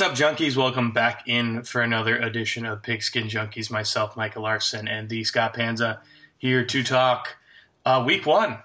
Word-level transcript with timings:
What's 0.00 0.22
up, 0.22 0.32
junkies? 0.32 0.56
Welcome 0.56 0.92
back 0.92 1.28
in 1.28 1.62
for 1.62 1.82
another 1.82 2.16
edition 2.16 2.64
of 2.64 2.82
Pigskin 2.82 3.26
Junkies. 3.26 3.70
Myself, 3.70 4.16
Michael 4.16 4.44
Larson, 4.44 4.88
and 4.88 5.10
the 5.10 5.24
Scott 5.24 5.52
Panza 5.52 6.00
here 6.38 6.64
to 6.64 6.82
talk 6.82 7.36
uh, 7.84 8.02
week 8.06 8.24
one. 8.24 8.56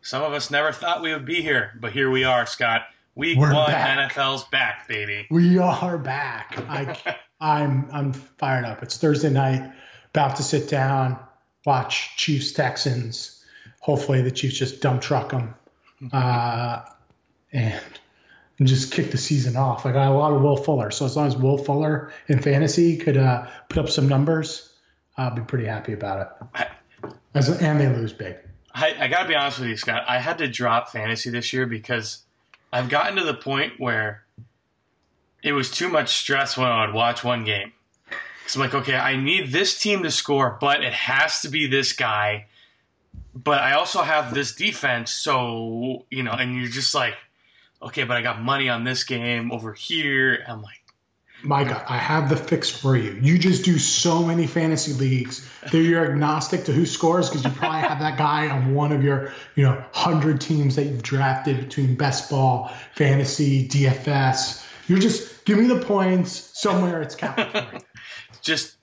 Some 0.00 0.22
of 0.22 0.32
us 0.32 0.50
never 0.50 0.72
thought 0.72 1.02
we 1.02 1.12
would 1.12 1.26
be 1.26 1.42
here, 1.42 1.76
but 1.78 1.92
here 1.92 2.10
we 2.10 2.24
are, 2.24 2.46
Scott. 2.46 2.86
Week 3.14 3.36
We're 3.36 3.52
one, 3.52 3.70
back. 3.70 4.12
NFL's 4.12 4.44
back, 4.44 4.88
baby. 4.88 5.26
We 5.30 5.58
are 5.58 5.98
back. 5.98 6.58
I, 6.70 6.96
I'm 7.38 7.90
I'm 7.92 8.14
fired 8.14 8.64
up. 8.64 8.82
It's 8.82 8.96
Thursday 8.96 9.28
night. 9.28 9.70
About 10.14 10.36
to 10.36 10.42
sit 10.42 10.70
down, 10.70 11.18
watch 11.66 12.16
Chiefs 12.16 12.52
Texans. 12.52 13.44
Hopefully 13.80 14.22
the 14.22 14.30
Chiefs 14.30 14.56
just 14.56 14.80
dump 14.80 15.02
truck 15.02 15.32
them, 15.32 15.54
uh, 16.14 16.80
and 17.52 17.97
and 18.58 18.66
just 18.66 18.92
kick 18.92 19.10
the 19.10 19.18
season 19.18 19.56
off. 19.56 19.86
I 19.86 19.92
got 19.92 20.10
a 20.10 20.14
lot 20.14 20.32
of 20.32 20.42
Will 20.42 20.56
Fuller, 20.56 20.90
so 20.90 21.04
as 21.04 21.16
long 21.16 21.26
as 21.26 21.36
Will 21.36 21.58
Fuller 21.58 22.12
in 22.26 22.40
fantasy 22.40 22.96
could 22.96 23.16
uh, 23.16 23.46
put 23.68 23.78
up 23.78 23.88
some 23.88 24.08
numbers, 24.08 24.72
I'll 25.16 25.34
be 25.34 25.42
pretty 25.42 25.66
happy 25.66 25.92
about 25.92 26.32
it. 26.54 26.68
As 27.34 27.48
and 27.48 27.80
they 27.80 27.88
lose 27.88 28.12
big. 28.12 28.36
I, 28.74 28.94
I 28.98 29.08
gotta 29.08 29.28
be 29.28 29.34
honest 29.34 29.60
with 29.60 29.68
you, 29.68 29.76
Scott. 29.76 30.04
I 30.06 30.18
had 30.18 30.38
to 30.38 30.48
drop 30.48 30.90
fantasy 30.90 31.30
this 31.30 31.52
year 31.52 31.66
because 31.66 32.22
I've 32.72 32.88
gotten 32.88 33.16
to 33.16 33.24
the 33.24 33.34
point 33.34 33.74
where 33.78 34.24
it 35.42 35.52
was 35.52 35.70
too 35.70 35.88
much 35.88 36.16
stress 36.16 36.56
when 36.56 36.68
I 36.68 36.84
would 36.86 36.94
watch 36.94 37.24
one 37.24 37.44
game. 37.44 37.72
Because 38.40 38.56
I'm 38.56 38.60
like, 38.60 38.74
okay, 38.74 38.96
I 38.96 39.16
need 39.16 39.52
this 39.52 39.78
team 39.78 40.02
to 40.02 40.10
score, 40.10 40.56
but 40.60 40.82
it 40.82 40.92
has 40.92 41.42
to 41.42 41.48
be 41.48 41.66
this 41.66 41.92
guy. 41.92 42.46
But 43.34 43.60
I 43.60 43.74
also 43.74 44.02
have 44.02 44.34
this 44.34 44.54
defense, 44.54 45.12
so 45.12 46.06
you 46.10 46.22
know, 46.22 46.32
and 46.32 46.56
you're 46.56 46.70
just 46.70 46.94
like, 46.94 47.14
okay, 47.82 48.04
but 48.04 48.16
I 48.16 48.22
got 48.22 48.42
money 48.42 48.68
on 48.68 48.84
this 48.84 49.04
game 49.04 49.52
over 49.52 49.72
here. 49.72 50.44
I'm 50.46 50.62
like, 50.62 50.82
Micah, 51.42 51.84
I 51.88 51.98
have 51.98 52.28
the 52.28 52.36
fix 52.36 52.68
for 52.68 52.96
you. 52.96 53.12
You 53.22 53.38
just 53.38 53.64
do 53.64 53.78
so 53.78 54.24
many 54.24 54.46
fantasy 54.48 54.92
leagues 54.92 55.48
that 55.62 55.78
you're 55.78 56.04
agnostic 56.04 56.64
to 56.64 56.72
who 56.72 56.84
scores 56.84 57.28
because 57.28 57.44
you 57.44 57.50
probably 57.50 57.80
have 57.80 58.00
that 58.00 58.18
guy 58.18 58.48
on 58.48 58.74
one 58.74 58.90
of 58.90 59.04
your, 59.04 59.32
you 59.54 59.62
know, 59.62 59.84
hundred 59.92 60.40
teams 60.40 60.74
that 60.76 60.84
you've 60.84 61.02
drafted 61.02 61.60
between 61.60 61.94
best 61.94 62.28
ball, 62.28 62.72
fantasy, 62.96 63.68
DFS. 63.68 64.66
You're 64.88 64.98
just 64.98 65.44
give 65.44 65.58
me 65.58 65.66
the 65.66 65.80
points 65.80 66.32
somewhere. 66.58 67.02
It's 67.02 67.14
capital. 67.14 67.82
just 68.42 68.76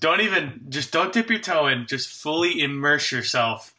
don't 0.00 0.20
even, 0.20 0.62
just 0.68 0.90
don't 0.92 1.12
dip 1.12 1.30
your 1.30 1.38
toe 1.38 1.68
in. 1.68 1.86
Just 1.86 2.08
fully 2.08 2.60
immerse 2.60 3.12
yourself 3.12 3.72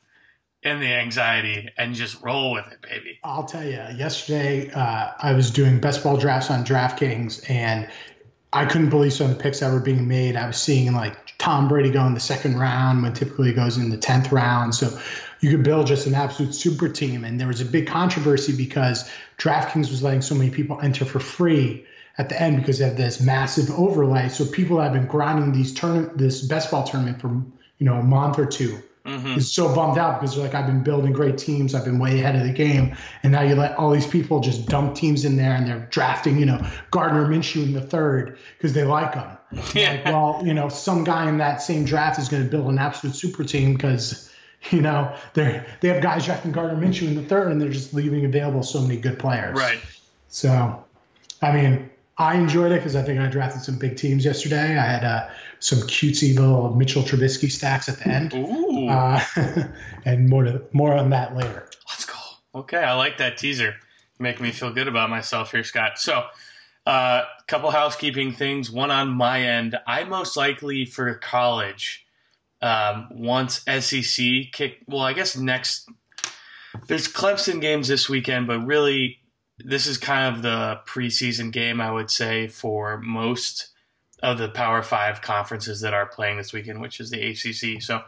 in 0.63 0.79
the 0.79 0.87
anxiety 0.87 1.69
and 1.77 1.95
just 1.95 2.21
roll 2.21 2.51
with 2.51 2.71
it, 2.71 2.81
baby. 2.81 3.19
I'll 3.23 3.45
tell 3.45 3.63
you. 3.63 3.83
Yesterday, 3.95 4.69
uh, 4.71 5.11
I 5.17 5.33
was 5.33 5.51
doing 5.51 5.79
best 5.79 6.03
ball 6.03 6.17
drafts 6.17 6.51
on 6.51 6.63
DraftKings, 6.63 7.49
and 7.49 7.89
I 8.53 8.65
couldn't 8.65 8.89
believe 8.89 9.13
some 9.13 9.31
of 9.31 9.37
the 9.37 9.41
picks 9.41 9.61
that 9.61 9.71
were 9.71 9.79
being 9.79 10.07
made. 10.07 10.35
I 10.35 10.45
was 10.45 10.57
seeing 10.57 10.93
like 10.93 11.37
Tom 11.37 11.67
Brady 11.67 11.89
go 11.89 12.05
in 12.05 12.13
the 12.13 12.19
second 12.19 12.59
round 12.59 13.01
when 13.01 13.13
typically 13.13 13.49
he 13.49 13.53
goes 13.53 13.77
in 13.77 13.89
the 13.89 13.97
tenth 13.97 14.31
round. 14.31 14.75
So 14.75 14.99
you 15.39 15.49
could 15.49 15.63
build 15.63 15.87
just 15.87 16.05
an 16.05 16.13
absolute 16.13 16.53
super 16.53 16.89
team. 16.89 17.23
And 17.23 17.39
there 17.39 17.47
was 17.47 17.61
a 17.61 17.65
big 17.65 17.87
controversy 17.87 18.55
because 18.55 19.09
DraftKings 19.37 19.89
was 19.89 20.03
letting 20.03 20.21
so 20.21 20.35
many 20.35 20.51
people 20.51 20.79
enter 20.81 21.05
for 21.05 21.19
free 21.19 21.85
at 22.19 22.29
the 22.29 22.39
end 22.39 22.57
because 22.57 22.77
they 22.77 22.85
have 22.85 22.97
this 22.97 23.19
massive 23.19 23.71
overlay. 23.71 24.29
So 24.29 24.45
people 24.45 24.79
have 24.79 24.93
been 24.93 25.07
grinding 25.07 25.53
these 25.53 25.73
turn 25.73 26.11
this 26.15 26.41
best 26.41 26.69
ball 26.69 26.83
tournament 26.83 27.19
for 27.19 27.29
you 27.29 27.85
know 27.85 27.95
a 27.95 28.03
month 28.03 28.37
or 28.37 28.45
2 28.45 28.79
Mhm. 29.05 29.37
is 29.37 29.51
so 29.51 29.73
bummed 29.73 29.97
out 29.97 30.19
because 30.19 30.35
they're 30.35 30.45
like, 30.45 30.53
I've 30.53 30.67
been 30.67 30.83
building 30.83 31.11
great 31.11 31.37
teams, 31.37 31.73
I've 31.73 31.85
been 31.85 31.97
way 31.97 32.19
ahead 32.19 32.35
of 32.35 32.43
the 32.43 32.53
game, 32.53 32.95
and 33.23 33.31
now 33.31 33.41
you 33.41 33.55
let 33.55 33.75
all 33.77 33.89
these 33.89 34.05
people 34.05 34.41
just 34.41 34.67
dump 34.67 34.95
teams 34.95 35.25
in 35.25 35.37
there 35.37 35.53
and 35.55 35.67
they're 35.67 35.87
drafting, 35.89 36.37
you 36.37 36.45
know, 36.45 36.63
Gardner 36.91 37.25
Minshew 37.27 37.63
in 37.63 37.73
the 37.73 37.81
third 37.81 38.37
because 38.57 38.73
they 38.73 38.83
like 38.83 39.15
him. 39.15 39.37
Like, 39.75 40.05
well, 40.05 40.41
you 40.45 40.53
know, 40.53 40.69
some 40.69 41.03
guy 41.03 41.27
in 41.27 41.39
that 41.39 41.61
same 41.61 41.83
draft 41.83 42.19
is 42.19 42.29
going 42.29 42.43
to 42.43 42.49
build 42.49 42.67
an 42.67 42.77
absolute 42.77 43.15
super 43.15 43.43
team 43.43 43.73
because. 43.73 44.27
You 44.69 44.81
know, 44.81 45.15
they 45.33 45.65
they 45.79 45.87
have 45.87 46.03
guys 46.03 46.23
drafting 46.23 46.51
Gardner 46.51 46.79
Minshew 46.79 47.07
in 47.07 47.15
the 47.15 47.23
third, 47.23 47.51
and 47.51 47.59
they're 47.59 47.71
just 47.71 47.95
leaving 47.95 48.25
available 48.25 48.61
so 48.61 48.79
many 48.79 48.95
good 48.95 49.17
players. 49.17 49.57
Right. 49.57 49.79
So, 50.27 50.85
I 51.41 51.51
mean, 51.51 51.89
I 52.19 52.35
enjoyed 52.35 52.71
it 52.71 52.75
because 52.75 52.95
I 52.95 53.01
think 53.01 53.19
I 53.19 53.25
drafted 53.25 53.63
some 53.63 53.79
big 53.79 53.97
teams 53.97 54.23
yesterday. 54.23 54.77
I 54.77 54.85
had 54.85 55.03
uh, 55.03 55.29
some 55.61 55.79
cutesy 55.79 56.37
little 56.37 56.75
Mitchell 56.75 57.03
Trubisky 57.03 57.49
stacks 57.49 57.87
at 57.87 57.99
the 57.99 58.07
end, 58.07 58.33
Ooh. 58.33 58.87
uh, 58.89 59.23
and 60.05 60.27
more 60.27 60.43
to 60.43 60.63
more 60.73 60.93
on 60.93 61.11
that 61.11 61.35
later. 61.35 61.69
Let's 61.87 62.03
go. 62.05 62.15
Okay, 62.53 62.79
I 62.79 62.95
like 62.95 63.19
that 63.19 63.37
teaser. 63.37 63.75
Making 64.19 64.43
me 64.43 64.51
feel 64.51 64.73
good 64.73 64.87
about 64.87 65.09
myself 65.09 65.51
here, 65.51 65.63
Scott. 65.63 65.97
So, 65.97 66.25
a 66.85 66.89
uh, 66.89 67.25
couple 67.47 67.71
housekeeping 67.71 68.33
things. 68.33 68.69
One 68.71 68.91
on 68.91 69.09
my 69.09 69.41
end. 69.41 69.77
I 69.87 70.03
most 70.03 70.35
likely 70.35 70.85
for 70.85 71.13
college, 71.15 72.05
um, 72.61 73.07
once 73.11 73.63
SEC 73.79 74.51
kick. 74.51 74.79
Well, 74.87 75.01
I 75.01 75.13
guess 75.13 75.37
next. 75.37 75.87
There's 76.87 77.07
Clemson 77.07 77.61
games 77.61 77.87
this 77.87 78.09
weekend, 78.09 78.47
but 78.47 78.59
really, 78.65 79.19
this 79.59 79.85
is 79.85 79.97
kind 79.97 80.35
of 80.35 80.41
the 80.41 80.79
preseason 80.87 81.51
game, 81.51 81.81
I 81.81 81.91
would 81.91 82.09
say, 82.09 82.47
for 82.47 82.97
most 82.99 83.71
of 84.21 84.37
the 84.37 84.49
Power 84.49 84.83
Five 84.83 85.21
conferences 85.21 85.81
that 85.81 85.93
are 85.93 86.05
playing 86.05 86.37
this 86.37 86.53
weekend, 86.53 86.81
which 86.81 86.99
is 86.99 87.09
the 87.09 87.21
ACC. 87.21 87.81
So, 87.81 88.03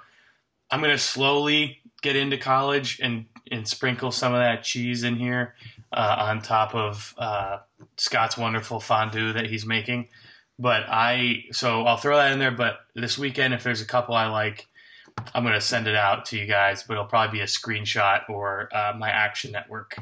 I'm 0.72 0.79
going 0.79 0.91
to 0.91 0.97
slowly 0.97 1.81
get 2.01 2.16
into 2.16 2.38
college 2.38 3.00
and 3.01 3.25
and 3.51 3.68
sprinkle 3.68 4.12
some 4.12 4.34
of 4.34 4.40
that 4.40 4.63
cheese 4.63 5.03
in 5.03 5.16
here 5.16 5.56
uh, 5.91 6.16
on 6.19 6.41
top 6.41 6.73
of 6.73 7.13
uh, 7.18 7.57
Scott's 7.97 8.38
wonderful 8.38 8.79
fondue 8.79 9.34
that 9.34 9.46
he's 9.46 9.66
making. 9.66 10.07
But 10.57 10.84
I 10.88 11.46
so 11.52 11.84
I'll 11.84 11.97
throw 11.97 12.18
that 12.18 12.31
in 12.31 12.40
there. 12.40 12.52
But 12.52 12.79
this 12.96 13.18
weekend, 13.18 13.53
if 13.53 13.63
there's 13.63 13.81
a 13.81 13.85
couple 13.85 14.16
I 14.16 14.28
like, 14.28 14.68
I'm 15.34 15.44
going 15.44 15.56
to 15.56 15.62
send 15.62 15.88
it 15.88 15.96
out 15.96 16.25
to 16.28 16.38
you 16.38 16.46
guys. 16.46 16.84
But 16.84 16.94
it'll 16.94 17.06
probably 17.06 17.40
be 17.40 17.41
a 17.44 17.47
screenshot 17.47 18.29
or 18.29 18.69
uh, 18.75 18.94
my 18.97 19.09
Action 19.09 19.52
Network. 19.52 19.97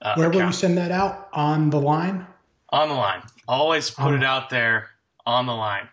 Uh, 0.00 0.14
Where 0.14 0.30
will 0.30 0.46
you 0.46 0.52
send 0.52 0.76
that 0.78 0.90
out 0.90 1.28
on 1.32 1.70
the 1.70 1.80
line? 1.80 2.26
on 2.70 2.88
the 2.88 2.94
line. 2.94 3.22
Always 3.46 3.90
put 3.90 4.06
On 4.06 4.14
it 4.14 4.24
out 4.24 4.50
there 4.50 4.90
on 5.26 5.46
the 5.46 5.54
line. 5.54 5.88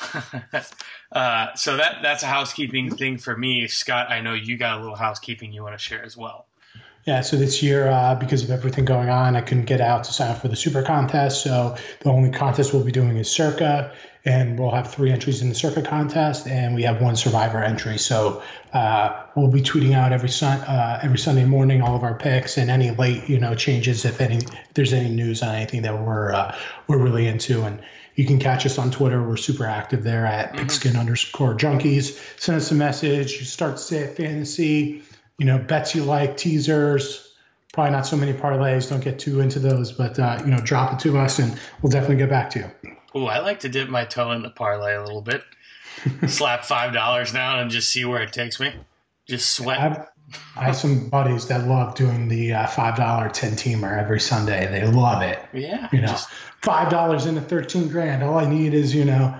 uh, 1.12 1.54
so 1.54 1.76
that 1.76 2.02
that's 2.02 2.22
a 2.22 2.26
housekeeping 2.26 2.94
thing 2.94 3.18
for 3.18 3.36
me, 3.36 3.68
Scott. 3.68 4.10
I 4.10 4.20
know 4.20 4.34
you 4.34 4.56
got 4.56 4.78
a 4.78 4.80
little 4.80 4.96
housekeeping 4.96 5.52
you 5.52 5.62
want 5.62 5.78
to 5.78 5.82
share 5.82 6.04
as 6.04 6.16
well. 6.16 6.46
Yeah, 7.04 7.22
so 7.22 7.36
this 7.36 7.64
year, 7.64 7.88
uh, 7.88 8.14
because 8.14 8.44
of 8.44 8.50
everything 8.50 8.84
going 8.84 9.08
on, 9.08 9.34
I 9.34 9.40
couldn't 9.40 9.64
get 9.64 9.80
out 9.80 10.04
to 10.04 10.12
sign 10.12 10.30
up 10.30 10.38
for 10.38 10.46
the 10.46 10.54
super 10.54 10.82
contest. 10.82 11.42
So 11.42 11.76
the 11.98 12.10
only 12.10 12.30
contest 12.30 12.72
we'll 12.72 12.84
be 12.84 12.92
doing 12.92 13.16
is 13.16 13.28
Circa, 13.28 13.92
and 14.24 14.56
we'll 14.56 14.70
have 14.70 14.92
three 14.92 15.10
entries 15.10 15.42
in 15.42 15.48
the 15.48 15.54
Circa 15.56 15.82
contest, 15.82 16.46
and 16.46 16.76
we 16.76 16.84
have 16.84 17.02
one 17.02 17.16
Survivor 17.16 17.60
entry. 17.60 17.98
So 17.98 18.40
uh, 18.72 19.24
we'll 19.34 19.50
be 19.50 19.62
tweeting 19.62 19.94
out 19.94 20.12
every 20.12 20.28
sun 20.28 20.60
uh, 20.60 21.00
every 21.02 21.18
Sunday 21.18 21.44
morning 21.44 21.82
all 21.82 21.96
of 21.96 22.04
our 22.04 22.14
picks 22.14 22.56
and 22.56 22.70
any 22.70 22.92
late 22.92 23.28
you 23.28 23.40
know 23.40 23.56
changes 23.56 24.04
if 24.04 24.20
any 24.20 24.36
if 24.36 24.74
there's 24.74 24.92
any 24.92 25.10
news 25.10 25.42
on 25.42 25.56
anything 25.56 25.82
that 25.82 26.00
we're 26.00 26.32
uh, 26.32 26.56
we're 26.86 26.98
really 26.98 27.26
into 27.26 27.64
and. 27.64 27.82
You 28.14 28.26
can 28.26 28.38
catch 28.38 28.66
us 28.66 28.78
on 28.78 28.90
Twitter. 28.90 29.22
We're 29.22 29.36
super 29.36 29.64
active 29.64 30.02
there 30.02 30.26
at 30.26 30.54
pigskin 30.54 30.96
underscore 30.96 31.54
junkies. 31.54 32.18
Send 32.38 32.56
us 32.58 32.70
a 32.70 32.74
message. 32.74 33.32
You 33.32 33.44
start 33.44 33.76
to 33.76 33.82
say 33.82 34.06
fantasy 34.06 35.02
you 35.38 35.46
know, 35.46 35.58
bets 35.58 35.94
you 35.94 36.04
like, 36.04 36.36
teasers, 36.36 37.34
probably 37.72 37.90
not 37.90 38.06
so 38.06 38.16
many 38.16 38.32
parlays. 38.32 38.88
Don't 38.88 39.02
get 39.02 39.18
too 39.18 39.40
into 39.40 39.58
those, 39.58 39.90
but 39.90 40.18
uh, 40.18 40.40
you 40.44 40.50
know, 40.50 40.58
drop 40.58 40.92
it 40.92 40.98
to 41.00 41.18
us, 41.18 41.40
and 41.40 41.58
we'll 41.80 41.90
definitely 41.90 42.16
get 42.16 42.30
back 42.30 42.50
to 42.50 42.60
you. 42.60 42.90
Ooh, 43.20 43.26
I 43.26 43.40
like 43.40 43.60
to 43.60 43.68
dip 43.68 43.88
my 43.88 44.04
toe 44.04 44.30
in 44.30 44.42
the 44.42 44.50
parlay 44.50 44.94
a 44.94 45.02
little 45.02 45.20
bit. 45.20 45.42
Slap 46.28 46.64
five 46.64 46.92
dollars 46.92 47.32
down 47.32 47.58
and 47.58 47.70
just 47.70 47.90
see 47.90 48.04
where 48.04 48.22
it 48.22 48.32
takes 48.32 48.60
me. 48.60 48.72
Just 49.26 49.52
sweat. 49.52 49.78
have, 49.80 50.08
I 50.56 50.64
have 50.64 50.76
some 50.76 51.08
buddies 51.08 51.46
that 51.48 51.66
love 51.66 51.94
doing 51.94 52.28
the 52.28 52.52
uh, 52.52 52.66
five 52.66 52.96
dollar 52.96 53.28
ten 53.28 53.52
teamer 53.52 53.98
every 53.98 54.20
Sunday. 54.20 54.66
They 54.70 54.86
love 54.86 55.22
it. 55.22 55.38
Yeah, 55.52 55.88
You 55.92 56.00
know, 56.02 56.08
just 56.08 56.28
five 56.62 56.90
dollars 56.90 57.26
into 57.26 57.40
thirteen 57.40 57.88
grand. 57.88 58.22
All 58.22 58.38
I 58.38 58.48
need 58.48 58.74
is 58.74 58.94
you 58.94 59.04
know 59.04 59.34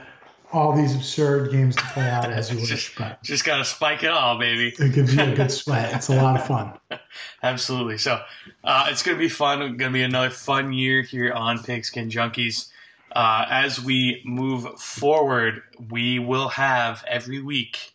all 0.52 0.76
these 0.76 0.94
absurd 0.94 1.50
games 1.50 1.74
to 1.76 1.82
play 1.84 2.08
out 2.08 2.30
as 2.30 2.52
you 2.52 2.58
wish, 2.60 2.68
Just- 2.68 2.98
but 2.98 3.22
just 3.22 3.44
gotta 3.44 3.64
spike 3.64 4.02
it 4.02 4.10
all, 4.10 4.38
baby. 4.38 4.68
it 4.78 4.92
gives 4.94 5.14
you 5.14 5.22
a 5.22 5.34
good 5.34 5.50
sweat. 5.50 5.94
It's 5.94 6.08
a 6.08 6.16
lot 6.16 6.38
of 6.38 6.46
fun. 6.46 6.72
Absolutely. 7.42 7.98
So 7.98 8.20
uh, 8.64 8.86
it's 8.90 9.02
going 9.02 9.16
to 9.16 9.18
be 9.22 9.28
fun. 9.28 9.58
Going 9.60 9.78
to 9.78 9.90
be 9.90 10.02
another 10.02 10.30
fun 10.30 10.72
year 10.72 11.02
here 11.02 11.32
on 11.32 11.62
Pigskin 11.62 12.08
Junkies. 12.10 12.68
Uh, 13.14 13.44
as 13.50 13.82
we 13.82 14.22
move 14.24 14.78
forward, 14.80 15.62
we 15.90 16.18
will 16.18 16.48
have 16.48 17.04
every 17.06 17.42
week 17.42 17.91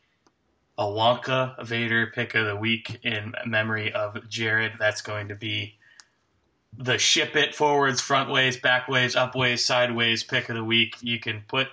a 0.77 0.83
Wonka 0.83 1.65
Vader 1.65 2.07
pick 2.07 2.35
of 2.35 2.45
the 2.45 2.55
week 2.55 2.99
in 3.03 3.33
memory 3.45 3.91
of 3.91 4.27
Jared. 4.29 4.73
That's 4.79 5.01
going 5.01 5.29
to 5.29 5.35
be 5.35 5.77
the 6.77 6.97
ship 6.97 7.35
it 7.35 7.55
forwards, 7.55 7.99
front 7.99 8.29
ways, 8.29 8.57
back 8.57 8.87
ways, 8.87 9.15
up 9.15 9.35
ways, 9.35 9.65
sideways 9.65 10.23
pick 10.23 10.49
of 10.49 10.55
the 10.55 10.63
week. 10.63 10.95
You 11.01 11.19
can 11.19 11.43
put 11.47 11.67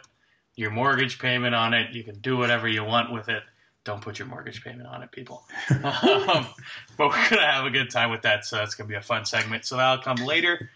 your 0.57 0.71
mortgage 0.71 1.19
payment 1.19 1.55
on 1.55 1.75
it. 1.75 1.93
You 1.93 2.03
can 2.03 2.19
do 2.21 2.37
whatever 2.37 2.67
you 2.67 2.85
want 2.85 3.13
with 3.13 3.29
it. 3.29 3.43
Don't 3.85 4.01
put 4.01 4.19
your 4.19 4.29
mortgage 4.29 4.65
payment 4.65 4.89
on 4.89 5.03
it, 5.03 5.13
people. 5.13 5.45
um, 5.71 6.47
but 6.97 7.09
we're 7.11 7.29
gonna 7.29 7.47
have 7.47 7.67
a 7.67 7.71
good 7.71 7.91
time 7.91 8.11
with 8.11 8.23
that, 8.23 8.47
so 8.47 8.57
that's 8.57 8.75
gonna 8.75 8.89
be 8.89 8.95
a 8.95 9.03
fun 9.03 9.27
segment. 9.27 9.67
So 9.67 9.77
that'll 9.77 10.03
come 10.03 10.25
later. 10.25 10.71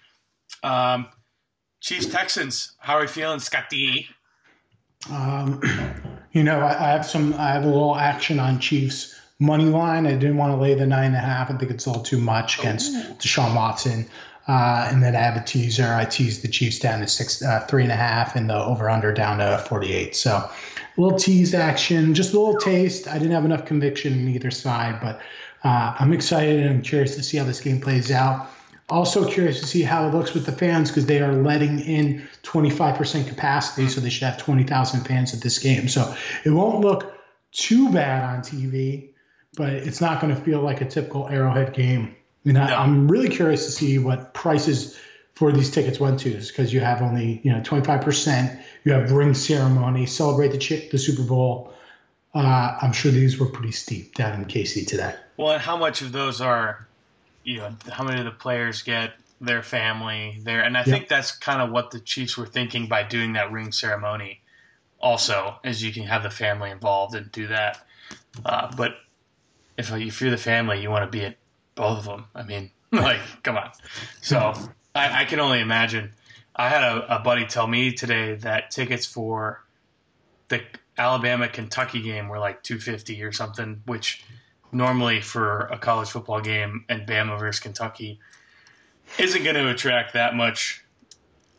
Um, 0.62 1.08
Chiefs 1.80 2.06
Texans. 2.06 2.72
How 2.78 2.98
are 2.98 3.02
we 3.02 3.06
feeling, 3.06 3.38
Scotty? 3.38 4.08
Um, 5.10 5.62
you 6.32 6.42
know, 6.42 6.60
I, 6.60 6.72
I 6.72 6.90
have 6.90 7.06
some. 7.06 7.34
I 7.34 7.52
have 7.52 7.64
a 7.64 7.68
little 7.68 7.96
action 7.96 8.38
on 8.38 8.60
Chiefs 8.60 9.18
money 9.38 9.66
line. 9.66 10.06
I 10.06 10.12
didn't 10.12 10.36
want 10.36 10.52
to 10.52 10.56
lay 10.56 10.74
the 10.74 10.86
nine 10.86 11.06
and 11.06 11.16
a 11.16 11.20
half. 11.20 11.50
I 11.50 11.56
think 11.56 11.70
it's 11.70 11.86
a 11.86 11.90
little 11.90 12.02
too 12.02 12.18
much 12.18 12.58
against 12.58 12.92
Ooh. 12.92 13.14
Deshaun 13.14 13.54
Watson. 13.54 14.06
Uh, 14.48 14.88
and 14.90 15.02
then 15.02 15.14
I 15.14 15.20
have 15.20 15.36
a 15.36 15.44
teaser. 15.44 15.86
I 15.86 16.06
teased 16.06 16.42
the 16.42 16.48
Chiefs 16.48 16.78
down 16.78 17.00
to 17.00 17.06
six, 17.06 17.42
uh, 17.42 17.60
three 17.68 17.82
and 17.82 17.92
a 17.92 17.96
half, 17.96 18.34
and 18.34 18.48
the 18.48 18.56
over 18.56 18.88
under 18.88 19.12
down 19.12 19.38
to 19.38 19.58
48. 19.68 20.16
So 20.16 20.36
a 20.36 20.50
little 20.96 21.18
tease 21.18 21.52
action, 21.52 22.14
just 22.14 22.32
a 22.32 22.40
little 22.40 22.58
taste. 22.58 23.06
I 23.08 23.18
didn't 23.18 23.32
have 23.32 23.44
enough 23.44 23.66
conviction 23.66 24.14
in 24.14 24.28
either 24.28 24.50
side, 24.50 25.00
but 25.02 25.20
uh, 25.64 25.94
I'm 25.98 26.14
excited 26.14 26.60
and 26.60 26.70
I'm 26.70 26.82
curious 26.82 27.14
to 27.16 27.22
see 27.22 27.36
how 27.36 27.44
this 27.44 27.60
game 27.60 27.78
plays 27.78 28.10
out. 28.10 28.50
Also 28.88 29.28
curious 29.28 29.60
to 29.60 29.66
see 29.66 29.82
how 29.82 30.08
it 30.08 30.14
looks 30.14 30.32
with 30.32 30.46
the 30.46 30.52
fans 30.52 30.88
because 30.88 31.04
they 31.04 31.20
are 31.20 31.34
letting 31.34 31.78
in 31.80 32.26
25% 32.42 33.28
capacity, 33.28 33.88
so 33.88 34.00
they 34.00 34.08
should 34.08 34.24
have 34.24 34.38
20,000 34.38 35.04
fans 35.04 35.34
at 35.34 35.42
this 35.42 35.58
game. 35.58 35.88
So 35.88 36.14
it 36.44 36.50
won't 36.50 36.80
look 36.80 37.12
too 37.52 37.92
bad 37.92 38.24
on 38.24 38.40
TV, 38.40 39.10
but 39.56 39.74
it's 39.74 40.00
not 40.00 40.20
going 40.20 40.34
to 40.34 40.40
feel 40.40 40.62
like 40.62 40.80
a 40.80 40.86
typical 40.86 41.28
Arrowhead 41.28 41.74
game. 41.74 42.16
I, 42.46 42.52
no. 42.52 42.62
I'm 42.62 43.08
really 43.08 43.28
curious 43.28 43.66
to 43.66 43.72
see 43.72 43.98
what 43.98 44.32
prices 44.32 44.98
for 45.34 45.52
these 45.52 45.70
tickets 45.70 46.00
went 46.00 46.18
to 46.20 46.30
because 46.34 46.72
you 46.72 46.80
have 46.80 47.02
only 47.02 47.40
you 47.44 47.52
know 47.52 47.60
25%. 47.60 48.60
You 48.84 48.92
have 48.92 49.12
ring 49.12 49.34
ceremony, 49.34 50.06
celebrate 50.06 50.48
the 50.48 50.88
the 50.90 50.98
Super 50.98 51.22
Bowl. 51.22 51.74
Uh, 52.34 52.76
I'm 52.82 52.92
sure 52.92 53.12
these 53.12 53.38
were 53.38 53.46
pretty 53.46 53.72
steep 53.72 54.14
down 54.14 54.40
in 54.40 54.46
KC 54.46 54.86
today. 54.86 55.14
Well, 55.36 55.52
and 55.52 55.62
how 55.62 55.76
much 55.76 56.02
of 56.02 56.12
those 56.12 56.40
are 56.40 56.87
you 57.48 57.56
know 57.56 57.74
how 57.90 58.04
many 58.04 58.18
of 58.18 58.26
the 58.26 58.30
players 58.30 58.82
get 58.82 59.14
their 59.40 59.62
family 59.62 60.38
there, 60.44 60.60
and 60.60 60.76
I 60.76 60.80
yep. 60.80 60.88
think 60.88 61.08
that's 61.08 61.32
kind 61.32 61.62
of 61.62 61.70
what 61.70 61.90
the 61.90 61.98
Chiefs 61.98 62.36
were 62.36 62.46
thinking 62.46 62.88
by 62.88 63.04
doing 63.04 63.32
that 63.32 63.50
ring 63.50 63.72
ceremony. 63.72 64.42
Also, 65.00 65.58
is 65.64 65.82
you 65.82 65.90
can 65.90 66.02
have 66.02 66.22
the 66.22 66.30
family 66.30 66.70
involved 66.70 67.14
and 67.14 67.32
do 67.32 67.46
that. 67.46 67.86
Uh, 68.44 68.70
but 68.76 68.96
if 69.78 69.90
if 69.92 70.20
you're 70.20 70.30
the 70.30 70.36
family, 70.36 70.82
you 70.82 70.90
want 70.90 71.10
to 71.10 71.18
be 71.18 71.24
at 71.24 71.36
both 71.74 72.00
of 72.00 72.04
them. 72.04 72.26
I 72.34 72.42
mean, 72.42 72.70
like, 72.92 73.20
come 73.42 73.56
on. 73.56 73.70
So 74.20 74.52
I, 74.94 75.22
I 75.22 75.24
can 75.24 75.40
only 75.40 75.60
imagine. 75.60 76.12
I 76.54 76.68
had 76.68 76.82
a, 76.82 77.16
a 77.16 77.18
buddy 77.20 77.46
tell 77.46 77.66
me 77.66 77.92
today 77.92 78.34
that 78.34 78.72
tickets 78.72 79.06
for 79.06 79.64
the 80.48 80.60
Alabama 80.98 81.48
Kentucky 81.48 82.02
game 82.02 82.28
were 82.28 82.40
like 82.40 82.62
250 82.62 83.22
or 83.22 83.32
something, 83.32 83.80
which 83.86 84.22
normally 84.72 85.20
for 85.20 85.60
a 85.66 85.78
college 85.78 86.10
football 86.10 86.40
game 86.40 86.84
and 86.88 87.06
Bama 87.06 87.38
versus 87.38 87.60
Kentucky 87.60 88.20
isn't 89.18 89.42
going 89.42 89.56
to 89.56 89.68
attract 89.68 90.12
that 90.12 90.34
much 90.34 90.84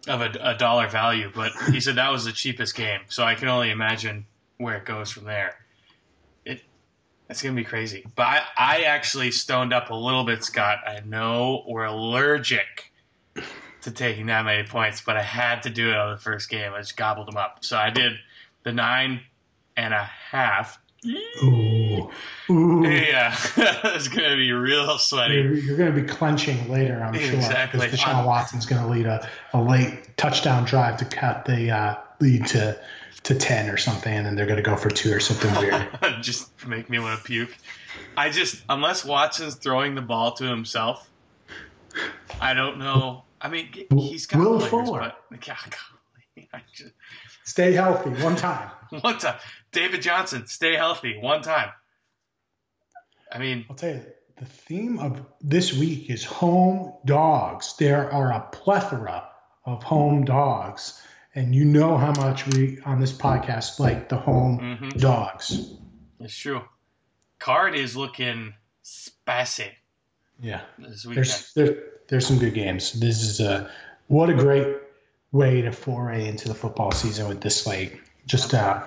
of 0.07 0.21
a, 0.21 0.31
a, 0.41 0.57
dollar 0.57 0.87
value. 0.87 1.31
But 1.33 1.51
he 1.71 1.79
said 1.79 1.95
that 1.95 2.11
was 2.11 2.25
the 2.25 2.31
cheapest 2.31 2.75
game, 2.75 3.01
so 3.07 3.23
I 3.23 3.35
can 3.35 3.47
only 3.47 3.71
imagine 3.71 4.25
where 4.57 4.77
it 4.77 4.85
goes 4.85 5.11
from 5.11 5.25
there. 5.25 5.55
It 6.45 6.61
it's 7.29 7.41
going 7.41 7.55
to 7.55 7.61
be 7.61 7.65
crazy. 7.65 8.05
But 8.15 8.23
I, 8.23 8.43
I 8.57 8.81
actually 8.83 9.31
stoned 9.31 9.73
up 9.73 9.89
a 9.89 9.95
little 9.95 10.23
bit, 10.23 10.43
Scott. 10.43 10.79
I 10.87 10.99
know 11.01 11.63
we're 11.67 11.85
allergic 11.85 12.91
to 13.81 13.91
taking 13.91 14.27
that 14.27 14.45
many 14.45 14.67
points, 14.67 15.01
but 15.01 15.17
I 15.17 15.21
had 15.21 15.63
to 15.63 15.69
do 15.69 15.89
it 15.89 15.95
on 15.95 16.11
the 16.11 16.17
first 16.17 16.49
game. 16.49 16.73
I 16.73 16.79
just 16.79 16.97
gobbled 16.97 17.27
them 17.27 17.37
up. 17.37 17.63
So 17.63 17.77
I 17.77 17.89
did 17.89 18.13
the 18.63 18.71
nine 18.71 19.21
and 19.77 19.93
a 19.93 20.03
half. 20.03 20.79
Ooh. 21.43 21.88
Ooh. 22.49 22.83
Yeah, 22.85 23.35
it's 23.57 24.07
going 24.07 24.29
to 24.29 24.35
be 24.35 24.51
real 24.51 24.97
sweaty. 24.97 25.35
You're, 25.35 25.53
you're, 25.53 25.77
going 25.77 25.93
to 25.93 26.01
be 26.01 26.07
clenching 26.07 26.69
later, 26.69 27.01
I'm 27.03 27.13
sure. 27.13 27.35
Exactly. 27.35 27.81
Because 27.81 27.99
Deshaun 27.99 28.25
Watson's 28.25 28.65
going 28.65 28.81
to 28.81 28.87
lead 28.87 29.05
a, 29.05 29.27
a 29.53 29.61
late 29.61 30.17
touchdown 30.17 30.65
drive 30.65 30.97
to 30.97 31.05
cut 31.05 31.45
the 31.45 31.71
uh, 31.71 31.95
lead 32.19 32.45
to 32.47 32.79
to 33.23 33.35
10 33.35 33.69
or 33.69 33.77
something, 33.77 34.13
and 34.13 34.25
then 34.25 34.35
they're 34.35 34.45
going 34.45 34.57
to 34.57 34.63
go 34.63 34.75
for 34.75 34.89
two 34.89 35.13
or 35.13 35.19
something 35.19 35.53
weird. 35.55 35.87
just 36.21 36.65
make 36.65 36.89
me 36.89 36.99
want 36.99 37.17
to 37.17 37.23
puke. 37.23 37.55
I 38.15 38.29
just, 38.29 38.63
unless 38.69 39.03
Watson's 39.03 39.55
throwing 39.55 39.95
the 39.95 40.01
ball 40.01 40.33
to 40.33 40.45
himself, 40.45 41.09
I 42.39 42.53
don't 42.53 42.79
know. 42.79 43.23
I 43.41 43.49
mean, 43.49 43.69
he's 43.91 44.25
got 44.25 44.39
Will 44.39 44.57
players, 44.57 44.69
Fuller. 44.69 45.13
but 45.29 45.41
God, 45.45 45.57
God, 46.51 46.61
just, 46.73 46.91
stay 47.43 47.73
healthy 47.73 48.09
one 48.21 48.35
time. 48.35 48.69
one 49.01 49.17
time. 49.17 49.39
David 49.71 50.01
Johnson, 50.01 50.47
stay 50.47 50.75
healthy 50.75 51.19
one 51.19 51.41
time. 51.41 51.69
I 53.31 53.37
mean, 53.37 53.65
I'll 53.69 53.75
tell 53.75 53.93
you, 53.93 54.01
the 54.37 54.45
theme 54.45 54.99
of 54.99 55.21
this 55.41 55.73
week 55.73 56.09
is 56.09 56.23
home 56.23 56.93
dogs. 57.05 57.75
There 57.77 58.11
are 58.11 58.31
a 58.31 58.47
plethora 58.51 59.29
of 59.65 59.83
home 59.83 60.25
dogs, 60.25 61.01
and 61.35 61.53
you 61.53 61.65
know 61.65 61.97
how 61.97 62.13
much 62.13 62.47
we 62.47 62.79
on 62.85 62.99
this 62.99 63.11
podcast 63.11 63.79
like 63.79 64.09
the 64.09 64.17
home 64.17 64.59
mm-hmm. 64.59 64.97
dogs. 64.97 65.73
It's 66.19 66.35
true. 66.35 66.61
Card 67.39 67.75
is 67.75 67.95
looking 67.95 68.53
spicy. 68.81 69.71
Yeah, 70.41 70.61
there's 70.77 71.53
there, 71.53 71.83
there's 72.07 72.25
some 72.25 72.39
good 72.39 72.53
games. 72.53 72.93
This 72.93 73.21
is 73.21 73.39
a 73.41 73.69
what 74.07 74.29
a 74.29 74.33
great 74.33 74.77
way 75.31 75.61
to 75.61 75.71
foray 75.71 76.27
into 76.27 76.47
the 76.47 76.55
football 76.55 76.91
season 76.91 77.27
with 77.27 77.41
this 77.41 77.61
slate. 77.61 77.99
Just 78.25 78.53
uh, 78.53 78.85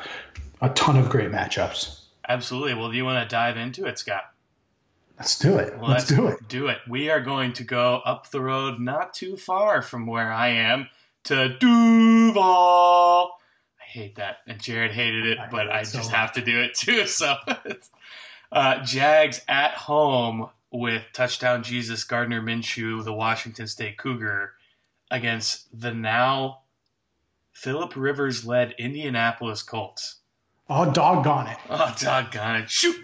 a 0.60 0.68
ton 0.70 0.96
of 0.96 1.10
great 1.10 1.30
matchups. 1.30 2.00
Absolutely. 2.28 2.74
Well, 2.74 2.90
do 2.90 2.96
you 2.96 3.04
want 3.04 3.28
to 3.28 3.34
dive 3.34 3.56
into 3.56 3.86
it, 3.86 3.98
Scott? 3.98 4.31
Let's 5.18 5.38
do 5.38 5.56
it. 5.58 5.74
Let's, 5.80 5.82
let's 5.82 6.04
do 6.06 6.26
it. 6.28 6.48
Do 6.48 6.66
it. 6.68 6.78
We 6.88 7.10
are 7.10 7.20
going 7.20 7.52
to 7.54 7.64
go 7.64 8.00
up 8.04 8.30
the 8.30 8.40
road 8.40 8.80
not 8.80 9.14
too 9.14 9.36
far 9.36 9.82
from 9.82 10.06
where 10.06 10.32
I 10.32 10.48
am 10.48 10.88
to 11.24 11.56
Duval. 11.58 13.30
I 13.80 13.84
hate 13.84 14.16
that. 14.16 14.38
And 14.46 14.60
Jared 14.60 14.92
hated 14.92 15.26
it, 15.26 15.38
I 15.38 15.48
but 15.48 15.70
I 15.70 15.84
just 15.84 16.10
have 16.10 16.32
to 16.32 16.40
do 16.40 16.60
it 16.60 16.74
too. 16.74 17.06
So, 17.06 17.36
uh, 18.50 18.82
Jags 18.84 19.40
at 19.48 19.72
home 19.72 20.48
with 20.70 21.02
touchdown 21.12 21.62
Jesus 21.62 22.04
Gardner 22.04 22.42
Minshew, 22.42 23.04
the 23.04 23.12
Washington 23.12 23.66
State 23.66 23.98
Cougar, 23.98 24.54
against 25.10 25.68
the 25.78 25.92
now 25.92 26.62
Philip 27.52 27.94
Rivers 27.94 28.44
led 28.44 28.74
Indianapolis 28.78 29.62
Colts. 29.62 30.16
Oh, 30.68 30.90
doggone 30.90 31.48
it. 31.48 31.58
Oh, 31.68 31.94
doggone 32.00 32.62
it. 32.62 32.70
Shoot. 32.70 32.96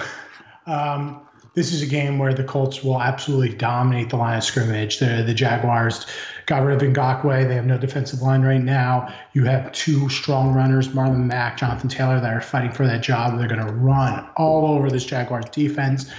um, 0.66 1.26
this 1.54 1.72
is 1.72 1.82
a 1.82 1.86
game 1.86 2.18
where 2.18 2.32
the 2.32 2.44
Colts 2.44 2.82
will 2.82 3.00
absolutely 3.00 3.54
dominate 3.54 4.08
the 4.10 4.16
line 4.16 4.38
of 4.38 4.44
scrimmage. 4.44 4.98
The, 4.98 5.22
the 5.26 5.34
Jaguars 5.34 6.06
got 6.46 6.64
rid 6.64 6.82
of 6.82 6.88
Ngakoue. 6.88 7.46
They 7.46 7.54
have 7.54 7.66
no 7.66 7.76
defensive 7.78 8.22
line 8.22 8.42
right 8.42 8.62
now. 8.62 9.12
You 9.34 9.44
have 9.44 9.70
two 9.72 10.08
strong 10.08 10.54
runners, 10.54 10.88
Marlon 10.88 11.26
Mack, 11.26 11.58
Jonathan 11.58 11.90
Taylor, 11.90 12.20
that 12.20 12.32
are 12.32 12.40
fighting 12.40 12.72
for 12.72 12.86
that 12.86 13.02
job. 13.02 13.38
They're 13.38 13.48
going 13.48 13.66
to 13.66 13.72
run 13.72 14.28
all 14.36 14.74
over 14.74 14.90
this 14.90 15.04
Jaguars 15.04 15.44
defense. 15.50 16.10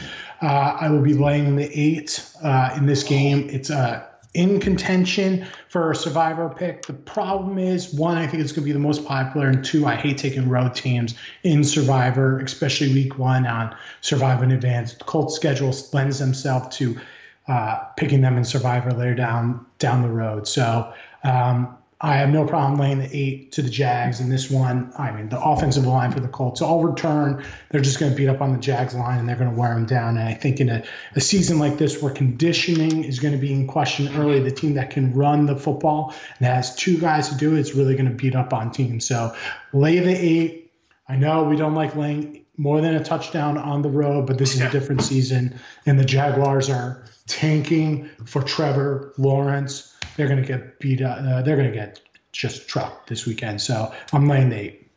Uh, 0.42 0.78
I 0.80 0.90
will 0.90 1.02
be 1.02 1.13
laying 1.13 1.56
the 1.56 1.70
eight 1.74 2.30
uh, 2.44 2.74
in 2.78 2.86
this 2.86 3.04
game. 3.04 3.50
It's 3.50 3.70
a 3.70 4.12
in 4.34 4.60
contention 4.60 5.46
for 5.70 5.92
a 5.92 5.96
survivor 5.96 6.50
pick. 6.50 6.86
The 6.86 6.94
problem 6.94 7.58
is 7.58 7.94
one, 7.94 8.18
I 8.18 8.25
think 8.25 8.42
it's 8.42 8.52
going 8.52 8.63
to 8.63 8.66
be 8.66 8.72
the 8.72 8.80
most 8.80 9.06
popular, 9.06 9.48
and 9.48 9.63
two, 9.63 9.86
I 9.86 9.96
hate 9.96 10.18
taking 10.18 10.50
road 10.50 10.74
teams 10.75 11.16
in 11.44 11.63
survivor, 11.63 12.40
especially 12.40 12.94
week 12.94 13.20
one 13.20 13.46
on 13.46 13.75
survivor 14.02 14.44
in 14.44 14.52
advance. 14.52 14.94
The 14.94 15.04
Colts 15.04 15.36
schedule 15.36 15.75
lends 15.94 16.20
themselves 16.20 16.75
to 16.78 17.00
uh, 17.48 17.75
picking 17.98 18.22
them 18.22 18.38
in 18.38 18.46
survivor 18.46 18.92
later 18.92 19.16
down 19.16 19.66
down 19.78 20.02
the 20.02 20.10
road. 20.10 20.48
So 20.48 20.94
um, 21.24 21.78
I 22.04 22.18
have 22.18 22.30
no 22.30 22.46
problem 22.46 22.78
laying 22.78 23.00
the 23.00 23.10
eight 23.16 23.54
to 23.54 23.62
the 23.62 23.70
Jags 23.70 24.20
in 24.20 24.28
this 24.28 24.52
one. 24.52 24.92
I 24.98 25.12
mean, 25.12 25.30
the 25.30 25.42
offensive 25.42 25.88
line 25.88 26.12
for 26.12 26.20
the 26.20 26.28
Colts 26.28 26.62
all 26.62 26.84
return. 26.84 27.46
They're 27.70 27.80
just 27.80 27.98
going 27.98 28.12
to 28.12 28.18
beat 28.18 28.28
up 28.28 28.42
on 28.42 28.52
the 28.52 28.58
Jags 28.58 28.94
line 28.94 29.20
and 29.20 29.30
they're 29.30 29.38
going 29.38 29.50
to 29.50 29.58
wear 29.58 29.74
them 29.74 29.86
down. 29.86 30.18
And 30.18 30.28
I 30.28 30.34
think 30.34 30.60
in 30.60 30.68
a, 30.68 30.84
a 31.16 31.22
season 31.22 31.60
like 31.60 31.78
this 31.78 32.02
where 32.02 32.14
conditioning 32.14 33.06
is 33.06 33.22
going 33.22 33.34
to 33.34 33.40
be 33.40 33.54
in 33.54 33.68
question 33.68 34.14
early, 34.18 34.42
the 34.42 34.52
team 34.52 34.74
that 34.74 34.90
can 34.90 35.14
run 35.14 35.46
the 35.46 35.56
football 35.56 36.14
and 36.40 36.46
has 36.46 36.76
two 36.76 37.00
guys 37.00 37.30
to 37.30 37.36
do 37.36 37.56
it 37.56 37.60
is 37.60 37.74
really 37.74 37.94
going 37.94 38.10
to 38.10 38.16
beat 38.16 38.36
up 38.36 38.52
on 38.52 38.72
teams. 38.72 39.08
So 39.08 39.34
lay 39.72 40.00
the 40.00 40.12
eight. 40.14 40.74
I 41.08 41.16
know 41.16 41.46
we 41.46 41.56
don't 41.56 41.74
like 41.74 41.96
laying 41.96 42.44
more 42.58 42.82
than 42.82 42.96
a 42.96 43.04
touchdown 43.04 43.58
on 43.58 43.82
the 43.82 43.90
road, 43.90 44.28
but 44.28 44.38
this 44.38 44.56
is 44.56 44.62
a 44.62 44.70
different 44.70 45.04
season. 45.04 45.58
And 45.86 45.98
the 45.98 46.06
Jaguars 46.06 46.70
are 46.70 47.06
tanking 47.28 48.10
for 48.26 48.42
Trevor 48.42 49.14
Lawrence 49.18 49.93
they're 50.15 50.27
going 50.27 50.41
to 50.41 50.48
get 50.48 50.79
beat 50.79 51.01
up. 51.01 51.20
Uh, 51.20 51.41
they're 51.41 51.55
going 51.55 51.72
to 51.72 51.75
get 51.75 52.01
just 52.32 52.67
trucked 52.67 53.08
this 53.08 53.25
weekend. 53.25 53.62
So 53.62 53.93
I'm 54.12 54.27
laying 54.27 54.51
eight. 54.51 54.89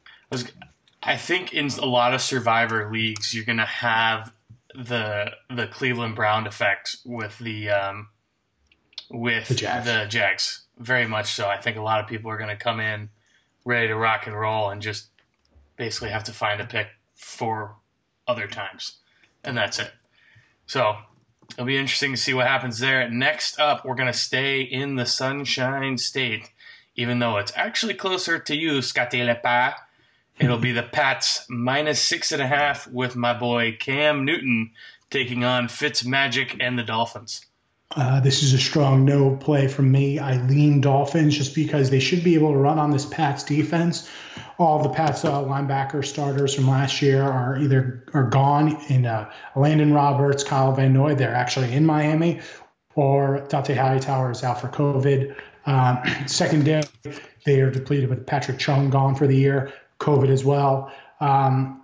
I 1.02 1.16
think 1.16 1.54
in 1.54 1.68
a 1.68 1.87
lot 1.87 2.14
of 2.14 2.20
Survivor 2.20 2.90
leagues, 2.90 3.35
you're 3.35 3.44
going 3.44 3.58
to 3.58 3.64
have 3.64 4.32
the 4.75 5.32
the 5.49 5.66
Cleveland 5.68 6.16
Brown 6.16 6.46
effect 6.46 6.96
with 7.04 7.38
the 7.38 7.70
um, 7.70 8.08
with 9.11 9.49
the 9.49 9.54
Jags. 9.54 9.87
the 9.87 10.06
Jags. 10.08 10.62
Very 10.78 11.06
much 11.06 11.32
so. 11.32 11.49
I 11.49 11.58
think 11.58 11.76
a 11.76 11.82
lot 11.82 12.00
of 12.00 12.06
people 12.06 12.30
are 12.30 12.37
going 12.37 12.50
to 12.50 12.56
come 12.56 12.80
in 12.80 13.08
ready 13.64 13.88
to 13.88 13.96
rock 13.96 14.26
and 14.26 14.38
roll 14.38 14.70
and 14.70 14.82
just 14.82 15.08
basically 15.76 16.11
have 16.11 16.25
to 16.25 16.32
find 16.32 16.61
a 16.61 16.66
pick 16.66 16.88
for 17.14 17.76
other 18.28 18.46
times, 18.46 18.99
and 19.44 19.56
that's 19.56 19.78
it. 19.78 19.90
So 20.66 20.96
It'll 21.50 21.65
be 21.65 21.79
interesting 21.79 22.12
to 22.12 22.21
see 22.21 22.35
what 22.35 22.47
happens 22.47 22.79
there. 22.79 23.09
Next 23.09 23.59
up, 23.59 23.85
we're 23.85 23.95
going 23.95 24.12
to 24.12 24.19
stay 24.19 24.61
in 24.61 24.97
the 24.97 25.07
Sunshine 25.07 25.97
State, 25.97 26.50
even 26.97 27.19
though 27.19 27.38
it's 27.38 27.53
actually 27.57 27.95
closer 27.95 28.38
to 28.38 28.55
you, 28.55 28.83
Scotty 28.83 29.19
Lepa. 29.19 29.75
It'll 30.38 30.59
be 30.59 30.73
the 30.73 30.83
Pats 30.83 31.47
minus 31.49 32.03
six 32.03 32.31
and 32.31 32.43
a 32.43 32.47
half 32.47 32.87
with 32.88 33.17
my 33.17 33.33
boy 33.33 33.76
Cam 33.81 34.25
Newton 34.25 34.73
taking 35.09 35.45
on 35.45 35.69
Fitz 35.69 36.05
Magic 36.05 36.57
and 36.61 36.79
the 36.79 36.83
Dolphins. 36.83 37.47
Uh, 37.95 38.21
this 38.21 38.43
is 38.43 38.52
a 38.52 38.59
strong 38.59 39.05
no 39.05 39.37
play 39.37 39.69
from 39.69 39.90
me. 39.90 40.19
I 40.19 40.43
lean 40.47 40.81
Dolphins 40.81 41.37
just 41.37 41.55
because 41.55 41.88
they 41.88 42.00
should 42.00 42.25
be 42.25 42.35
able 42.35 42.52
to 42.52 42.59
run 42.59 42.78
on 42.78 42.90
this 42.90 43.07
Pats 43.07 43.45
defense. 43.45 44.11
All 44.59 44.83
the 44.83 44.88
Pats 44.88 45.25
uh, 45.25 45.43
linebacker 45.43 46.05
starters 46.05 46.55
from 46.55 46.69
last 46.69 47.00
year 47.00 47.23
are 47.23 47.57
either 47.59 48.05
are 48.12 48.28
gone 48.28 48.76
in 48.88 49.07
uh, 49.07 49.31
Landon 49.55 49.93
Roberts, 49.93 50.43
Kyle 50.43 50.73
Van 50.73 50.93
Noy. 50.93 51.14
They're 51.14 51.35
actually 51.35 51.73
in 51.73 51.87
Miami, 51.87 52.40
or 52.97 53.47
Dont'a 53.49 53.76
Hightower 53.76 54.33
is 54.33 54.43
out 54.43 54.61
for 54.61 54.69
COVID. 54.69 55.37
Um, 55.66 56.00
secondary, 56.26 56.83
they 57.45 57.61
are 57.61 57.71
depleted 57.71 58.11
with 58.11 58.26
Patrick 58.26 58.59
Chung 58.59 58.90
gone 58.90 59.14
for 59.14 59.28
the 59.28 59.37
year, 59.37 59.73
COVID 60.00 60.28
as 60.28 60.45
well. 60.45 60.93
Um, 61.21 61.83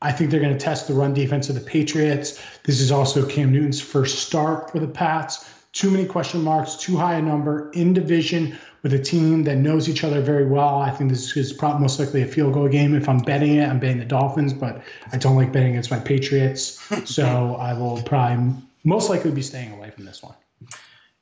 I 0.00 0.12
think 0.12 0.30
they're 0.30 0.40
going 0.40 0.56
to 0.56 0.58
test 0.58 0.86
the 0.86 0.94
run 0.94 1.12
defense 1.12 1.48
of 1.48 1.56
the 1.56 1.60
Patriots. 1.60 2.40
This 2.64 2.80
is 2.80 2.92
also 2.92 3.26
Cam 3.26 3.52
Newton's 3.52 3.80
first 3.80 4.20
start 4.20 4.70
for 4.70 4.78
the 4.78 4.86
Pats. 4.86 5.48
Too 5.72 5.90
many 5.90 6.06
question 6.06 6.42
marks, 6.42 6.76
too 6.76 6.96
high 6.96 7.14
a 7.14 7.22
number 7.22 7.70
in 7.72 7.92
division 7.94 8.56
with 8.82 8.92
a 8.94 8.98
team 8.98 9.44
that 9.44 9.56
knows 9.56 9.88
each 9.88 10.04
other 10.04 10.20
very 10.20 10.46
well. 10.46 10.78
I 10.78 10.90
think 10.90 11.10
this 11.10 11.36
is 11.36 11.52
probably 11.52 11.82
most 11.82 11.98
likely 11.98 12.22
a 12.22 12.26
field 12.26 12.54
goal 12.54 12.68
game. 12.68 12.94
If 12.94 13.08
I'm 13.08 13.18
betting 13.18 13.56
it, 13.56 13.68
I'm 13.68 13.80
betting 13.80 13.98
the 13.98 14.04
Dolphins, 14.04 14.52
but 14.52 14.82
I 15.12 15.16
don't 15.16 15.36
like 15.36 15.52
betting 15.52 15.70
against 15.70 15.90
my 15.90 15.98
Patriots. 15.98 16.80
so 17.04 17.56
I 17.56 17.74
will 17.74 18.00
probably 18.02 18.54
most 18.84 19.10
likely 19.10 19.32
be 19.32 19.42
staying 19.42 19.72
away 19.72 19.90
from 19.90 20.04
this 20.04 20.22
one. 20.22 20.34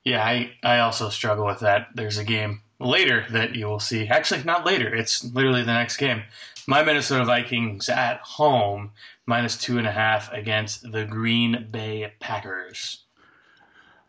Yeah, 0.03 0.23
I, 0.23 0.51
I 0.63 0.79
also 0.79 1.09
struggle 1.09 1.45
with 1.45 1.59
that. 1.59 1.87
There's 1.95 2.17
a 2.17 2.23
game 2.23 2.61
later 2.79 3.25
that 3.31 3.55
you 3.55 3.65
will 3.65 3.79
see. 3.79 4.07
Actually, 4.07 4.43
not 4.43 4.65
later. 4.65 4.93
It's 4.93 5.23
literally 5.23 5.63
the 5.63 5.73
next 5.73 5.97
game 5.97 6.23
my 6.67 6.83
Minnesota 6.83 7.23
Vikings 7.23 7.87
at 7.87 8.19
home 8.19 8.91
minus 9.25 9.57
two 9.57 9.77
and 9.77 9.87
a 9.87 9.91
half 9.91 10.31
against 10.33 10.91
the 10.91 11.05
Green 11.05 11.69
Bay 11.71 12.13
Packers. 12.19 13.05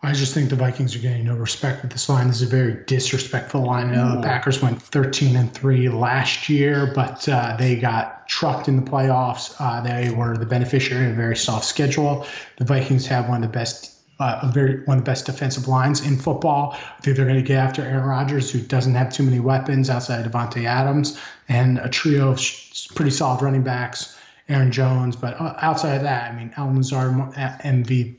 I 0.03 0.12
just 0.12 0.33
think 0.33 0.50
the 0.50 0.57
Vikings 0.57 0.95
are 0.95 1.00
getting 1.00 1.25
no 1.25 1.35
respect 1.35 1.83
with 1.83 1.93
this 1.93 2.09
line. 2.09 2.29
This 2.29 2.41
is 2.41 2.49
a 2.53 2.57
very 2.57 2.85
disrespectful 2.85 3.65
line. 3.65 3.91
I 3.91 3.95
know 3.97 4.17
the 4.17 4.23
Packers 4.23 4.62
went 4.62 4.81
13 4.81 5.35
and 5.35 5.53
three 5.53 5.88
last 5.88 6.49
year, 6.49 6.93
but 6.95 7.29
uh, 7.29 7.57
they 7.59 7.75
got 7.75 8.29
trucked 8.29 8.69
in 8.69 8.77
the 8.77 8.88
playoffs. 8.88 9.57
Uh, 9.59 9.81
they 9.81 10.11
were 10.11 10.37
the 10.37 10.47
beneficiary 10.47 11.07
of 11.07 11.12
a 11.12 11.17
very 11.17 11.37
soft 11.37 11.65
schedule. 11.65 12.27
The 12.59 12.65
Vikings 12.65 13.07
have 13.07 13.29
one 13.29 13.43
of 13.43 13.50
the 13.50 13.59
best 13.59 13.98
uh, 14.20 14.40
a 14.42 14.52
very 14.52 14.82
one 14.84 14.98
of 14.98 15.04
the 15.04 15.08
best 15.08 15.26
defensive 15.26 15.68
lines 15.68 16.04
in 16.04 16.16
football. 16.16 16.72
I 16.72 17.00
think 17.00 17.16
they're 17.16 17.26
going 17.26 17.37
to 17.37 17.42
get 17.42 17.58
after 17.58 17.82
Aaron 17.82 18.04
Rodgers, 18.04 18.50
who 18.50 18.60
doesn't 18.60 18.94
have 18.94 19.12
too 19.12 19.22
many 19.22 19.40
weapons 19.40 19.90
outside 19.90 20.26
of 20.26 20.32
Davante 20.32 20.64
Adams, 20.64 21.20
and 21.48 21.78
a 21.78 21.88
trio 21.88 22.30
of 22.30 22.40
pretty 22.94 23.10
solid 23.10 23.42
running 23.42 23.62
backs, 23.62 24.18
Aaron 24.48 24.72
Jones. 24.72 25.14
But 25.14 25.40
uh, 25.40 25.54
outside 25.58 25.96
of 25.96 26.02
that, 26.02 26.32
I 26.32 26.37
mean, 26.37 26.52
Allen 26.56 26.76
Lazard, 26.76 27.12
MV, 27.12 28.16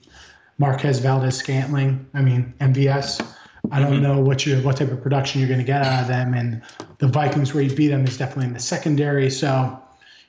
Marquez 0.57 0.99
Valdes-Scantling. 0.99 2.07
I 2.13 2.21
mean, 2.21 2.53
MVS. 2.61 3.25
I 3.71 3.79
don't 3.79 3.93
mm-hmm. 3.93 4.03
know 4.03 4.19
what 4.21 4.45
you 4.45 4.57
what 4.61 4.77
type 4.77 4.91
of 4.91 5.03
production 5.03 5.41
you're 5.41 5.49
going 5.49 5.59
to 5.59 5.65
get 5.65 5.85
out 5.85 6.03
of 6.03 6.07
them, 6.07 6.33
and 6.33 6.61
the 6.99 7.07
Vikings 7.07 7.53
where 7.53 7.61
you 7.61 7.75
beat 7.75 7.89
them 7.89 8.05
is 8.05 8.17
definitely 8.17 8.45
in 8.45 8.53
the 8.53 8.59
secondary. 8.59 9.29
So, 9.29 9.77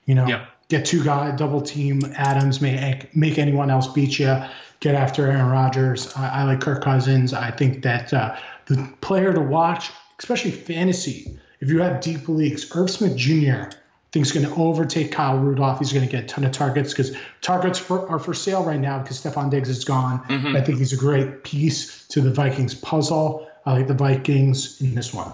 you 0.04 0.16
know, 0.16 0.26
yep. 0.26 0.48
get 0.68 0.84
two 0.84 1.04
guy 1.04 1.34
double 1.36 1.60
team 1.60 2.02
Adams, 2.16 2.60
make 2.60 3.14
make 3.14 3.38
anyone 3.38 3.70
else 3.70 3.86
beat 3.86 4.18
you 4.18 4.42
get 4.80 4.94
after 4.94 5.30
Aaron 5.30 5.50
Rodgers. 5.50 6.14
I, 6.16 6.40
I 6.40 6.44
like 6.44 6.60
Kirk 6.60 6.82
Cousins. 6.82 7.32
I 7.32 7.50
think 7.50 7.82
that 7.82 8.12
uh, 8.12 8.37
the 8.66 8.88
player 9.00 9.32
to 9.32 9.40
watch, 9.40 9.90
especially 10.18 10.50
fantasy, 10.50 11.38
if 11.60 11.68
you 11.68 11.80
have 11.80 12.00
deep 12.00 12.28
leagues, 12.28 12.75
Irv 12.75 12.90
Smith 12.90 13.16
Jr. 13.16 13.68
I 14.10 14.12
think 14.12 14.26
is 14.26 14.32
going 14.32 14.46
to 14.46 14.54
overtake 14.54 15.12
Kyle 15.12 15.38
Rudolph. 15.38 15.78
He's 15.78 15.92
going 15.92 16.04
to 16.04 16.10
get 16.10 16.25
a 16.25 16.26
ton 16.26 16.44
of 16.44 16.50
targets 16.50 16.92
because 16.92 17.16
targets 17.42 17.78
for, 17.78 18.08
are 18.08 18.18
for 18.18 18.34
sale 18.34 18.64
right 18.64 18.80
now 18.80 18.99
because 18.99 19.22
Stefon 19.22 19.50
Diggs 19.50 19.68
is 19.68 19.84
gone. 19.84 20.25
Mm-hmm. 20.25 20.56
I 20.56 20.62
think 20.62 20.78
he's 20.78 20.92
a 20.92 20.96
great 20.96 21.44
piece 21.44 22.08
to 22.08 22.20
the 22.20 22.32
Vikings 22.32 22.75
puzzle. 22.75 23.49
I 23.64 23.75
like 23.75 23.87
the 23.87 23.94
Vikings 23.94 24.80
in 24.80 24.94
this 24.96 25.14
one. 25.14 25.32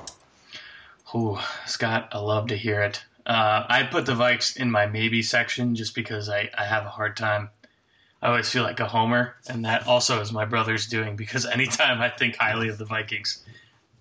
Ooh, 1.14 1.38
Scott, 1.64 2.08
I 2.12 2.18
love 2.18 2.48
to 2.48 2.56
hear 2.56 2.82
it. 2.82 3.02
Uh, 3.24 3.64
I 3.68 3.84
put 3.84 4.06
the 4.06 4.12
Vikes 4.12 4.56
in 4.56 4.70
my 4.70 4.86
maybe 4.86 5.22
section 5.22 5.74
just 5.74 5.94
because 5.94 6.28
I, 6.28 6.50
I 6.56 6.64
have 6.64 6.84
a 6.84 6.90
hard 6.90 7.16
time 7.16 7.50
I 8.22 8.28
always 8.28 8.48
feel 8.48 8.62
like 8.62 8.80
a 8.80 8.86
homer, 8.86 9.36
and 9.48 9.64
that 9.64 9.86
also 9.86 10.20
is 10.20 10.32
my 10.32 10.44
brother's 10.44 10.86
doing 10.86 11.16
because 11.16 11.46
anytime 11.46 12.00
I 12.00 12.08
think 12.08 12.36
highly 12.36 12.68
of 12.68 12.78
the 12.78 12.84
Vikings, 12.84 13.44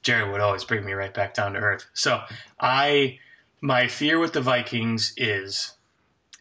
Jerry 0.04 0.30
would 0.32 0.42
always 0.42 0.64
bring 0.64 0.86
me 0.86 0.94
right 0.94 1.14
back 1.14 1.34
down 1.34 1.54
to 1.54 1.60
earth. 1.60 1.86
So 1.94 2.22
I, 2.60 3.20
my 3.62 3.88
fear 3.88 4.20
with 4.20 4.34
the 4.34 4.42
Vikings 4.42 5.14
is 5.18 5.74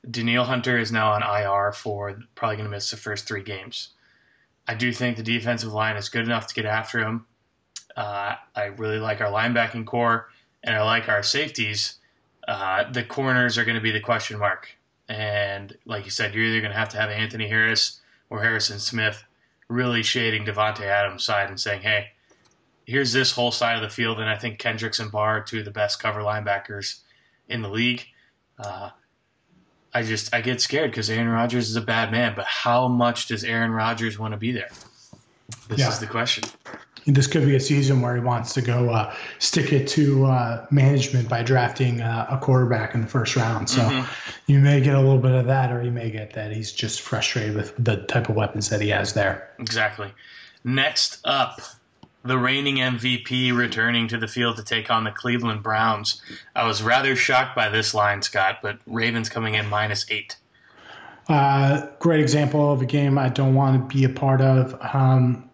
Danielle 0.09 0.45
Hunter 0.45 0.79
is 0.79 0.93
now 0.93 1.13
on 1.13 1.23
IR 1.23 1.73
for 1.73 2.19
probably 2.35 2.57
going 2.57 2.69
to 2.69 2.71
miss 2.71 2.91
the 2.91 2.97
first 2.97 3.27
three 3.27 3.43
games. 3.43 3.91
I 4.69 4.75
do 4.75 4.93
think 4.93 5.17
the 5.17 5.23
defensive 5.23 5.73
line 5.73 5.97
is 5.97 6.09
good 6.09 6.25
enough 6.25 6.47
to 6.49 6.55
get 6.55 6.67
after 6.67 7.01
him. 7.01 7.27
Uh, 7.97 8.35
I 8.55 8.65
really 8.65 8.99
like 8.99 9.21
our 9.21 9.31
linebacking 9.31 9.87
corps, 9.87 10.29
and 10.63 10.75
I 10.75 10.83
like 10.83 11.09
our 11.09 11.23
safeties. 11.23 11.97
Uh, 12.47 12.91
the 12.91 13.03
corners 13.03 13.57
are 13.57 13.65
going 13.65 13.77
to 13.77 13.81
be 13.81 13.93
the 13.93 14.01
question 14.01 14.39
mark. 14.39 14.74
And 15.09 15.77
like 15.85 16.05
you 16.05 16.11
said, 16.11 16.35
you're 16.35 16.45
either 16.45 16.61
going 16.61 16.73
to 16.73 16.79
have 16.79 16.89
to 16.91 16.97
have 16.97 17.11
Anthony 17.11 17.49
Harris 17.49 18.01
or 18.31 18.43
Harrison 18.43 18.79
Smith 18.79 19.25
really 19.69 20.03
shading 20.03 20.45
Davante 20.45 20.83
Adams' 20.83 21.25
side 21.25 21.49
and 21.49 21.61
saying, 21.61 21.83
hey, 21.83 22.09
here's 22.87 23.13
this 23.13 23.33
whole 23.33 23.51
side 23.51 23.77
of 23.77 23.83
the 23.83 23.95
field. 23.95 24.19
And 24.19 24.29
I 24.29 24.37
think 24.37 24.59
Kendricks 24.59 24.99
and 24.99 25.11
Barr 25.11 25.39
are 25.39 25.41
two 25.43 25.61
of 25.61 25.65
the 25.65 25.71
best 25.71 26.03
cover 26.03 26.21
linebackers 26.21 27.01
in 27.49 27.63
the 27.63 27.69
league. 27.69 28.07
Uh, 28.59 28.91
I 29.93 30.03
just 30.03 30.35
I 30.35 30.41
get 30.41 30.61
scared 30.61 30.91
because 30.91 31.09
Aaron 31.09 31.29
Rodgers 31.29 31.69
is 31.71 31.77
a 31.77 31.81
bad 31.81 32.11
man, 32.11 32.35
but 32.35 32.47
how 32.47 32.89
much 32.89 33.29
does 33.29 33.45
Aaron 33.45 33.71
Rodgers 33.71 34.19
want 34.19 34.33
to 34.33 34.39
be 34.39 34.53
there? 34.53 34.71
This 35.69 35.81
yeah. 35.81 35.89
is 35.89 35.99
the 35.99 36.07
question 36.07 36.45
this 37.07 37.27
could 37.27 37.45
be 37.45 37.55
a 37.55 37.61
season 37.61 38.01
where 38.01 38.15
he 38.15 38.21
wants 38.21 38.55
to 38.55 38.63
go 38.63 38.91
uh, 38.91 39.15
stick 39.39 39.73
it 39.73 39.87
to 39.89 40.25
uh, 40.25 40.67
management 40.71 41.29
by 41.29 41.43
drafting 41.43 42.01
uh, 42.01 42.27
a 42.31 42.39
quarterback 42.39 42.95
in 42.95 43.03
the 43.03 43.07
first 43.07 43.37
round. 43.37 43.69
So 43.69 43.83
mm-hmm. 43.83 44.31
you 44.47 44.59
may 44.61 44.81
get 44.81 44.95
a 44.95 45.01
little 45.01 45.19
bit 45.19 45.33
of 45.33 45.47
that, 45.47 45.71
or 45.71 45.83
you 45.83 45.91
may 45.91 46.11
get 46.11 46.33
that 46.33 46.53
he's 46.53 46.73
just 46.73 47.03
frustrated 47.03 47.55
with 47.55 47.75
the 47.79 47.97
type 48.05 48.29
of 48.29 48.37
weapons 48.37 48.71
that 48.71 48.81
he 48.81 48.89
has 48.89 49.13
there. 49.13 49.51
Exactly. 49.59 50.11
Next 50.65 51.21
up, 51.25 51.61
the 52.25 52.39
reigning 52.39 52.77
MVP 52.77 53.55
returning 53.55 54.09
to 54.09 54.17
the 54.17 54.27
field 54.27 54.57
to 54.57 54.65
take 54.65 54.91
on 54.91 55.05
the 55.05 55.11
Cleveland 55.11 55.63
Browns. 55.63 56.23
I 56.57 56.67
was 56.67 56.83
rather 56.83 57.15
shocked 57.15 57.55
by 57.55 57.69
this 57.69 57.93
line, 57.93 58.23
Scott, 58.23 58.61
but 58.63 58.79
Ravens 58.87 59.29
coming 59.29 59.55
in 59.55 59.69
minus 59.69 60.11
eight. 60.11 60.37
Uh, 61.29 61.87
great 61.99 62.21
example 62.21 62.73
of 62.73 62.83
a 62.83 62.87
game 62.87 63.19
I 63.19 63.29
don't 63.29 63.55
want 63.55 63.91
to 63.91 63.95
be 63.95 64.05
a 64.05 64.09
part 64.09 64.41
of. 64.41 64.79
Um, 64.95 65.51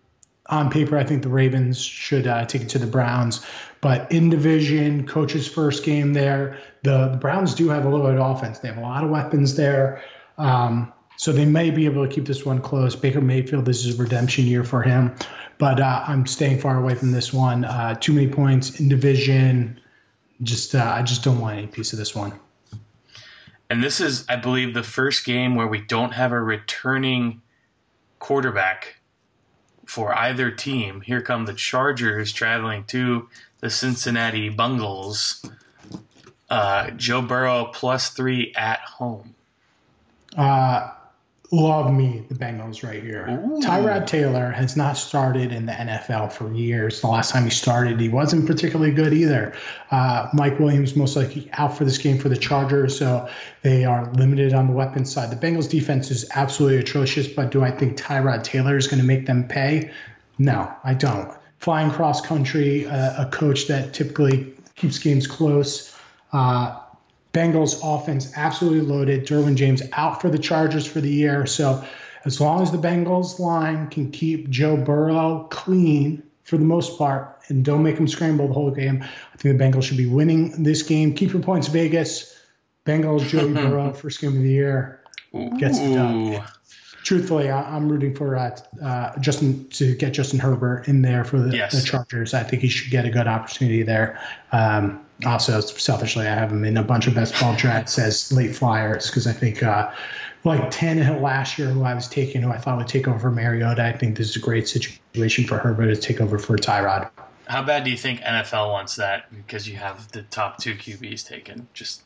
on 0.50 0.70
paper, 0.70 0.98
I 0.98 1.04
think 1.04 1.22
the 1.22 1.28
Ravens 1.28 1.82
should 1.82 2.26
uh, 2.26 2.44
take 2.44 2.62
it 2.62 2.68
to 2.70 2.78
the 2.78 2.86
Browns. 2.86 3.44
But 3.80 4.12
in 4.12 4.28
division, 4.28 5.06
coach's 5.06 5.48
first 5.48 5.84
game 5.84 6.12
there, 6.12 6.58
the, 6.82 7.08
the, 7.08 7.16
Browns 7.16 7.54
do 7.54 7.68
have 7.70 7.84
a 7.84 7.88
little 7.88 8.06
bit 8.06 8.18
of 8.18 8.36
offense. 8.36 8.58
They 8.58 8.68
have 8.68 8.76
a 8.76 8.82
lot 8.82 9.04
of 9.04 9.10
weapons 9.10 9.56
there. 9.56 10.02
Um, 10.36 10.92
so 11.16 11.32
they 11.32 11.44
may 11.44 11.70
be 11.70 11.86
able 11.86 12.06
to 12.06 12.12
keep 12.12 12.26
this 12.26 12.44
one 12.44 12.60
close. 12.60 12.96
Baker 12.96 13.20
Mayfield, 13.20 13.64
this 13.64 13.84
is 13.84 13.98
a 13.98 14.02
redemption 14.02 14.46
year 14.46 14.64
for 14.64 14.82
him. 14.82 15.14
But 15.58 15.80
uh, 15.80 16.04
I'm 16.06 16.26
staying 16.26 16.60
far 16.60 16.78
away 16.78 16.94
from 16.94 17.12
this 17.12 17.32
one. 17.32 17.64
Uh, 17.64 17.94
too 17.94 18.12
many 18.12 18.28
points 18.28 18.80
in 18.80 18.88
division. 18.88 19.80
Just 20.42 20.74
uh, 20.74 20.82
I 20.82 21.02
just 21.02 21.22
don't 21.22 21.40
want 21.40 21.58
any 21.58 21.66
piece 21.66 21.92
of 21.92 21.98
this 21.98 22.14
one. 22.14 22.32
And 23.68 23.84
this 23.84 24.00
is, 24.00 24.24
I 24.28 24.36
believe, 24.36 24.74
the 24.74 24.82
first 24.82 25.24
game 25.24 25.54
where 25.54 25.66
we 25.66 25.80
don't 25.80 26.12
have 26.12 26.32
a 26.32 26.40
returning 26.40 27.42
quarterback 28.18 28.99
for 29.90 30.16
either 30.16 30.52
team. 30.52 31.00
Here 31.00 31.20
come 31.20 31.46
the 31.46 31.52
Chargers 31.52 32.32
traveling 32.32 32.84
to 32.84 33.28
the 33.58 33.68
Cincinnati 33.68 34.48
Bungles. 34.48 35.44
Uh, 36.48 36.90
Joe 36.92 37.20
Burrow 37.20 37.70
plus 37.74 38.10
three 38.10 38.54
at 38.54 38.78
home. 38.78 39.34
Uh, 40.36 40.92
love 41.52 41.92
me 41.92 42.24
the 42.28 42.34
Bengals 42.34 42.86
right 42.86 43.02
here. 43.02 43.26
Ooh. 43.28 43.60
Tyrod 43.60 44.06
Taylor 44.06 44.50
has 44.50 44.76
not 44.76 44.96
started 44.96 45.52
in 45.52 45.66
the 45.66 45.72
NFL 45.72 46.32
for 46.32 46.52
years. 46.52 47.00
The 47.00 47.08
last 47.08 47.32
time 47.32 47.44
he 47.44 47.50
started, 47.50 48.00
he 48.00 48.08
wasn't 48.08 48.46
particularly 48.46 48.92
good 48.92 49.12
either. 49.12 49.54
Uh, 49.90 50.28
Mike 50.32 50.60
Williams 50.60 50.94
most 50.94 51.16
likely 51.16 51.50
out 51.52 51.76
for 51.76 51.84
this 51.84 51.98
game 51.98 52.18
for 52.18 52.28
the 52.28 52.36
Chargers, 52.36 52.96
so 52.98 53.28
they 53.62 53.84
are 53.84 54.10
limited 54.12 54.54
on 54.54 54.68
the 54.68 54.72
weapons 54.72 55.12
side. 55.12 55.30
The 55.30 55.46
Bengals 55.46 55.68
defense 55.68 56.10
is 56.10 56.28
absolutely 56.34 56.78
atrocious, 56.78 57.26
but 57.26 57.50
do 57.50 57.62
I 57.62 57.70
think 57.72 57.98
Tyrod 57.98 58.44
Taylor 58.44 58.76
is 58.76 58.86
going 58.86 59.00
to 59.00 59.06
make 59.06 59.26
them 59.26 59.48
pay? 59.48 59.90
No, 60.38 60.72
I 60.84 60.94
don't. 60.94 61.32
Flying 61.58 61.90
cross 61.90 62.24
country, 62.24 62.86
uh, 62.86 63.26
a 63.26 63.30
coach 63.30 63.66
that 63.66 63.92
typically 63.92 64.54
keeps 64.76 64.98
games 64.98 65.26
close. 65.26 65.94
Uh, 66.32 66.78
Bengals 67.32 67.80
offense 67.82 68.32
absolutely 68.36 68.80
loaded. 68.80 69.26
Derwin 69.26 69.54
James 69.54 69.82
out 69.92 70.20
for 70.20 70.28
the 70.28 70.38
Chargers 70.38 70.86
for 70.86 71.00
the 71.00 71.10
year. 71.10 71.46
So 71.46 71.84
as 72.24 72.40
long 72.40 72.62
as 72.62 72.72
the 72.72 72.78
Bengals 72.78 73.38
line 73.38 73.88
can 73.88 74.10
keep 74.10 74.50
Joe 74.50 74.76
Burrow 74.76 75.46
clean 75.50 76.22
for 76.42 76.58
the 76.58 76.64
most 76.64 76.98
part 76.98 77.40
and 77.48 77.64
don't 77.64 77.82
make 77.82 77.96
him 77.96 78.08
scramble 78.08 78.48
the 78.48 78.54
whole 78.54 78.70
game, 78.70 79.02
I 79.02 79.36
think 79.36 79.58
the 79.58 79.64
Bengals 79.64 79.84
should 79.84 79.96
be 79.96 80.06
winning 80.06 80.62
this 80.62 80.82
game. 80.82 81.14
Keep 81.14 81.32
your 81.32 81.42
points, 81.42 81.68
Vegas. 81.68 82.36
Bengals, 82.84 83.28
Joey 83.28 83.52
Burrow, 83.54 83.92
first 83.92 84.20
game 84.20 84.36
of 84.36 84.42
the 84.42 84.50
year, 84.50 85.00
gets 85.58 85.78
it 85.78 85.94
done. 85.94 86.42
Truthfully, 87.02 87.50
I, 87.50 87.76
am 87.76 87.90
rooting 87.90 88.14
for 88.14 88.36
uh, 88.36 88.58
uh, 88.82 89.18
Justin 89.20 89.68
to 89.70 89.94
get 89.94 90.12
Justin 90.12 90.38
Herbert 90.38 90.86
in 90.86 91.02
there 91.02 91.24
for 91.24 91.38
the, 91.38 91.56
yes. 91.56 91.72
the, 91.72 91.82
Chargers. 91.86 92.34
I 92.34 92.42
think 92.42 92.62
he 92.62 92.68
should 92.68 92.90
get 92.90 93.06
a 93.06 93.10
good 93.10 93.26
opportunity 93.26 93.82
there. 93.82 94.20
Um, 94.52 95.04
also, 95.26 95.60
selfishly, 95.60 96.26
I 96.26 96.34
have 96.34 96.50
him 96.50 96.64
in 96.64 96.76
a 96.76 96.82
bunch 96.82 97.06
of 97.06 97.14
best 97.14 97.38
ball 97.40 97.54
drafts 97.56 97.98
as 97.98 98.32
late 98.32 98.54
flyers 98.54 99.06
because 99.06 99.26
I 99.26 99.32
think 99.32 99.62
uh, 99.62 99.90
like 100.44 100.70
Tannehill 100.70 101.20
last 101.20 101.58
year, 101.58 101.68
who 101.68 101.82
I 101.82 101.94
was 101.94 102.08
taking, 102.08 102.42
who 102.42 102.50
I 102.50 102.58
thought 102.58 102.78
would 102.78 102.88
take 102.88 103.06
over 103.06 103.30
Mariota. 103.30 103.82
I 103.82 103.92
think 103.92 104.16
this 104.16 104.30
is 104.30 104.36
a 104.36 104.40
great 104.40 104.68
situation 104.68 105.44
for 105.44 105.58
Herbert 105.58 105.94
to 105.94 105.96
take 105.96 106.20
over 106.20 106.38
for 106.38 106.56
Tyrod. 106.56 107.10
How 107.46 107.62
bad 107.62 107.84
do 107.84 107.90
you 107.90 107.96
think 107.96 108.20
NFL 108.20 108.70
wants 108.70 108.96
that? 108.96 109.24
Because 109.34 109.68
you 109.68 109.76
have 109.76 110.10
the 110.12 110.22
top 110.22 110.58
two 110.58 110.74
QBs 110.74 111.26
taken, 111.26 111.68
just 111.74 112.02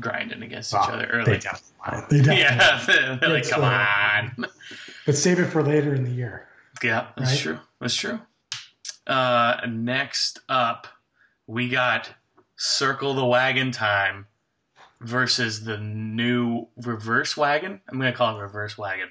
grinding 0.00 0.42
against 0.42 0.72
each 0.72 0.88
other 0.88 1.06
early. 1.06 1.38
They, 2.10 2.20
they 2.20 2.40
yeah, 2.40 2.84
they're 3.20 3.30
like, 3.30 3.48
come 3.48 3.62
on. 3.62 4.46
But 5.04 5.16
save 5.16 5.38
it 5.38 5.46
for 5.46 5.62
later 5.62 5.94
in 5.94 6.04
the 6.04 6.10
year. 6.10 6.48
Yeah, 6.82 7.08
that's 7.16 7.32
right? 7.32 7.38
true. 7.38 7.58
That's 7.80 7.94
true. 7.94 8.20
Uh, 9.06 9.60
next 9.68 10.40
up, 10.48 10.88
we 11.46 11.68
got 11.68 12.08
Circle 12.56 13.14
the 13.14 13.24
Wagon 13.24 13.70
time 13.70 14.26
versus 15.00 15.64
the 15.64 15.76
new 15.76 16.66
reverse 16.76 17.36
wagon. 17.36 17.80
I'm 17.88 18.00
to 18.00 18.12
call 18.12 18.38
it 18.38 18.42
reverse 18.42 18.78
wagon 18.78 19.08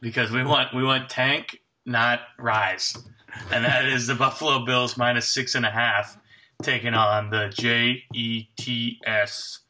because 0.00 0.30
we 0.30 0.44
want 0.44 0.74
we 0.74 0.82
want 0.82 1.08
tank, 1.08 1.62
not 1.84 2.20
rise, 2.38 2.96
and 3.52 3.64
that 3.64 3.84
is 3.86 4.06
the 4.06 4.14
Buffalo 4.14 4.64
Bills 4.64 4.96
minus 4.96 5.28
six 5.28 5.54
and 5.54 5.64
a 5.64 5.70
half 5.70 6.18
taking 6.62 6.94
on 6.94 7.30
the 7.30 7.52
J 7.54 8.02
E 8.14 8.48
T 8.56 9.00
S 9.06 9.60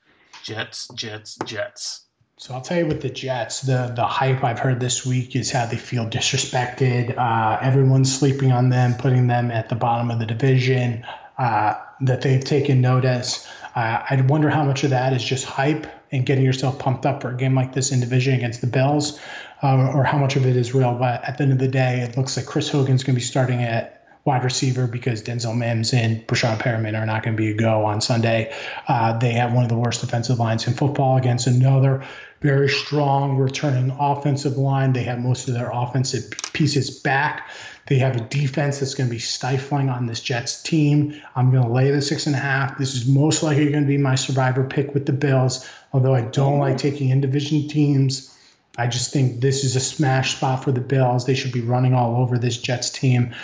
Jets, 0.43 0.89
Jets, 0.95 1.37
Jets. 1.45 2.03
So 2.39 2.55
I'll 2.55 2.61
tell 2.61 2.79
you 2.79 2.87
with 2.87 3.03
the 3.03 3.11
Jets, 3.11 3.63
the 3.63 3.93
the 3.95 4.07
hype 4.07 4.45
I've 4.45 4.59
heard 4.59 4.79
this 4.81 5.05
week 5.05 5.35
is 5.37 5.51
how 5.51 5.67
they 5.67 5.77
feel 5.77 6.07
disrespected. 6.07 7.17
Uh, 7.17 7.59
everyone's 7.61 8.17
sleeping 8.17 8.53
on 8.53 8.69
them, 8.69 8.95
putting 8.95 9.27
them 9.27 9.51
at 9.51 9.69
the 9.69 9.75
bottom 9.75 10.11
of 10.11 10.19
the 10.19 10.27
division. 10.27 11.05
Uh, 11.39 11.75
that 12.01 12.23
they've 12.23 12.45
taken 12.45 12.81
notice. 12.81 13.47
Uh, 13.75 14.03
I 14.09 14.21
wonder 14.23 14.49
how 14.51 14.65
much 14.65 14.85
of 14.85 14.91
that 14.91 15.13
is 15.13 15.23
just 15.23 15.45
hype 15.45 15.87
and 16.11 16.25
getting 16.25 16.45
yourself 16.45 16.79
pumped 16.79 17.05
up 17.05 17.23
for 17.23 17.31
a 17.31 17.37
game 17.37 17.55
like 17.55 17.73
this 17.73 17.93
in 17.93 18.01
division 18.01 18.35
against 18.35 18.61
the 18.61 18.67
Bills, 18.67 19.19
uh, 19.63 19.93
or 19.95 20.05
how 20.05 20.19
much 20.19 20.37
of 20.37 20.47
it 20.47 20.57
is 20.57 20.75
real. 20.75 20.95
But 20.95 21.25
at 21.25 21.37
the 21.37 21.45
end 21.45 21.53
of 21.53 21.59
the 21.59 21.69
day, 21.69 22.01
it 22.01 22.17
looks 22.17 22.37
like 22.37 22.47
Chris 22.47 22.71
Hogan's 22.71 23.05
going 23.05 23.15
to 23.15 23.21
be 23.21 23.25
starting 23.25 23.63
at 23.63 24.07
wide 24.25 24.45
receiver 24.45 24.87
because 24.87 25.23
Denzel 25.23 25.57
Mims 25.57 25.93
and 25.93 26.27
Breshad 26.27 26.59
Perriman 26.59 27.01
are 27.01 27.07
not 27.07 27.23
going 27.23 27.37
to 27.37 27.43
be 27.43 27.51
a 27.53 27.55
go 27.55 27.85
on 27.85 28.01
Sunday. 28.01 28.53
Uh, 28.89 29.19
they 29.19 29.33
have 29.33 29.53
one 29.53 29.63
of 29.63 29.69
the 29.69 29.77
worst 29.77 30.01
defensive 30.01 30.39
lines 30.39 30.67
in 30.67 30.75
football 30.75 31.17
against 31.17 31.47
another 31.47 32.05
very 32.41 32.69
strong 32.69 33.37
returning 33.37 33.91
offensive 33.99 34.57
line. 34.57 34.93
They 34.93 35.05
have 35.05 35.19
most 35.19 35.49
of 35.49 35.55
their 35.55 35.71
offensive 35.73 36.31
pieces 36.53 36.91
back. 37.01 37.49
They 37.87 37.99
have 37.99 38.17
a 38.17 38.21
defense 38.21 38.81
that's 38.81 38.95
going 38.95 39.09
to 39.09 39.15
be 39.15 39.21
stifling 39.21 39.89
on 39.89 40.07
this 40.07 40.21
Jets 40.21 40.63
team. 40.63 41.21
I'm 41.37 41.53
going 41.53 41.63
to 41.63 41.73
lay 41.73 41.91
the 41.93 42.03
six 42.03 42.27
and 42.27 42.35
a 42.35 42.39
half. 42.39 42.79
This 42.79 42.95
is 42.95 43.07
most 43.07 43.43
likely 43.43 43.71
going 43.71 43.85
to 43.85 43.89
be 43.89 43.97
my 43.97 44.17
survivor 44.17 44.65
pick 44.65 44.93
with 44.93 45.07
the 45.07 45.13
Bills, 45.13 45.69
although 45.93 46.15
I 46.15 46.23
don't 46.23 46.59
like 46.59 46.79
taking 46.79 47.11
in 47.11 47.21
division 47.21 47.69
teams. 47.69 48.37
I 48.77 48.89
just 48.89 49.13
think 49.13 49.41
this 49.41 49.65
is 49.65 49.77
a 49.77 49.81
smash 49.81 50.37
spot 50.37 50.65
for 50.65 50.73
the 50.73 50.81
Bills. 50.81 51.27
They 51.27 51.35
should 51.35 51.53
be 51.53 51.61
running 51.61 51.95
all 51.95 52.21
over 52.21 52.39
this 52.39 52.59
Jets 52.59 52.91
team. 52.91 53.35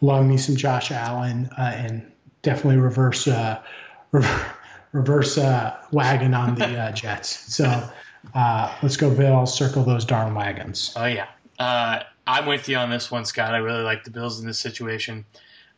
Love 0.00 0.24
me 0.24 0.38
some 0.38 0.56
Josh 0.56 0.90
Allen 0.90 1.50
uh, 1.56 1.72
and 1.74 2.10
definitely 2.40 2.80
reverse 2.80 3.28
uh, 3.28 3.62
reverse 4.92 5.38
uh, 5.38 5.76
wagon 5.92 6.34
on 6.34 6.54
the 6.54 6.78
uh, 6.78 6.92
Jets. 6.92 7.54
So 7.54 7.88
uh, 8.34 8.74
let's 8.82 8.96
go, 8.96 9.14
Bills. 9.14 9.56
Circle 9.56 9.84
those 9.84 10.04
darn 10.04 10.34
wagons. 10.34 10.92
Oh 10.96 11.04
yeah. 11.04 11.28
I'm 12.26 12.46
with 12.46 12.68
you 12.68 12.76
on 12.76 12.90
this 12.90 13.10
one, 13.10 13.24
Scott. 13.24 13.54
I 13.54 13.58
really 13.58 13.82
like 13.82 14.04
the 14.04 14.10
Bills 14.10 14.40
in 14.40 14.46
this 14.46 14.58
situation. 14.58 15.24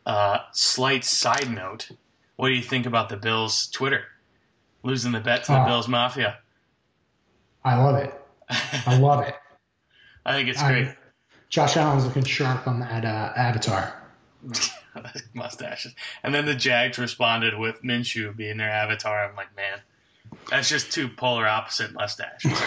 Uh, 0.05 0.39
slight 0.51 1.03
side 1.03 1.49
note: 1.49 1.89
What 2.35 2.49
do 2.49 2.53
you 2.53 2.61
think 2.61 2.85
about 2.85 3.09
the 3.09 3.17
Bills' 3.17 3.67
Twitter 3.67 4.03
losing 4.83 5.11
the 5.11 5.19
bet 5.19 5.45
to 5.45 5.51
the 5.51 5.57
uh, 5.57 5.65
Bills 5.65 5.87
Mafia? 5.87 6.37
I 7.63 7.77
love 7.77 7.95
it. 7.95 8.13
I 8.85 8.97
love 8.99 9.25
it. 9.27 9.35
I 10.25 10.35
think 10.35 10.49
it's 10.49 10.61
great. 10.61 10.87
I, 10.87 10.95
Josh 11.49 11.77
Allen's 11.77 12.05
looking 12.05 12.23
sharp 12.23 12.67
on 12.67 12.79
that 12.79 13.05
uh, 13.05 13.33
avatar. 13.35 14.01
Mustaches, 15.33 15.95
and 16.23 16.33
then 16.33 16.45
the 16.45 16.55
Jags 16.55 16.99
responded 16.99 17.57
with 17.57 17.81
Minshew 17.81 18.35
being 18.35 18.57
their 18.57 18.69
avatar. 18.69 19.27
I'm 19.27 19.35
like, 19.35 19.53
man, 19.55 19.79
that's 20.49 20.69
just 20.69 20.91
two 20.91 21.09
polar 21.09 21.47
opposite 21.47 21.93
mustaches. 21.93 22.57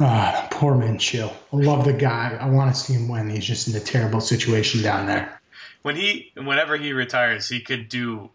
Ah, 0.00 0.48
poor 0.50 0.74
Minshew. 0.74 1.32
I 1.52 1.56
love 1.56 1.84
the 1.84 1.92
guy. 1.92 2.36
I 2.40 2.48
want 2.48 2.74
to 2.74 2.80
see 2.80 2.94
him 2.94 3.08
win. 3.08 3.30
He's 3.30 3.44
just 3.44 3.68
in 3.68 3.74
a 3.74 3.80
terrible 3.80 4.20
situation 4.20 4.82
down 4.82 5.06
there. 5.06 5.40
When 5.82 5.96
he, 5.96 6.32
whenever 6.36 6.76
he 6.76 6.92
retires, 6.92 7.48
he 7.48 7.60
could 7.60 7.88
do 7.88 8.30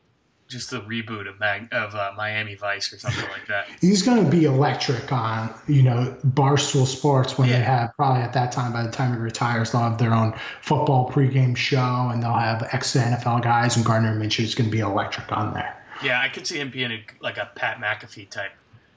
just 0.48 0.72
a 0.72 0.80
reboot 0.80 1.28
of 1.28 1.40
Mag, 1.40 1.68
of 1.72 1.94
uh, 1.94 2.14
Miami 2.16 2.56
Vice 2.56 2.92
or 2.94 3.00
something 3.00 3.30
like 3.30 3.48
that. 3.48 3.68
He's 3.82 4.02
going 4.02 4.24
to 4.24 4.30
be 4.30 4.46
electric 4.46 5.12
on 5.12 5.54
you 5.68 5.84
know 5.84 6.16
Barstool 6.26 6.86
Sports 6.86 7.38
when 7.38 7.50
yeah. 7.50 7.58
they 7.58 7.64
have 7.64 7.94
probably 7.96 8.22
at 8.22 8.34
that 8.34 8.52
time 8.52 8.74
by 8.74 8.84
the 8.84 8.92
time 8.92 9.14
he 9.14 9.20
retires 9.20 9.72
they'll 9.72 9.82
have 9.82 9.98
their 9.98 10.14
own 10.14 10.34
football 10.62 11.10
pregame 11.12 11.56
show 11.56 12.10
and 12.12 12.24
they'll 12.24 12.34
have 12.34 12.68
ex 12.72 12.96
NFL 12.96 13.44
guys 13.44 13.76
and 13.76 13.86
Gardner 13.86 14.16
Minshew 14.18 14.44
is 14.44 14.56
going 14.56 14.70
to 14.70 14.76
be 14.76 14.80
electric 14.80 15.32
on 15.32 15.54
there. 15.54 15.76
Yeah, 16.04 16.22
I 16.22 16.30
could 16.30 16.46
see 16.46 16.60
him 16.60 16.70
being 16.70 16.92
a, 16.92 17.04
like 17.22 17.38
a 17.38 17.50
Pat 17.56 17.80
McAfee 17.80 18.30
type. 18.30 18.52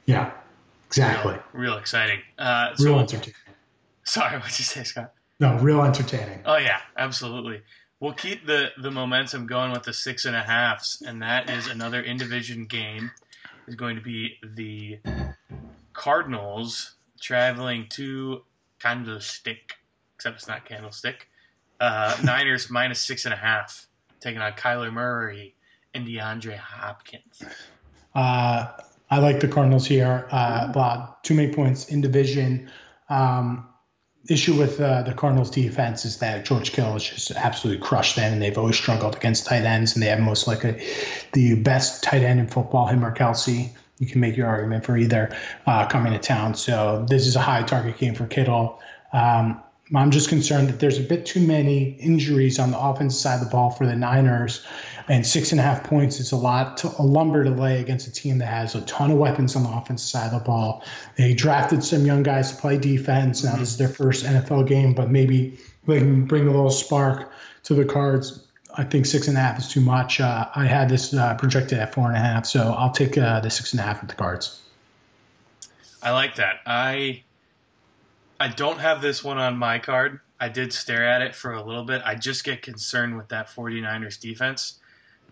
Yeah, 0.06 0.32
exactly. 0.90 1.34
Real, 1.34 1.42
real 1.52 1.78
exciting. 1.78 2.20
Uh, 2.38 2.74
so, 2.74 2.84
real 2.84 3.00
entertaining. 3.00 3.34
Sorry, 4.04 4.36
what'd 4.38 4.58
you 4.58 4.64
say, 4.64 4.82
Scott? 4.82 5.12
No, 5.38 5.56
real 5.58 5.82
entertaining. 5.82 6.40
Oh 6.44 6.56
yeah, 6.56 6.80
absolutely. 6.96 7.62
We'll 8.00 8.12
keep 8.12 8.46
the 8.46 8.70
the 8.80 8.90
momentum 8.90 9.46
going 9.46 9.72
with 9.72 9.84
the 9.84 9.92
six 9.92 10.24
and 10.24 10.36
a 10.36 10.42
halfs, 10.42 11.00
and 11.00 11.22
that 11.22 11.48
is 11.48 11.66
another 11.66 12.00
in 12.00 12.16
division 12.16 12.66
game. 12.66 13.12
Is 13.66 13.76
going 13.76 13.96
to 13.96 14.02
be 14.02 14.36
the 14.42 14.98
Cardinals 15.92 16.96
traveling 17.20 17.86
to 17.90 18.42
Candlestick, 18.80 19.74
except 20.16 20.36
it's 20.36 20.48
not 20.48 20.64
Candlestick. 20.64 21.28
Uh, 21.78 22.16
Niners 22.24 22.68
minus 22.68 23.00
six 23.00 23.24
and 23.24 23.32
a 23.32 23.36
half, 23.36 23.86
taking 24.18 24.40
on 24.40 24.52
Kyler 24.52 24.92
Murray 24.92 25.54
and 25.94 26.06
DeAndre 26.06 26.56
Hopkins? 26.56 27.42
Uh, 28.14 28.68
I 29.10 29.18
like 29.18 29.40
the 29.40 29.48
Cardinals 29.48 29.86
here. 29.86 30.28
Uh, 30.30 30.72
Bob, 30.72 31.22
too 31.22 31.34
many 31.34 31.52
points 31.52 31.88
in 31.88 32.00
division. 32.00 32.70
Um, 33.08 33.66
issue 34.28 34.54
with 34.54 34.80
uh, 34.80 35.02
the 35.02 35.14
Cardinals 35.14 35.50
defense 35.50 36.04
is 36.04 36.18
that 36.18 36.44
George 36.44 36.72
Kittle 36.72 36.92
has 36.92 37.04
just 37.04 37.30
absolutely 37.32 37.82
crushed 37.82 38.16
them, 38.16 38.32
and 38.32 38.42
they've 38.42 38.56
always 38.56 38.76
struggled 38.76 39.16
against 39.16 39.46
tight 39.46 39.64
ends, 39.64 39.94
and 39.94 40.02
they 40.02 40.08
have 40.08 40.20
most 40.20 40.46
likely 40.46 40.86
the 41.32 41.56
best 41.56 42.02
tight 42.02 42.22
end 42.22 42.38
in 42.38 42.46
football, 42.46 42.86
him 42.86 43.04
or 43.04 43.12
Kelce. 43.14 43.70
You 43.98 44.06
can 44.06 44.20
make 44.20 44.36
your 44.36 44.46
argument 44.46 44.84
for 44.84 44.96
either 44.96 45.36
uh, 45.66 45.86
coming 45.88 46.12
to 46.12 46.18
town. 46.18 46.54
So 46.54 47.04
this 47.08 47.26
is 47.26 47.36
a 47.36 47.40
high 47.40 47.62
target 47.64 47.98
game 47.98 48.14
for 48.14 48.26
Kittle. 48.26 48.80
Um, 49.12 49.62
I'm 49.94 50.12
just 50.12 50.28
concerned 50.28 50.68
that 50.68 50.78
there's 50.78 50.98
a 50.98 51.02
bit 51.02 51.26
too 51.26 51.44
many 51.44 51.90
injuries 52.00 52.58
on 52.58 52.70
the 52.70 52.78
offensive 52.78 53.20
side 53.20 53.42
of 53.42 53.44
the 53.44 53.50
ball 53.50 53.70
for 53.70 53.86
the 53.86 53.96
Niners, 53.96 54.64
and 55.08 55.26
six 55.26 55.52
and 55.52 55.60
a 55.60 55.64
half 55.64 55.84
points 55.84 56.20
is 56.20 56.32
a 56.32 56.36
lot, 56.36 56.78
to, 56.78 56.88
a 56.98 57.02
lumber 57.02 57.44
to 57.44 57.50
lay 57.50 57.80
against 57.80 58.06
a 58.06 58.12
team 58.12 58.38
that 58.38 58.46
has 58.46 58.74
a 58.74 58.80
ton 58.82 59.10
of 59.10 59.18
weapons 59.18 59.56
on 59.56 59.62
the 59.62 59.68
offensive 59.68 60.08
side 60.08 60.32
of 60.32 60.40
the 60.40 60.44
ball. 60.44 60.84
They 61.16 61.34
drafted 61.34 61.84
some 61.84 62.06
young 62.06 62.22
guys 62.22 62.52
to 62.52 62.60
play 62.60 62.78
defense. 62.78 63.44
Now 63.44 63.56
this 63.56 63.70
is 63.70 63.78
their 63.78 63.88
first 63.88 64.24
NFL 64.24 64.66
game, 64.66 64.94
but 64.94 65.10
maybe 65.10 65.58
they 65.86 65.98
can 65.98 66.26
bring 66.26 66.46
a 66.46 66.50
little 66.50 66.70
spark 66.70 67.32
to 67.64 67.74
the 67.74 67.84
Cards. 67.84 68.46
I 68.76 68.84
think 68.84 69.06
six 69.06 69.28
and 69.28 69.36
a 69.36 69.40
half 69.40 69.58
is 69.58 69.68
too 69.68 69.80
much. 69.80 70.20
Uh, 70.20 70.48
I 70.54 70.66
had 70.66 70.88
this 70.88 71.12
uh, 71.12 71.34
projected 71.34 71.78
at 71.78 71.94
four 71.94 72.06
and 72.06 72.16
a 72.16 72.20
half, 72.20 72.46
so 72.46 72.72
I'll 72.76 72.92
take 72.92 73.18
uh, 73.18 73.40
the 73.40 73.50
six 73.50 73.72
and 73.72 73.80
a 73.80 73.82
half 73.82 74.00
with 74.00 74.10
the 74.10 74.16
Cards. 74.16 74.60
I 76.02 76.12
like 76.12 76.36
that. 76.36 76.60
I 76.66 77.22
I 78.38 78.48
don't 78.48 78.78
have 78.78 79.02
this 79.02 79.22
one 79.22 79.38
on 79.38 79.58
my 79.58 79.78
card. 79.78 80.20
I 80.40 80.48
did 80.48 80.72
stare 80.72 81.06
at 81.06 81.20
it 81.20 81.34
for 81.34 81.52
a 81.52 81.62
little 81.62 81.84
bit. 81.84 82.00
I 82.04 82.14
just 82.14 82.42
get 82.42 82.62
concerned 82.62 83.18
with 83.18 83.28
that 83.28 83.48
49ers 83.48 84.18
defense. 84.18 84.79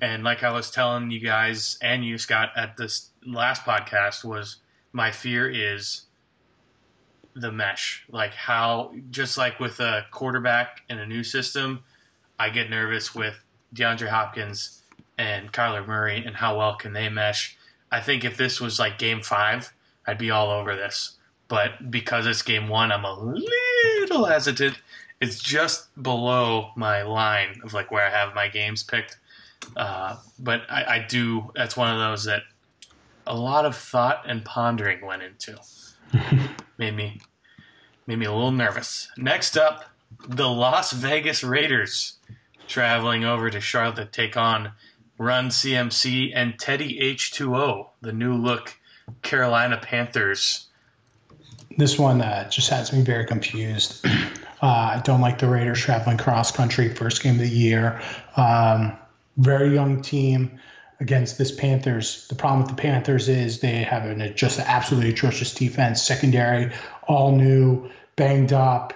And 0.01 0.23
like 0.25 0.43
I 0.43 0.53
was 0.53 0.71
telling 0.71 1.11
you 1.11 1.21
guys 1.21 1.79
and 1.83 2.05
you, 2.05 2.19
Scott, 2.19 2.51
at 2.57 2.77
this 2.77 3.11
last 3.27 3.63
podcast, 3.63 4.25
was 4.25 4.57
my 4.93 5.11
fear 5.11 5.51
is 5.51 6.03
the 7.35 7.53
mesh. 7.53 8.05
Like 8.11 8.35
how, 8.35 8.95
just 9.11 9.37
like 9.37 9.59
with 9.61 9.81
a 9.81 10.05
quarterback 10.11 10.83
in 10.89 10.99
a 10.99 11.07
new 11.07 11.25
system, 11.25 11.83
I 12.39 12.51
get 12.51 12.71
nervous 12.71 13.15
with 13.15 13.43
DeAndre 13.75 14.09
Hopkins 14.09 14.83
and 15.19 15.53
Kyler 15.53 15.87
Murray 15.87 16.25
and 16.25 16.37
how 16.37 16.59
well 16.59 16.77
can 16.77 16.93
they 16.93 17.09
mesh. 17.09 17.57
I 17.91 18.01
think 18.01 18.25
if 18.25 18.37
this 18.37 18.61
was 18.61 18.79
like 18.79 18.99
game 18.99 19.23
five, 19.23 19.73
I'd 20.07 20.19
be 20.19 20.31
all 20.31 20.51
over 20.51 20.77
this 20.77 21.19
but 21.49 21.91
because 21.91 22.27
it's 22.27 22.43
game 22.43 22.69
one, 22.69 22.93
I'm 22.93 23.05
a 23.05 23.15
little 23.15 24.27
hesitant. 24.27 24.79
It's 25.21 25.41
just 25.41 25.89
below 26.01 26.71
my 26.77 27.03
line 27.03 27.61
of 27.65 27.73
like 27.73 27.91
where 27.91 28.07
I 28.07 28.11
have 28.11 28.35
my 28.35 28.49
games 28.49 28.83
picked. 28.83 29.17
Uh, 29.77 30.17
but 30.39 30.63
I, 30.69 30.85
I 30.85 31.07
do. 31.09 31.51
That's 31.55 31.77
one 31.77 31.93
of 31.93 31.99
those 31.99 32.25
that 32.25 32.43
a 33.27 33.37
lot 33.37 33.65
of 33.65 33.77
thought 33.77 34.25
and 34.27 34.45
pondering 34.45 35.05
went 35.05 35.23
into. 35.23 35.59
made 36.79 36.97
me 36.97 37.21
made 38.07 38.19
me 38.19 38.27
a 38.27 38.33
little 38.33 38.51
nervous. 38.51 39.11
Next 39.17 39.57
up, 39.57 39.85
the 40.27 40.49
Las 40.49 40.93
Vegas 40.93 41.45
Raiders 41.45 42.15
traveling 42.67 43.25
over 43.25 43.51
to 43.51 43.61
Charlotte 43.61 43.97
to 43.97 44.05
take 44.07 44.37
on 44.37 44.73
Run 45.19 45.49
CMC 45.49 46.33
and 46.35 46.59
Teddy 46.59 46.99
H2O, 47.01 47.89
the 48.01 48.13
new 48.13 48.35
look 48.35 48.79
Carolina 49.23 49.79
Panthers. 49.83 50.69
This 51.77 51.99
one 51.99 52.21
uh, 52.23 52.49
just 52.49 52.71
has 52.71 52.93
me 52.93 53.03
very 53.03 53.27
confused. 53.27 54.05
Uh, 54.61 54.97
I 54.97 55.03
don't 55.05 55.21
like 55.21 55.39
the 55.39 55.49
Raiders 55.49 55.79
traveling 55.79 56.19
cross 56.19 56.51
country 56.51 56.93
first 56.93 57.23
game 57.23 57.35
of 57.35 57.43
the 57.43 57.49
year. 57.49 58.03
Um, 58.37 58.99
very 59.39 59.73
young 59.73 60.03
team 60.03 60.59
against 61.01 61.39
this 61.39 61.53
Panthers. 61.53 62.27
The 62.29 62.35
problem 62.35 62.63
with 62.63 62.77
the 62.77 62.83
Panthers 62.83 63.29
is 63.29 63.61
they 63.61 63.85
have 63.85 64.05
an, 64.05 64.35
just 64.37 64.59
an 64.59 64.65
absolutely 64.67 65.11
atrocious 65.11 65.55
defense, 65.55 66.03
secondary, 66.03 66.73
all 67.07 67.33
new, 67.33 67.89
banged 68.17 68.53
up. 68.53 68.95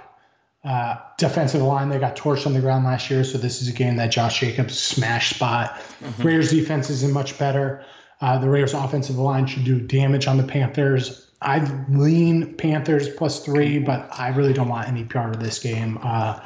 Uh, 0.65 0.97
defensive 1.17 1.63
line, 1.63 1.89
they 1.89 1.99
got 1.99 2.17
torched 2.17 2.47
on 2.47 2.53
the 2.53 2.61
ground 2.61 2.85
last 2.85 3.11
year, 3.11 3.25
so 3.25 3.39
this 3.39 3.63
is 3.63 3.69
a 3.69 3.73
game 3.73 3.97
that 3.97 4.11
Josh 4.13 4.41
Jacobs 4.41 4.79
smash 4.79 5.35
spot. 5.35 5.75
Mm-hmm. 5.75 6.23
Raiders 6.23 6.51
defense 6.51 6.91
isn't 6.91 7.13
much 7.13 7.39
better. 7.39 7.85
Uh, 8.21 8.39
the 8.39 8.49
Raiders 8.49 8.75
offensive 8.75 9.19
line 9.19 9.47
should 9.47 9.65
do 9.65 9.81
damage 9.81 10.29
on 10.29 10.37
the 10.37 10.45
Panthers. 10.45 11.27
I'd 11.41 11.89
lean 11.91 12.55
Panthers 12.55 13.09
plus 13.09 13.45
three, 13.45 13.81
but 13.81 14.09
I 14.17 14.29
really 14.29 14.53
don't 14.53 14.69
want 14.69 14.87
any 14.87 15.03
part 15.03 15.35
of 15.35 15.43
this 15.43 15.59
game. 15.59 15.99
Uh, 16.01 16.39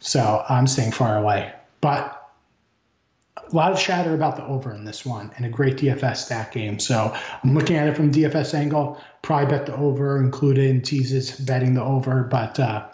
so 0.00 0.44
I'm 0.48 0.66
staying 0.66 0.92
far 0.92 1.16
away. 1.16 1.52
But 1.80 2.17
a 3.50 3.56
lot 3.56 3.72
of 3.72 3.78
chatter 3.78 4.14
about 4.14 4.36
the 4.36 4.44
over 4.44 4.72
in 4.72 4.84
this 4.84 5.04
one 5.04 5.30
and 5.36 5.46
a 5.46 5.48
great 5.48 5.76
DFS 5.76 6.18
stack 6.18 6.52
game. 6.52 6.78
So 6.78 7.16
I'm 7.42 7.54
looking 7.54 7.76
at 7.76 7.88
it 7.88 7.96
from 7.96 8.10
DFS 8.10 8.54
angle. 8.54 9.00
Probably 9.22 9.46
bet 9.46 9.66
the 9.66 9.76
over, 9.76 10.22
included 10.22 10.66
in 10.66 10.82
teases, 10.82 11.32
betting 11.32 11.74
the 11.74 11.82
over, 11.82 12.24
but 12.24 12.58
uh, 12.60 12.88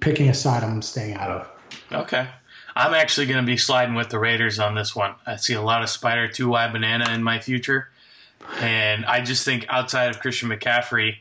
picking 0.00 0.28
a 0.28 0.34
side 0.34 0.64
I'm 0.64 0.82
staying 0.82 1.14
out 1.14 1.30
of. 1.30 1.50
Okay. 1.92 2.28
I'm 2.74 2.94
actually 2.94 3.26
going 3.26 3.40
to 3.40 3.46
be 3.46 3.56
sliding 3.56 3.94
with 3.94 4.10
the 4.10 4.18
Raiders 4.18 4.58
on 4.58 4.74
this 4.74 4.94
one. 4.94 5.14
I 5.24 5.36
see 5.36 5.54
a 5.54 5.62
lot 5.62 5.82
of 5.82 5.88
Spider 5.88 6.28
2 6.28 6.48
Y 6.48 6.68
banana 6.68 7.10
in 7.12 7.22
my 7.22 7.38
future. 7.38 7.88
And 8.60 9.04
I 9.06 9.22
just 9.22 9.44
think 9.44 9.64
outside 9.68 10.10
of 10.10 10.20
Christian 10.20 10.50
McCaffrey, 10.50 11.16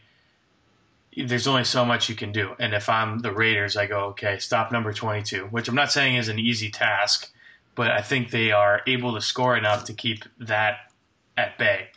there's 1.15 1.47
only 1.47 1.63
so 1.63 1.85
much 1.85 2.09
you 2.09 2.15
can 2.15 2.31
do. 2.31 2.55
And 2.59 2.73
if 2.73 2.89
I'm 2.89 3.19
the 3.19 3.31
Raiders, 3.31 3.77
I 3.77 3.85
go, 3.85 4.07
okay, 4.07 4.37
stop 4.37 4.71
number 4.71 4.91
22, 4.91 5.45
which 5.45 5.69
I'm 5.69 5.75
not 5.75 5.91
saying 5.91 6.15
is 6.15 6.27
an 6.27 6.39
easy 6.39 6.69
task 6.69 7.31
but 7.75 7.91
I 7.91 8.01
think 8.01 8.31
they 8.31 8.51
are 8.51 8.81
able 8.87 9.13
to 9.13 9.21
score 9.21 9.55
enough 9.55 9.83
to 9.85 9.93
keep 9.93 10.23
that 10.39 10.91
at 11.37 11.57
bay. 11.57 11.89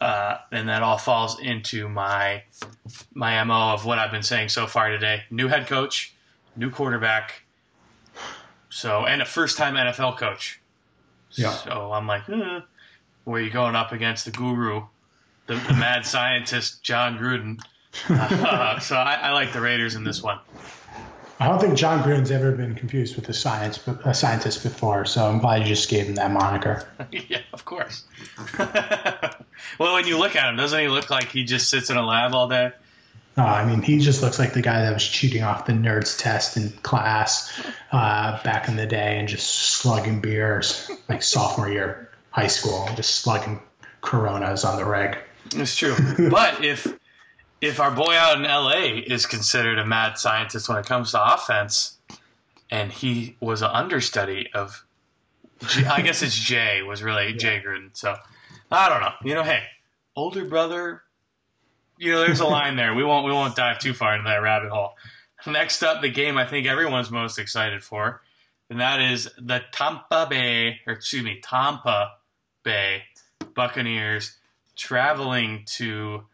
Uh, 0.00 0.38
and 0.52 0.68
that 0.68 0.82
all 0.82 0.98
falls 0.98 1.40
into 1.40 1.88
my 1.88 2.42
my 3.14 3.42
mo 3.44 3.72
of 3.72 3.86
what 3.86 3.98
I've 3.98 4.10
been 4.10 4.22
saying 4.22 4.50
so 4.50 4.66
far 4.66 4.90
today. 4.90 5.22
New 5.30 5.48
head 5.48 5.66
coach, 5.66 6.14
new 6.54 6.70
quarterback, 6.70 7.42
so 8.68 9.06
and 9.06 9.22
a 9.22 9.24
first 9.24 9.56
time 9.56 9.74
NFL 9.74 10.18
coach. 10.18 10.60
Yeah. 11.30 11.52
So 11.52 11.92
I'm 11.92 12.06
like, 12.06 12.28
eh, 12.28 12.60
where 13.24 13.40
you 13.40 13.50
going 13.50 13.74
up 13.74 13.92
against 13.92 14.26
the 14.26 14.30
guru, 14.32 14.82
the, 15.46 15.54
the 15.54 15.74
mad 15.74 16.04
scientist 16.04 16.82
Jon 16.82 17.18
Gruden. 17.18 17.60
Uh, 18.10 18.78
so 18.78 18.94
I, 18.94 19.14
I 19.14 19.32
like 19.32 19.54
the 19.54 19.60
Raiders 19.62 19.94
in 19.94 20.04
this 20.04 20.22
one. 20.22 20.38
I 21.38 21.48
don't 21.48 21.60
think 21.60 21.76
Jon 21.76 22.02
Gruden's 22.02 22.30
ever 22.30 22.52
been 22.52 22.74
confused 22.74 23.16
with 23.16 23.28
a 23.28 23.34
science 23.34 23.78
a 24.04 24.14
scientist 24.14 24.62
before, 24.62 25.04
so 25.04 25.26
I'm 25.26 25.38
glad 25.38 25.62
you 25.62 25.68
just 25.68 25.90
gave 25.90 26.06
him 26.06 26.14
that 26.14 26.30
moniker. 26.30 26.88
yeah, 27.12 27.40
of 27.52 27.64
course. 27.64 28.04
well, 28.58 29.94
when 29.94 30.06
you 30.06 30.18
look 30.18 30.34
at 30.34 30.48
him, 30.48 30.56
doesn't 30.56 30.78
he 30.78 30.88
look 30.88 31.10
like 31.10 31.28
he 31.28 31.44
just 31.44 31.68
sits 31.68 31.90
in 31.90 31.96
a 31.96 32.06
lab 32.06 32.34
all 32.34 32.48
day? 32.48 32.72
I 33.36 33.66
mean, 33.66 33.82
he 33.82 33.98
just 33.98 34.22
looks 34.22 34.38
like 34.38 34.54
the 34.54 34.62
guy 34.62 34.82
that 34.82 34.94
was 34.94 35.06
cheating 35.06 35.42
off 35.42 35.66
the 35.66 35.74
nerds 35.74 36.18
test 36.18 36.56
in 36.56 36.70
class 36.70 37.52
uh, 37.92 38.42
back 38.42 38.68
in 38.68 38.76
the 38.76 38.86
day 38.86 39.18
and 39.18 39.28
just 39.28 39.46
slugging 39.46 40.22
beers 40.22 40.90
like 41.06 41.22
sophomore 41.22 41.68
year 41.68 42.10
high 42.30 42.46
school, 42.46 42.88
just 42.96 43.16
slugging 43.16 43.60
Coronas 44.00 44.64
on 44.64 44.78
the 44.78 44.86
reg. 44.86 45.18
It's 45.54 45.76
true, 45.76 45.96
but 46.30 46.64
if 46.64 46.86
if 47.60 47.80
our 47.80 47.90
boy 47.90 48.14
out 48.14 48.36
in 48.36 48.42
LA 48.42 49.02
is 49.06 49.26
considered 49.26 49.78
a 49.78 49.86
mad 49.86 50.18
scientist 50.18 50.68
when 50.68 50.78
it 50.78 50.86
comes 50.86 51.12
to 51.12 51.34
offense, 51.34 51.96
and 52.70 52.92
he 52.92 53.36
was 53.40 53.62
an 53.62 53.70
understudy 53.72 54.48
of, 54.54 54.84
I 55.86 56.02
guess 56.02 56.22
it's 56.22 56.36
Jay 56.36 56.82
was 56.82 57.02
really 57.02 57.30
yeah. 57.30 57.36
Jay 57.36 57.62
Gruden. 57.64 57.90
So 57.92 58.14
I 58.70 58.88
don't 58.88 59.00
know. 59.00 59.12
You 59.24 59.34
know, 59.34 59.42
hey, 59.42 59.62
older 60.14 60.44
brother. 60.44 61.02
You 61.98 62.12
know, 62.12 62.20
there's 62.20 62.40
a 62.40 62.46
line 62.46 62.76
there. 62.76 62.94
We 62.94 63.04
won't 63.04 63.24
we 63.24 63.32
won't 63.32 63.56
dive 63.56 63.78
too 63.78 63.94
far 63.94 64.14
into 64.14 64.28
that 64.28 64.42
rabbit 64.42 64.70
hole. 64.70 64.94
Next 65.46 65.82
up, 65.82 66.02
the 66.02 66.10
game 66.10 66.36
I 66.36 66.44
think 66.44 66.66
everyone's 66.66 67.10
most 67.10 67.38
excited 67.38 67.82
for, 67.82 68.20
and 68.68 68.80
that 68.80 69.00
is 69.00 69.30
the 69.38 69.62
Tampa 69.72 70.26
Bay, 70.28 70.80
or 70.86 70.92
excuse 70.92 71.22
me, 71.22 71.40
Tampa 71.42 72.12
Bay 72.64 73.04
Buccaneers 73.54 74.36
traveling 74.74 75.62
to 75.66 76.24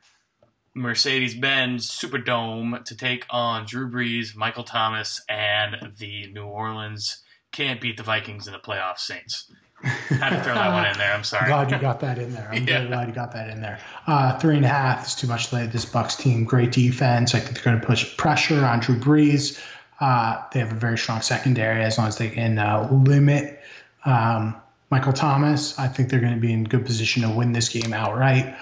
Mercedes 0.75 1.35
Benz 1.35 1.91
Superdome 1.91 2.85
to 2.85 2.97
take 2.97 3.27
on 3.31 3.67
Drew 3.67 3.91
Brees, 3.91 4.35
Michael 4.35 4.65
Thomas, 4.65 5.21
and 5.29 5.93
the 5.99 6.33
New 6.33 6.45
Orleans 6.45 7.23
can't 7.53 7.81
beat 7.81 7.99
the 7.99 8.03
Vikings 8.03 8.47
in 8.47 8.55
the 8.55 8.59
playoffs 8.59 9.01
Saints. 9.01 9.53
Had 9.83 10.31
to 10.31 10.43
throw 10.43 10.55
that 10.55 10.73
one 10.73 10.87
in 10.87 10.97
there. 10.97 11.13
I'm 11.13 11.25
sorry. 11.25 11.49
Glad 11.49 11.71
you 11.71 11.79
got 11.79 12.01
that 12.01 12.19
in 12.19 12.33
there. 12.33 12.49
I'm 12.51 12.65
yeah. 12.69 12.87
glad 12.87 13.09
you 13.09 13.15
got 13.15 13.33
that 13.33 13.51
in 13.51 13.61
there. 13.61 13.81
Uh, 14.07 14.39
three 14.39 14.57
and 14.57 14.65
a 14.65 14.69
half 14.69 15.07
is 15.07 15.15
too 15.15 15.27
much 15.27 15.53
lay 15.53 15.67
this 15.67 15.85
Bucks 15.85 16.15
team. 16.15 16.45
Great 16.45 16.73
defense. 16.73 17.35
I 17.35 17.41
think 17.41 17.55
they're 17.55 17.65
going 17.65 17.81
to 17.81 17.87
push 17.87 18.17
pressure 18.17 18.65
on 18.65 18.81
Drew 18.81 18.99
Brees. 18.99 19.61
Uh, 20.01 20.43
they 20.53 20.61
have 20.61 20.73
a 20.73 20.77
very 20.77 20.97
strong 20.97 21.21
secondary 21.21 21.83
as 21.83 21.99
long 21.99 22.07
as 22.07 22.17
they 22.17 22.31
can 22.31 22.59
uh, 22.59 22.89
limit 22.91 23.61
um, 24.05 24.55
Michael 24.91 25.13
Thomas. 25.13 25.79
I 25.79 25.89
think 25.89 26.09
they're 26.09 26.21
going 26.21 26.35
to 26.35 26.41
be 26.41 26.53
in 26.53 26.65
good 26.65 26.87
position 26.87 27.23
to 27.23 27.31
win 27.31 27.53
this 27.53 27.69
game 27.69 27.93
outright. 27.93 28.57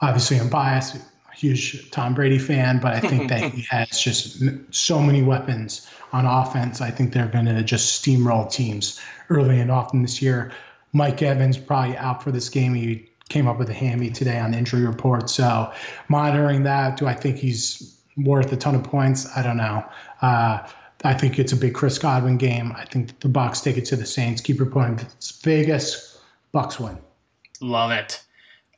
Obviously, 0.00 0.38
I'm 0.38 0.48
biased 0.48 0.96
huge 1.36 1.90
Tom 1.90 2.14
Brady 2.14 2.38
fan, 2.38 2.80
but 2.80 2.94
I 2.94 3.00
think 3.00 3.28
that 3.28 3.52
he 3.54 3.62
has 3.70 3.98
just 3.98 4.42
so 4.70 5.00
many 5.00 5.22
weapons 5.22 5.88
on 6.12 6.26
offense. 6.26 6.80
I 6.80 6.90
think 6.90 7.12
they're 7.12 7.28
going 7.28 7.46
to 7.46 7.62
just 7.62 8.04
steamroll 8.04 8.50
teams 8.50 9.00
early 9.28 9.60
and 9.60 9.70
often 9.70 10.02
this 10.02 10.22
year. 10.22 10.52
Mike 10.92 11.20
Evans 11.22 11.58
probably 11.58 11.96
out 11.96 12.22
for 12.22 12.30
this 12.30 12.48
game. 12.48 12.74
He 12.74 13.08
came 13.28 13.48
up 13.48 13.58
with 13.58 13.68
a 13.68 13.74
hammy 13.74 14.10
today 14.10 14.38
on 14.38 14.52
the 14.52 14.58
injury 14.58 14.86
report. 14.86 15.28
So 15.28 15.72
monitoring 16.08 16.64
that, 16.64 16.98
do 16.98 17.06
I 17.06 17.14
think 17.14 17.36
he's 17.36 17.98
worth 18.16 18.52
a 18.52 18.56
ton 18.56 18.74
of 18.74 18.84
points? 18.84 19.26
I 19.36 19.42
don't 19.42 19.56
know. 19.56 19.84
Uh, 20.22 20.66
I 21.02 21.14
think 21.14 21.38
it's 21.38 21.52
a 21.52 21.56
big 21.56 21.74
Chris 21.74 21.98
Godwin 21.98 22.38
game. 22.38 22.72
I 22.76 22.84
think 22.86 23.18
the 23.20 23.28
Bucks 23.28 23.60
take 23.60 23.76
it 23.76 23.86
to 23.86 23.96
the 23.96 24.06
Saints. 24.06 24.40
Keep 24.40 24.58
your 24.58 24.66
reporting 24.66 25.06
Vegas. 25.42 26.18
Bucks 26.52 26.78
win. 26.78 26.98
Love 27.60 27.90
it. 27.90 28.22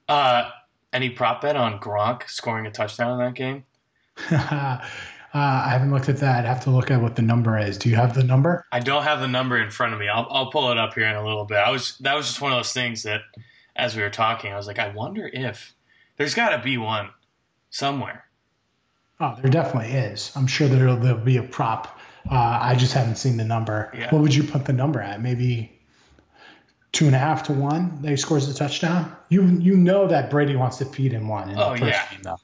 Uh, 0.08 0.50
any 0.96 1.10
prop 1.10 1.42
bet 1.42 1.56
on 1.56 1.78
Gronk 1.78 2.28
scoring 2.28 2.66
a 2.66 2.70
touchdown 2.70 3.12
in 3.12 3.18
that 3.18 3.34
game? 3.34 3.64
uh, 4.30 4.78
I 5.34 5.68
haven't 5.68 5.92
looked 5.92 6.08
at 6.08 6.16
that. 6.18 6.46
i 6.46 6.48
have 6.48 6.64
to 6.64 6.70
look 6.70 6.90
at 6.90 7.00
what 7.00 7.16
the 7.16 7.22
number 7.22 7.58
is. 7.58 7.76
Do 7.76 7.90
you 7.90 7.96
have 7.96 8.14
the 8.14 8.24
number? 8.24 8.64
I 8.72 8.80
don't 8.80 9.02
have 9.02 9.20
the 9.20 9.28
number 9.28 9.58
in 9.58 9.70
front 9.70 9.92
of 9.92 10.00
me. 10.00 10.08
I'll, 10.08 10.26
I'll 10.30 10.50
pull 10.50 10.70
it 10.72 10.78
up 10.78 10.94
here 10.94 11.04
in 11.04 11.14
a 11.14 11.22
little 11.22 11.44
bit. 11.44 11.58
I 11.58 11.70
was 11.70 11.98
that 11.98 12.14
was 12.14 12.26
just 12.26 12.40
one 12.40 12.52
of 12.52 12.58
those 12.58 12.72
things 12.72 13.02
that, 13.02 13.20
as 13.76 13.94
we 13.94 14.02
were 14.02 14.10
talking, 14.10 14.52
I 14.52 14.56
was 14.56 14.66
like, 14.66 14.78
I 14.78 14.88
wonder 14.88 15.30
if 15.30 15.74
there's 16.16 16.34
got 16.34 16.56
to 16.56 16.62
be 16.62 16.78
one 16.78 17.10
somewhere. 17.68 18.24
Oh, 19.20 19.36
there 19.40 19.50
definitely 19.50 19.92
is. 19.92 20.32
I'm 20.34 20.46
sure 20.46 20.66
there'll, 20.66 20.96
there'll 20.96 21.18
be 21.18 21.36
a 21.36 21.42
prop. 21.42 21.98
Uh, 22.30 22.58
I 22.60 22.74
just 22.74 22.94
haven't 22.94 23.16
seen 23.16 23.36
the 23.36 23.44
number. 23.44 23.92
Yeah. 23.94 24.10
What 24.10 24.22
would 24.22 24.34
you 24.34 24.42
put 24.42 24.64
the 24.64 24.72
number 24.72 25.00
at? 25.00 25.22
Maybe 25.22 25.75
two 26.96 27.04
and 27.04 27.14
a 27.14 27.18
half 27.18 27.42
to 27.42 27.52
one 27.52 28.00
that 28.00 28.08
he 28.08 28.16
scores 28.16 28.48
a 28.48 28.54
touchdown. 28.54 29.14
You 29.28 29.44
you 29.44 29.76
know 29.76 30.08
that 30.08 30.30
Brady 30.30 30.56
wants 30.56 30.78
to 30.78 30.86
feed 30.86 31.12
him 31.12 31.28
one 31.28 31.50
in 31.50 31.58
oh, 31.58 31.74
the 31.74 31.80
first 31.80 31.92
yeah. 31.92 32.10
game, 32.10 32.22
though. 32.22 32.38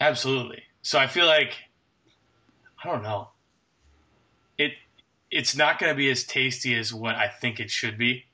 Absolutely. 0.00 0.64
So 0.82 0.98
I 0.98 1.06
feel 1.06 1.26
like 1.26 1.54
I 2.82 2.90
don't 2.90 3.04
know. 3.04 3.28
It 4.58 4.72
it's 5.30 5.56
not 5.56 5.78
going 5.78 5.92
to 5.92 5.96
be 5.96 6.10
as 6.10 6.24
tasty 6.24 6.74
as 6.76 6.92
what 6.92 7.14
I 7.14 7.28
think 7.28 7.60
it 7.60 7.70
should 7.70 7.96
be. 7.96 8.24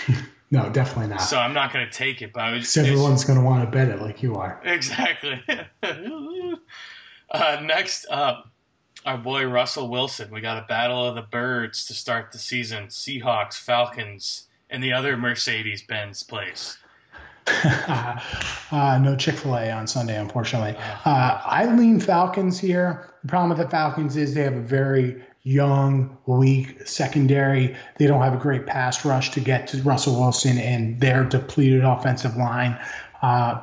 no, 0.50 0.68
definitely 0.68 1.08
not. 1.08 1.22
So 1.22 1.38
I'm 1.38 1.54
not 1.54 1.72
going 1.72 1.86
to 1.86 1.92
take 1.92 2.20
it. 2.20 2.34
But 2.34 2.40
I 2.40 2.52
was, 2.52 2.76
everyone's 2.76 3.24
going 3.24 3.38
to 3.38 3.44
want 3.44 3.64
to 3.64 3.70
bet 3.70 3.88
it 3.88 4.02
like 4.02 4.22
you 4.22 4.34
are. 4.34 4.60
Exactly. 4.64 5.42
uh, 7.30 7.60
next 7.62 8.04
up, 8.10 8.50
our 9.06 9.16
boy 9.16 9.46
Russell 9.46 9.88
Wilson. 9.88 10.30
We 10.30 10.42
got 10.42 10.62
a 10.62 10.66
battle 10.66 11.06
of 11.06 11.14
the 11.14 11.22
birds 11.22 11.86
to 11.86 11.94
start 11.94 12.32
the 12.32 12.38
season. 12.38 12.88
Seahawks, 12.88 13.54
Falcons 13.54 14.46
and 14.70 14.82
the 14.82 14.92
other 14.92 15.16
Mercedes 15.16 15.82
Benz 15.82 16.22
place. 16.22 16.78
uh, 17.46 18.98
no 19.00 19.14
Chick 19.16 19.36
fil 19.36 19.56
A 19.56 19.70
on 19.70 19.86
Sunday, 19.86 20.18
unfortunately. 20.18 20.76
Uh, 21.04 21.40
I 21.44 21.66
lean 21.76 22.00
Falcons 22.00 22.58
here. 22.58 23.14
The 23.22 23.28
problem 23.28 23.50
with 23.50 23.58
the 23.58 23.68
Falcons 23.68 24.16
is 24.16 24.34
they 24.34 24.42
have 24.42 24.56
a 24.56 24.60
very 24.60 25.22
young, 25.44 26.16
weak 26.26 26.86
secondary. 26.86 27.76
They 27.98 28.08
don't 28.08 28.20
have 28.20 28.34
a 28.34 28.38
great 28.38 28.66
pass 28.66 29.04
rush 29.04 29.30
to 29.30 29.40
get 29.40 29.68
to 29.68 29.82
Russell 29.82 30.18
Wilson 30.18 30.58
and 30.58 31.00
their 31.00 31.24
depleted 31.24 31.84
offensive 31.84 32.36
line. 32.36 32.76
Uh, 33.22 33.62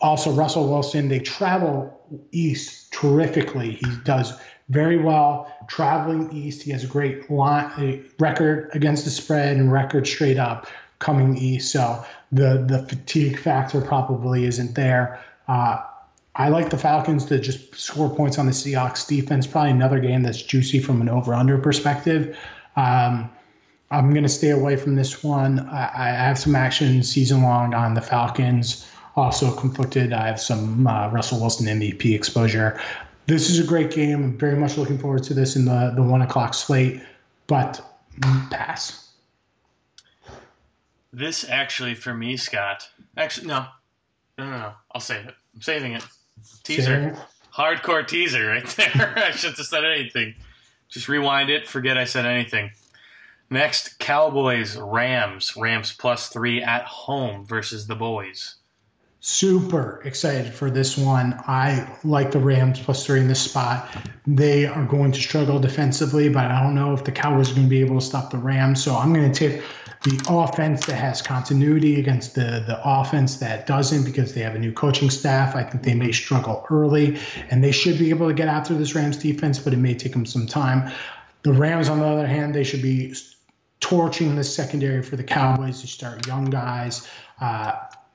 also, 0.00 0.30
Russell 0.30 0.68
Wilson, 0.68 1.08
they 1.08 1.18
travel 1.18 2.00
east 2.30 2.92
terrifically. 2.92 3.72
He 3.72 3.86
does 4.04 4.34
very 4.68 4.96
well 4.96 5.52
traveling 5.68 6.32
east. 6.32 6.62
He 6.62 6.70
has 6.70 6.84
a 6.84 6.86
great 6.86 7.30
line, 7.30 8.04
record 8.18 8.70
against 8.72 9.04
the 9.04 9.10
spread 9.10 9.56
and 9.56 9.72
record 9.72 10.06
straight 10.06 10.38
up 10.38 10.66
coming 10.98 11.36
east. 11.36 11.72
So 11.72 12.04
the 12.32 12.64
the 12.66 12.86
fatigue 12.88 13.38
factor 13.38 13.80
probably 13.80 14.44
isn't 14.46 14.74
there. 14.74 15.20
Uh, 15.46 15.82
I 16.36 16.48
like 16.48 16.70
the 16.70 16.78
Falcons 16.78 17.26
to 17.26 17.38
just 17.38 17.74
score 17.76 18.14
points 18.14 18.38
on 18.38 18.46
the 18.46 18.52
Seahawks 18.52 19.06
defense. 19.06 19.46
Probably 19.46 19.70
another 19.70 20.00
game 20.00 20.22
that's 20.22 20.42
juicy 20.42 20.80
from 20.80 21.00
an 21.00 21.08
over 21.08 21.32
under 21.32 21.58
perspective. 21.58 22.36
Um, 22.74 23.30
I'm 23.90 24.10
going 24.10 24.24
to 24.24 24.28
stay 24.28 24.50
away 24.50 24.74
from 24.74 24.96
this 24.96 25.22
one. 25.22 25.60
I, 25.60 25.90
I, 25.94 26.08
have 26.08 26.36
some 26.36 26.56
action 26.56 27.04
season 27.04 27.42
long 27.42 27.72
on 27.74 27.94
the 27.94 28.00
Falcons. 28.00 28.90
Also 29.14 29.54
conflicted. 29.54 30.12
I 30.12 30.26
have 30.26 30.40
some 30.40 30.88
uh, 30.88 31.08
Russell 31.10 31.38
Wilson 31.38 31.66
MVP 31.66 32.16
exposure. 32.16 32.80
This 33.26 33.48
is 33.48 33.58
a 33.58 33.66
great 33.66 33.90
game. 33.90 34.22
I'm 34.22 34.38
very 34.38 34.56
much 34.56 34.76
looking 34.76 34.98
forward 34.98 35.22
to 35.24 35.34
this 35.34 35.56
in 35.56 35.64
the, 35.64 35.92
the 35.96 36.02
one 36.02 36.22
o'clock 36.22 36.52
slate, 36.52 37.02
but 37.46 37.80
pass. 38.50 39.12
This 41.12 41.48
actually, 41.48 41.94
for 41.94 42.12
me, 42.12 42.36
Scott. 42.36 42.88
Actually, 43.16 43.46
no, 43.46 43.66
no, 44.36 44.44
no, 44.44 44.58
no. 44.58 44.72
I'll 44.92 45.00
save 45.00 45.26
it. 45.26 45.34
I'm 45.54 45.62
saving 45.62 45.92
it. 45.92 46.04
Teaser, 46.64 47.16
hardcore 47.54 48.06
teaser 48.06 48.46
right 48.46 48.66
there. 48.66 49.14
I 49.16 49.30
shouldn't 49.30 49.58
have 49.58 49.66
said 49.66 49.84
anything. 49.84 50.34
Just 50.88 51.08
rewind 51.08 51.48
it. 51.48 51.66
Forget 51.66 51.96
I 51.96 52.04
said 52.04 52.26
anything. 52.26 52.72
Next, 53.48 53.98
Cowboys, 53.98 54.76
Rams. 54.76 55.56
Rams 55.56 55.92
plus 55.92 56.28
three 56.28 56.62
at 56.62 56.84
home 56.84 57.46
versus 57.46 57.86
the 57.86 57.94
boys 57.94 58.56
super 59.26 60.02
excited 60.04 60.52
for 60.52 60.70
this 60.70 60.98
one. 60.98 61.32
I 61.46 61.98
like 62.04 62.30
the 62.30 62.38
Rams 62.38 62.78
plus 62.78 63.06
three 63.06 63.20
in 63.20 63.26
this 63.26 63.40
spot. 63.40 63.88
They 64.26 64.66
are 64.66 64.84
going 64.84 65.12
to 65.12 65.18
struggle 65.18 65.58
defensively, 65.58 66.28
but 66.28 66.44
I 66.44 66.62
don't 66.62 66.74
know 66.74 66.92
if 66.92 67.04
the 67.04 67.12
Cowboys 67.12 67.50
are 67.50 67.54
going 67.54 67.66
to 67.66 67.70
be 67.70 67.80
able 67.80 68.00
to 68.00 68.04
stop 68.04 68.30
the 68.30 68.36
Rams. 68.36 68.84
So 68.84 68.94
I'm 68.94 69.14
going 69.14 69.32
to 69.32 69.48
take 69.48 69.62
the 70.02 70.22
offense 70.28 70.84
that 70.84 70.96
has 70.96 71.22
continuity 71.22 71.98
against 71.98 72.34
the, 72.34 72.64
the 72.66 72.78
offense 72.84 73.38
that 73.38 73.66
doesn't 73.66 74.04
because 74.04 74.34
they 74.34 74.42
have 74.42 74.56
a 74.56 74.58
new 74.58 74.72
coaching 74.72 75.08
staff. 75.08 75.56
I 75.56 75.62
think 75.62 75.84
they 75.84 75.94
may 75.94 76.12
struggle 76.12 76.66
early, 76.68 77.18
and 77.48 77.64
they 77.64 77.72
should 77.72 77.98
be 77.98 78.10
able 78.10 78.28
to 78.28 78.34
get 78.34 78.48
after 78.48 78.74
this 78.74 78.94
Rams 78.94 79.16
defense, 79.16 79.58
but 79.58 79.72
it 79.72 79.78
may 79.78 79.94
take 79.94 80.12
them 80.12 80.26
some 80.26 80.46
time. 80.46 80.92
The 81.44 81.54
Rams, 81.54 81.88
on 81.88 81.98
the 81.98 82.06
other 82.06 82.26
hand, 82.26 82.54
they 82.54 82.64
should 82.64 82.82
be 82.82 83.14
torching 83.80 84.36
the 84.36 84.44
secondary 84.44 85.02
for 85.02 85.16
the 85.16 85.24
Cowboys 85.24 85.80
to 85.80 85.86
start 85.86 86.26
young 86.26 86.44
guys. 86.44 87.08
Uh, 87.40 87.72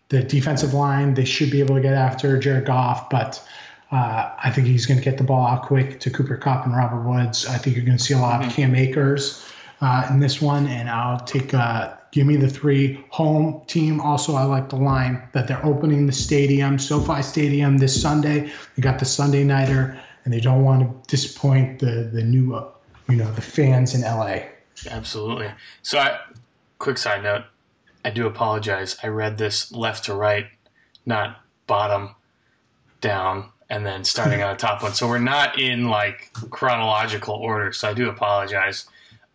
the 0.09 0.23
defensive 0.23 0.73
line, 0.73 1.13
they 1.13 1.25
should 1.25 1.51
be 1.51 1.59
able 1.59 1.75
to 1.75 1.81
get 1.81 1.93
after 1.93 2.37
Jared 2.37 2.65
Goff, 2.65 3.09
but 3.09 3.43
uh, 3.91 4.31
I 4.43 4.51
think 4.51 4.67
he's 4.67 4.85
going 4.85 4.99
to 4.99 5.03
get 5.03 5.17
the 5.17 5.23
ball 5.23 5.45
out 5.47 5.63
quick 5.63 5.99
to 6.01 6.11
Cooper 6.11 6.37
Kupp 6.37 6.65
and 6.65 6.75
Robert 6.75 7.01
Woods. 7.01 7.47
I 7.47 7.57
think 7.57 7.75
you're 7.75 7.85
going 7.85 7.97
to 7.97 8.03
see 8.03 8.13
a 8.13 8.19
lot 8.19 8.41
mm-hmm. 8.41 8.49
of 8.49 8.55
Cam 8.55 8.75
Akers 8.75 9.47
uh, 9.81 10.07
in 10.09 10.19
this 10.19 10.41
one, 10.41 10.67
and 10.67 10.89
I'll 10.89 11.19
take 11.19 11.53
uh, 11.53 11.95
give 12.11 12.27
me 12.27 12.35
the 12.35 12.49
three 12.49 13.03
home 13.09 13.61
team. 13.67 13.99
Also, 14.01 14.35
I 14.35 14.43
like 14.43 14.69
the 14.69 14.75
line 14.75 15.27
that 15.33 15.47
they're 15.47 15.63
opening 15.65 16.05
the 16.05 16.11
stadium, 16.11 16.77
SoFi 16.77 17.21
Stadium, 17.21 17.77
this 17.77 17.99
Sunday. 17.99 18.51
They 18.75 18.81
got 18.81 18.99
the 18.99 19.05
Sunday 19.05 19.43
nighter, 19.43 19.99
and 20.25 20.33
they 20.33 20.39
don't 20.39 20.63
want 20.63 20.81
to 20.81 21.09
disappoint 21.09 21.79
the 21.79 22.09
the 22.11 22.23
new, 22.23 22.55
uh, 22.55 22.69
you 23.07 23.15
know, 23.15 23.31
the 23.33 23.41
fans 23.41 23.95
in 23.95 24.01
LA. 24.01 24.39
Absolutely. 24.89 25.51
So, 25.81 25.99
I, 25.99 26.19
quick 26.77 26.97
side 26.97 27.23
note: 27.23 27.43
I 28.03 28.11
do 28.11 28.27
apologize. 28.27 28.97
I 29.03 29.07
read 29.07 29.37
this 29.37 29.71
left 29.71 30.05
to 30.05 30.13
right, 30.13 30.47
not 31.05 31.41
bottom 31.67 32.15
down, 33.01 33.51
and 33.69 33.85
then 33.85 34.03
starting 34.03 34.41
on 34.41 34.51
the 34.51 34.57
top 34.57 34.81
one. 34.81 34.93
So 34.93 35.07
we're 35.07 35.19
not 35.19 35.59
in 35.59 35.89
like 35.89 36.31
chronological 36.49 37.35
order. 37.35 37.71
So 37.71 37.89
I 37.89 37.93
do 37.93 38.09
apologize. 38.09 38.85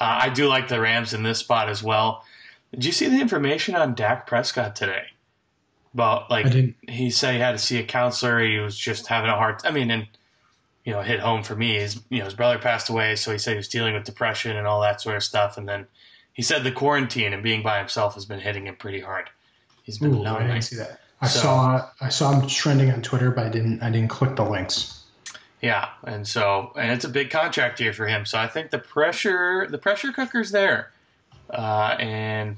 Uh, 0.00 0.18
I 0.22 0.28
do 0.28 0.48
like 0.48 0.68
the 0.68 0.80
Rams 0.80 1.14
in 1.14 1.22
this 1.22 1.38
spot 1.38 1.68
as 1.68 1.82
well. 1.82 2.24
Did 2.72 2.84
you 2.84 2.92
see 2.92 3.08
the 3.08 3.20
information 3.20 3.76
on 3.76 3.94
Dak 3.94 4.26
Prescott 4.26 4.74
today? 4.74 5.04
About 5.92 6.28
like 6.28 6.46
he 6.88 7.08
said 7.08 7.34
he 7.34 7.40
had 7.40 7.52
to 7.52 7.58
see 7.58 7.78
a 7.78 7.84
counselor. 7.84 8.40
He 8.40 8.58
was 8.58 8.76
just 8.76 9.06
having 9.06 9.30
a 9.30 9.36
hard. 9.36 9.60
I 9.64 9.70
mean, 9.70 9.92
and 9.92 10.08
you 10.84 10.92
know, 10.92 11.02
hit 11.02 11.20
home 11.20 11.44
for 11.44 11.54
me. 11.54 11.74
His 11.74 12.02
you 12.08 12.18
know 12.18 12.24
his 12.24 12.34
brother 12.34 12.58
passed 12.58 12.90
away, 12.90 13.14
so 13.14 13.30
he 13.30 13.38
said 13.38 13.52
he 13.52 13.58
was 13.58 13.68
dealing 13.68 13.94
with 13.94 14.02
depression 14.02 14.56
and 14.56 14.66
all 14.66 14.80
that 14.80 15.00
sort 15.00 15.14
of 15.14 15.22
stuff. 15.22 15.56
And 15.56 15.68
then 15.68 15.86
he 16.34 16.42
said 16.42 16.64
the 16.64 16.72
quarantine 16.72 17.32
and 17.32 17.42
being 17.42 17.62
by 17.62 17.78
himself 17.78 18.14
has 18.14 18.26
been 18.26 18.40
hitting 18.40 18.66
him 18.66 18.76
pretty 18.76 19.00
hard. 19.00 19.30
He's 19.84 19.98
been 19.98 20.14
Ooh, 20.14 20.22
lonely. 20.22 20.44
I 20.44 20.48
didn't 20.48 20.64
see 20.64 20.76
that. 20.76 21.00
I 21.20 21.28
so, 21.28 21.40
saw 21.40 21.90
I 22.00 22.08
saw 22.10 22.38
him 22.38 22.46
trending 22.46 22.90
on 22.90 23.00
Twitter, 23.00 23.30
but 23.30 23.46
I 23.46 23.48
didn't 23.48 23.82
I 23.82 23.90
didn't 23.90 24.08
click 24.08 24.36
the 24.36 24.44
links. 24.44 25.04
Yeah, 25.62 25.88
and 26.02 26.28
so 26.28 26.72
and 26.76 26.92
it's 26.92 27.04
a 27.04 27.08
big 27.08 27.30
contract 27.30 27.80
year 27.80 27.94
for 27.94 28.06
him. 28.06 28.26
So 28.26 28.36
I 28.36 28.48
think 28.48 28.70
the 28.70 28.78
pressure 28.78 29.66
the 29.70 29.78
pressure 29.78 30.12
cooker's 30.12 30.50
there, 30.50 30.92
uh, 31.48 31.96
and 31.98 32.56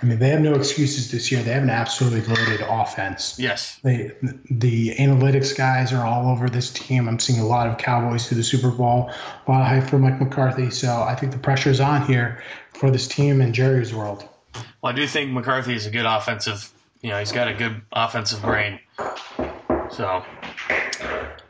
I 0.00 0.06
mean, 0.06 0.18
they 0.18 0.28
have 0.28 0.40
no 0.40 0.54
excuses 0.54 1.10
this 1.10 1.32
year. 1.32 1.42
They 1.42 1.52
have 1.52 1.64
an 1.64 1.70
absolutely 1.70 2.22
loaded 2.22 2.60
offense. 2.60 3.36
Yes. 3.38 3.80
They, 3.82 4.12
the 4.48 4.94
analytics 4.96 5.56
guys 5.56 5.92
are 5.92 6.06
all 6.06 6.30
over 6.30 6.48
this 6.48 6.70
team. 6.70 7.08
I'm 7.08 7.18
seeing 7.18 7.40
a 7.40 7.46
lot 7.46 7.66
of 7.66 7.78
Cowboys 7.78 8.28
to 8.28 8.36
the 8.36 8.44
Super 8.44 8.70
Bowl, 8.70 9.10
a 9.46 9.50
lot 9.50 9.62
of 9.62 9.66
hype 9.66 9.90
for 9.90 9.98
Mike 9.98 10.20
McCarthy. 10.20 10.70
So 10.70 11.02
I 11.02 11.16
think 11.16 11.32
the 11.32 11.38
pressure 11.38 11.70
is 11.70 11.80
on 11.80 12.06
here 12.06 12.42
for 12.78 12.90
this 12.90 13.08
team 13.08 13.40
in 13.40 13.52
Jerry's 13.52 13.92
world. 13.92 14.28
Well, 14.82 14.92
I 14.92 14.96
do 14.96 15.06
think 15.06 15.32
McCarthy 15.32 15.74
is 15.74 15.86
a 15.86 15.90
good 15.90 16.06
offensive, 16.06 16.72
you 17.02 17.10
know, 17.10 17.18
he's 17.18 17.32
got 17.32 17.48
a 17.48 17.54
good 17.54 17.82
offensive 17.92 18.40
brain. 18.40 18.78
So, 19.90 20.24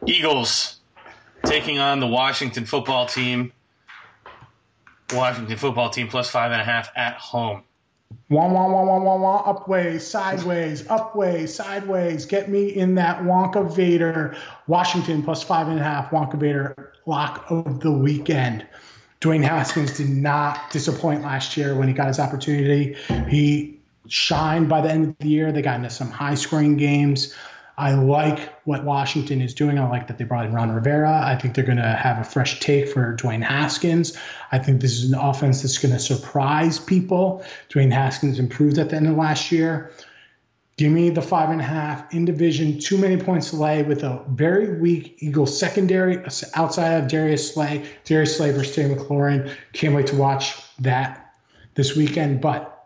Eagles 0.06 0.80
taking 1.44 1.78
on 1.78 2.00
the 2.00 2.06
Washington 2.06 2.64
football 2.64 3.06
team. 3.06 3.52
Washington 5.12 5.56
football 5.56 5.90
team 5.90 6.08
plus 6.08 6.30
five 6.30 6.52
and 6.52 6.60
a 6.60 6.64
half 6.64 6.90
at 6.96 7.16
home. 7.16 7.62
Wah, 8.30 8.50
wah, 8.50 8.70
wah, 8.70 8.84
wah, 8.84 8.98
wah, 8.98 9.16
wah, 9.16 9.54
upways, 9.54 10.00
sideways, 10.00 10.82
upways, 10.84 11.48
sideways. 11.50 12.24
Get 12.24 12.48
me 12.48 12.68
in 12.68 12.94
that 12.94 13.22
Wonka 13.22 13.74
Vader. 13.74 14.36
Washington 14.66 15.22
plus 15.22 15.42
five 15.42 15.68
and 15.68 15.78
a 15.78 15.82
half. 15.82 16.10
Wonka 16.10 16.38
Vader 16.38 16.92
lock 17.06 17.50
of 17.50 17.80
the 17.80 17.92
weekend. 17.92 18.66
Dwayne 19.20 19.42
Haskins 19.42 19.96
did 19.96 20.08
not 20.08 20.70
disappoint 20.70 21.22
last 21.22 21.56
year 21.56 21.74
when 21.74 21.88
he 21.88 21.94
got 21.94 22.06
his 22.06 22.20
opportunity. 22.20 22.96
He 23.28 23.78
shined 24.06 24.68
by 24.68 24.80
the 24.80 24.90
end 24.90 25.08
of 25.08 25.18
the 25.18 25.28
year. 25.28 25.50
They 25.50 25.62
got 25.62 25.76
into 25.76 25.90
some 25.90 26.10
high 26.10 26.36
scoring 26.36 26.76
games. 26.76 27.34
I 27.76 27.94
like 27.94 28.52
what 28.64 28.84
Washington 28.84 29.40
is 29.40 29.54
doing. 29.54 29.78
I 29.78 29.88
like 29.88 30.08
that 30.08 30.18
they 30.18 30.24
brought 30.24 30.46
in 30.46 30.52
Ron 30.52 30.72
Rivera. 30.72 31.22
I 31.24 31.36
think 31.36 31.54
they're 31.54 31.64
going 31.64 31.78
to 31.78 31.84
have 31.84 32.18
a 32.18 32.24
fresh 32.24 32.58
take 32.58 32.88
for 32.88 33.16
Dwayne 33.16 33.42
Haskins. 33.42 34.18
I 34.50 34.58
think 34.58 34.80
this 34.80 34.98
is 34.98 35.12
an 35.12 35.18
offense 35.18 35.62
that's 35.62 35.78
going 35.78 35.94
to 35.94 36.00
surprise 36.00 36.80
people. 36.80 37.44
Dwayne 37.70 37.92
Haskins 37.92 38.40
improved 38.40 38.78
at 38.78 38.90
the 38.90 38.96
end 38.96 39.06
of 39.06 39.16
last 39.16 39.52
year. 39.52 39.92
Give 40.78 40.92
me 40.92 41.10
the 41.10 41.20
five 41.20 41.50
and 41.50 41.60
a 41.60 41.64
half 41.64 42.14
in 42.14 42.24
division, 42.24 42.78
too 42.78 42.96
many 42.98 43.16
points 43.16 43.50
to 43.50 43.56
lay 43.56 43.82
with 43.82 44.04
a 44.04 44.22
very 44.28 44.80
weak 44.80 45.16
Eagles 45.18 45.58
secondary 45.58 46.24
uh, 46.24 46.30
outside 46.54 47.02
of 47.02 47.08
Darius 47.08 47.52
Slay, 47.52 47.84
Darius 48.04 48.36
Slay 48.36 48.52
versus 48.52 48.76
Terry 48.76 48.94
McLaurin. 48.94 49.52
Can't 49.72 49.92
wait 49.92 50.06
to 50.06 50.16
watch 50.16 50.54
that 50.78 51.34
this 51.74 51.96
weekend. 51.96 52.40
But 52.40 52.78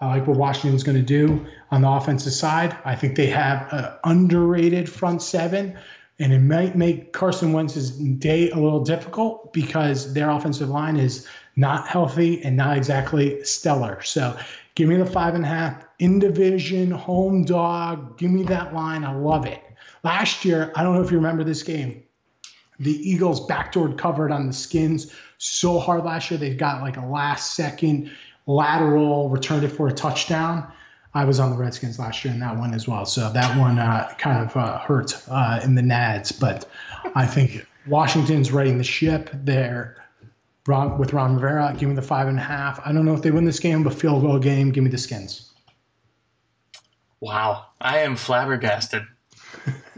I 0.00 0.06
like 0.06 0.26
what 0.26 0.38
Washington's 0.38 0.82
going 0.82 0.96
to 0.96 1.02
do 1.02 1.44
on 1.70 1.82
the 1.82 1.88
offensive 1.90 2.32
side. 2.32 2.74
I 2.82 2.94
think 2.94 3.14
they 3.14 3.26
have 3.26 3.70
an 3.72 3.92
underrated 4.04 4.88
front 4.88 5.20
seven, 5.20 5.78
and 6.18 6.32
it 6.32 6.40
might 6.40 6.76
make 6.76 7.12
Carson 7.12 7.52
Wentz's 7.52 7.90
day 7.90 8.50
a 8.50 8.56
little 8.56 8.84
difficult 8.84 9.52
because 9.52 10.14
their 10.14 10.30
offensive 10.30 10.68
line 10.68 10.96
is 10.96 11.28
not 11.56 11.88
healthy 11.88 12.42
and 12.42 12.56
not 12.56 12.76
exactly 12.76 13.42
stellar. 13.44 14.00
So 14.02 14.36
give 14.74 14.88
me 14.88 14.96
the 14.96 15.06
five 15.06 15.34
and 15.34 15.44
a 15.44 15.48
half 15.48 15.84
in 15.98 16.20
division, 16.20 16.90
home 16.90 17.44
dog. 17.44 18.16
Give 18.18 18.30
me 18.30 18.44
that 18.44 18.74
line. 18.74 19.04
I 19.04 19.14
love 19.14 19.46
it. 19.46 19.60
Last 20.04 20.44
year, 20.44 20.72
I 20.76 20.82
don't 20.82 20.94
know 20.94 21.02
if 21.02 21.10
you 21.10 21.16
remember 21.16 21.44
this 21.44 21.62
game. 21.62 22.04
The 22.78 22.92
Eagles 22.92 23.46
backdoored 23.46 23.98
covered 23.98 24.32
on 24.32 24.46
the 24.46 24.52
skins 24.52 25.12
so 25.38 25.78
hard 25.78 26.04
last 26.04 26.30
year. 26.30 26.38
They 26.38 26.54
got 26.54 26.82
like 26.82 26.96
a 26.96 27.06
last 27.06 27.54
second 27.54 28.10
lateral, 28.46 29.30
returned 29.30 29.64
it 29.64 29.68
for 29.68 29.88
a 29.88 29.92
touchdown. 29.92 30.70
I 31.14 31.24
was 31.24 31.38
on 31.38 31.50
the 31.50 31.56
Redskins 31.56 31.98
last 31.98 32.24
year 32.24 32.34
in 32.34 32.40
that 32.40 32.56
one 32.56 32.74
as 32.74 32.88
well. 32.88 33.06
So 33.06 33.32
that 33.32 33.56
one 33.58 33.78
uh, 33.78 34.12
kind 34.18 34.44
of 34.44 34.56
uh, 34.56 34.78
hurt 34.78 35.22
uh, 35.28 35.60
in 35.62 35.76
the 35.76 35.82
Nads. 35.82 36.38
But 36.38 36.68
I 37.14 37.24
think 37.24 37.66
Washington's 37.86 38.50
riding 38.50 38.78
the 38.78 38.84
ship 38.84 39.30
there 39.32 40.04
Ron, 40.66 40.98
with 40.98 41.12
Ron 41.12 41.34
Rivera. 41.34 41.74
Give 41.78 41.88
me 41.88 41.94
the 41.94 42.02
five 42.02 42.26
and 42.26 42.38
a 42.38 42.42
half. 42.42 42.80
I 42.84 42.92
don't 42.92 43.04
know 43.04 43.14
if 43.14 43.22
they 43.22 43.30
win 43.30 43.44
this 43.44 43.60
game, 43.60 43.82
but 43.82 43.94
field 43.94 44.22
goal 44.22 44.38
game. 44.38 44.72
Give 44.72 44.82
me 44.82 44.90
the 44.90 44.98
Skins. 44.98 45.52
Wow, 47.20 47.66
I 47.80 48.00
am 48.00 48.16
flabbergasted. 48.16 49.02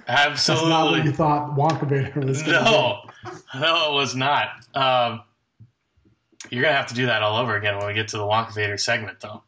Absolutely. 0.07 0.69
That's 0.69 0.69
not 0.69 0.91
what 0.91 1.05
you 1.05 1.13
thought 1.13 1.57
Wonka 1.57 2.25
was. 2.25 2.47
No, 2.47 3.01
no, 3.55 3.91
it 3.91 3.95
was 3.95 4.15
not. 4.15 4.49
Um, 4.75 5.23
you're 6.51 6.63
gonna 6.63 6.77
have 6.77 6.89
to 6.89 6.95
do 6.95 7.07
that 7.07 7.23
all 7.23 7.39
over 7.39 7.57
again 7.57 7.79
when 7.79 7.87
we 7.87 7.95
get 7.95 8.09
to 8.09 8.19
the 8.19 8.25
Wonka 8.25 8.55
Vader 8.55 8.77
segment, 8.77 9.21
though. 9.21 9.43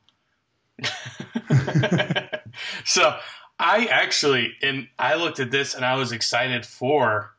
so 2.84 3.16
I 3.58 3.86
actually, 3.86 4.54
and 4.62 4.88
I 4.98 5.16
looked 5.16 5.40
at 5.40 5.50
this 5.50 5.74
and 5.74 5.84
I 5.84 5.96
was 5.96 6.12
excited 6.12 6.64
for 6.64 7.34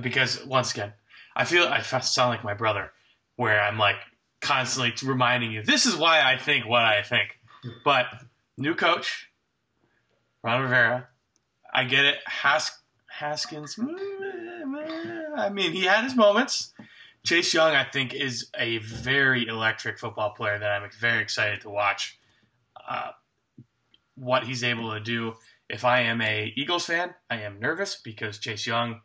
because 0.00 0.44
once 0.44 0.72
again, 0.72 0.92
I 1.34 1.44
feel 1.44 1.64
I 1.64 1.80
sound 1.80 2.30
like 2.30 2.44
my 2.44 2.54
brother, 2.54 2.92
where 3.36 3.60
I'm 3.60 3.78
like 3.78 3.96
constantly 4.40 4.92
reminding 5.06 5.52
you, 5.52 5.62
this 5.62 5.86
is 5.86 5.96
why 5.96 6.22
I 6.22 6.38
think 6.38 6.66
what 6.66 6.82
I 6.82 7.02
think. 7.02 7.38
But 7.84 8.06
new 8.56 8.74
coach, 8.74 9.30
Ron 10.42 10.62
Rivera, 10.62 11.08
I 11.74 11.84
get 11.84 12.04
it. 12.04 12.16
Has- 12.26 12.78
Haskins, 13.08 13.78
I 15.36 15.48
mean, 15.50 15.72
he 15.72 15.84
had 15.84 16.04
his 16.04 16.14
moments. 16.14 16.74
Chase 17.24 17.52
Young, 17.54 17.74
I 17.74 17.84
think, 17.84 18.14
is 18.14 18.50
a 18.56 18.78
very 18.78 19.46
electric 19.46 19.98
football 19.98 20.30
player 20.30 20.58
that 20.58 20.70
I'm 20.70 20.88
very 21.00 21.22
excited 21.22 21.62
to 21.62 21.70
watch. 21.70 22.18
Uh, 22.86 23.10
what 24.14 24.44
he's 24.44 24.64
able 24.64 24.92
to 24.92 25.00
do. 25.00 25.34
If 25.68 25.84
I 25.84 26.00
am 26.00 26.20
a 26.20 26.52
Eagles 26.56 26.86
fan, 26.86 27.14
I 27.28 27.40
am 27.40 27.60
nervous 27.60 28.00
because 28.02 28.38
Chase 28.38 28.66
Young 28.66 29.00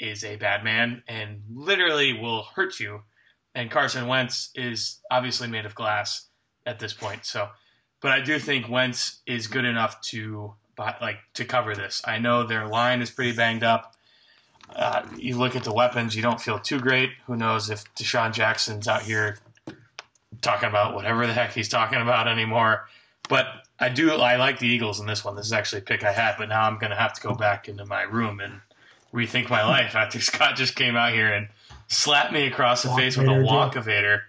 is 0.00 0.24
a 0.24 0.36
bad 0.36 0.64
man 0.64 1.02
and 1.08 1.42
literally 1.54 2.12
will 2.12 2.42
hurt 2.42 2.80
you. 2.80 3.02
And 3.54 3.70
Carson 3.70 4.06
Wentz 4.06 4.50
is 4.54 5.00
obviously 5.10 5.48
made 5.48 5.64
of 5.64 5.74
glass 5.74 6.28
at 6.66 6.78
this 6.78 6.92
point. 6.92 7.24
So, 7.24 7.48
but 8.00 8.12
I 8.12 8.20
do 8.20 8.38
think 8.38 8.68
Wentz 8.68 9.20
is 9.26 9.46
good 9.46 9.64
enough 9.64 10.00
to 10.02 10.54
like 10.78 11.18
to 11.34 11.44
cover 11.44 11.74
this. 11.74 12.02
I 12.04 12.18
know 12.18 12.46
their 12.46 12.66
line 12.66 13.00
is 13.00 13.10
pretty 13.10 13.32
banged 13.32 13.62
up. 13.62 13.94
Uh, 14.74 15.06
you 15.16 15.38
look 15.38 15.56
at 15.56 15.64
the 15.64 15.72
weapons, 15.72 16.14
you 16.14 16.22
don't 16.22 16.40
feel 16.40 16.58
too 16.58 16.80
great. 16.80 17.10
Who 17.26 17.36
knows 17.36 17.70
if 17.70 17.84
DeSean 17.94 18.32
Jackson's 18.32 18.88
out 18.88 19.02
here 19.02 19.38
talking 20.46 20.68
about 20.68 20.94
whatever 20.94 21.26
the 21.26 21.32
heck 21.32 21.52
he's 21.52 21.68
talking 21.68 22.00
about 22.00 22.28
anymore? 22.28 22.88
But 23.28 23.46
I 23.78 23.88
do. 23.88 24.12
I 24.12 24.36
like 24.36 24.58
the 24.58 24.68
Eagles 24.68 25.00
in 25.00 25.06
this 25.06 25.24
one. 25.24 25.36
This 25.36 25.46
is 25.46 25.52
actually 25.52 25.80
a 25.80 25.84
pick 25.84 26.04
I 26.04 26.12
had, 26.12 26.36
but 26.38 26.48
now 26.48 26.62
I'm 26.62 26.78
going 26.78 26.90
to 26.90 26.96
have 26.96 27.12
to 27.14 27.20
go 27.20 27.34
back 27.34 27.68
into 27.68 27.84
my 27.84 28.02
room 28.02 28.40
and 28.40 28.60
rethink 29.12 29.50
my 29.50 29.64
life 29.64 29.94
after 29.94 30.20
Scott 30.20 30.56
just 30.56 30.76
came 30.76 30.96
out 30.96 31.12
here 31.12 31.32
and 31.32 31.48
slapped 31.88 32.32
me 32.32 32.46
across 32.46 32.82
the 32.82 32.90
face 32.90 33.16
with 33.16 33.26
a 33.26 33.30
Wonkavator, 33.30 34.20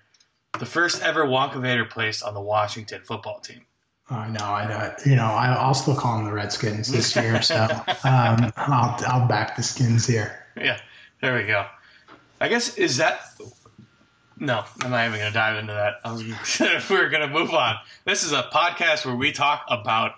the 0.59 0.65
first 0.65 1.01
ever 1.01 1.25
Wonkavator 1.25 1.89
placed 1.89 2.23
on 2.23 2.33
the 2.33 2.41
Washington 2.41 3.01
football 3.03 3.39
team. 3.39 3.65
I 4.09 4.29
know, 4.29 4.45
I 4.45 4.67
know. 4.67 4.93
You 5.05 5.17
know, 5.17 5.25
I'll 5.25 5.73
still 5.73 5.95
call 5.95 6.17
them 6.17 6.25
the 6.25 6.31
Redskins 6.31 6.89
this 6.89 7.15
year, 7.15 7.41
so 7.41 7.55
um, 8.03 8.53
I'll 8.55 8.95
I'll 9.05 9.27
back 9.27 9.57
the 9.57 9.63
Skins 9.63 10.07
here. 10.07 10.45
Yeah, 10.55 10.79
there 11.21 11.35
we 11.35 11.43
go. 11.43 11.65
I 12.39 12.47
guess 12.47 12.77
is 12.77 12.97
that 12.97 13.19
no, 14.39 14.63
I'm 14.81 14.91
not 14.91 15.07
even 15.07 15.19
going 15.19 15.31
to 15.31 15.33
dive 15.33 15.57
into 15.57 15.73
that. 15.73 15.95
Was, 16.05 16.89
we're 16.89 17.09
going 17.09 17.27
to 17.27 17.33
move 17.33 17.53
on. 17.53 17.75
This 18.05 18.23
is 18.23 18.31
a 18.31 18.43
podcast 18.43 19.05
where 19.05 19.15
we 19.15 19.31
talk 19.31 19.65
about 19.69 20.13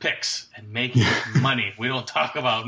picks 0.00 0.48
and 0.56 0.72
making 0.72 1.04
money. 1.40 1.72
We 1.78 1.88
don't 1.88 2.06
talk 2.06 2.36
about 2.36 2.66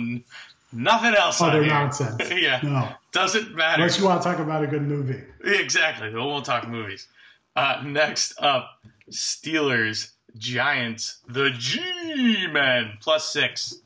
nothing 0.72 1.14
else. 1.14 1.40
Other 1.40 1.64
nonsense. 1.64 2.30
yeah. 2.36 2.60
No. 2.62 2.88
Doesn't 3.12 3.54
matter. 3.54 3.82
Unless 3.82 3.98
you 3.98 4.04
want 4.04 4.22
to 4.22 4.28
talk 4.28 4.38
about 4.38 4.64
a 4.64 4.66
good 4.66 4.82
movie. 4.82 5.22
Exactly. 5.44 6.08
We 6.08 6.18
won't 6.18 6.44
talk 6.44 6.68
movies. 6.68 7.06
Uh, 7.54 7.82
next 7.84 8.34
up, 8.40 8.80
Steelers, 9.10 10.10
Giants, 10.36 11.18
the 11.28 11.50
G 11.50 12.48
Men, 12.48 12.98
plus 13.00 13.32
six. 13.32 13.76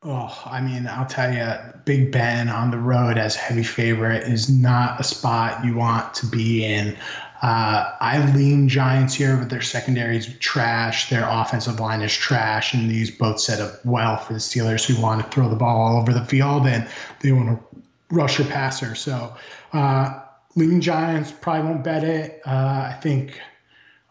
Oh, 0.00 0.42
I 0.46 0.60
mean, 0.60 0.86
I'll 0.86 1.06
tell 1.06 1.34
you, 1.34 1.72
Big 1.84 2.12
Ben 2.12 2.48
on 2.48 2.70
the 2.70 2.78
road 2.78 3.18
as 3.18 3.34
heavy 3.34 3.64
favorite 3.64 4.28
is 4.28 4.48
not 4.48 5.00
a 5.00 5.04
spot 5.04 5.64
you 5.64 5.74
want 5.74 6.14
to 6.14 6.26
be 6.26 6.64
in. 6.64 6.96
Uh, 7.42 7.96
I 8.00 8.32
lean 8.32 8.68
Giants 8.68 9.14
here, 9.14 9.36
but 9.36 9.50
their 9.50 9.60
secondary 9.60 10.16
is 10.16 10.38
trash. 10.38 11.10
Their 11.10 11.26
offensive 11.28 11.80
line 11.80 12.02
is 12.02 12.12
trash, 12.12 12.74
and 12.74 12.88
these 12.88 13.10
both 13.10 13.40
set 13.40 13.60
up 13.60 13.84
well 13.84 14.16
for 14.18 14.34
the 14.34 14.38
Steelers 14.38 14.84
who 14.86 15.00
want 15.02 15.24
to 15.24 15.30
throw 15.30 15.48
the 15.48 15.56
ball 15.56 15.80
all 15.80 16.00
over 16.00 16.12
the 16.12 16.24
field 16.24 16.66
and 16.66 16.88
they 17.20 17.32
want 17.32 17.48
to 17.48 17.82
rush 18.10 18.38
your 18.38 18.46
passer. 18.46 18.94
So, 18.94 19.34
uh, 19.72 20.20
lean 20.54 20.80
Giants 20.80 21.32
probably 21.32 21.70
won't 21.70 21.84
bet 21.84 22.04
it. 22.04 22.40
Uh, 22.46 22.50
I 22.94 22.98
think. 23.00 23.40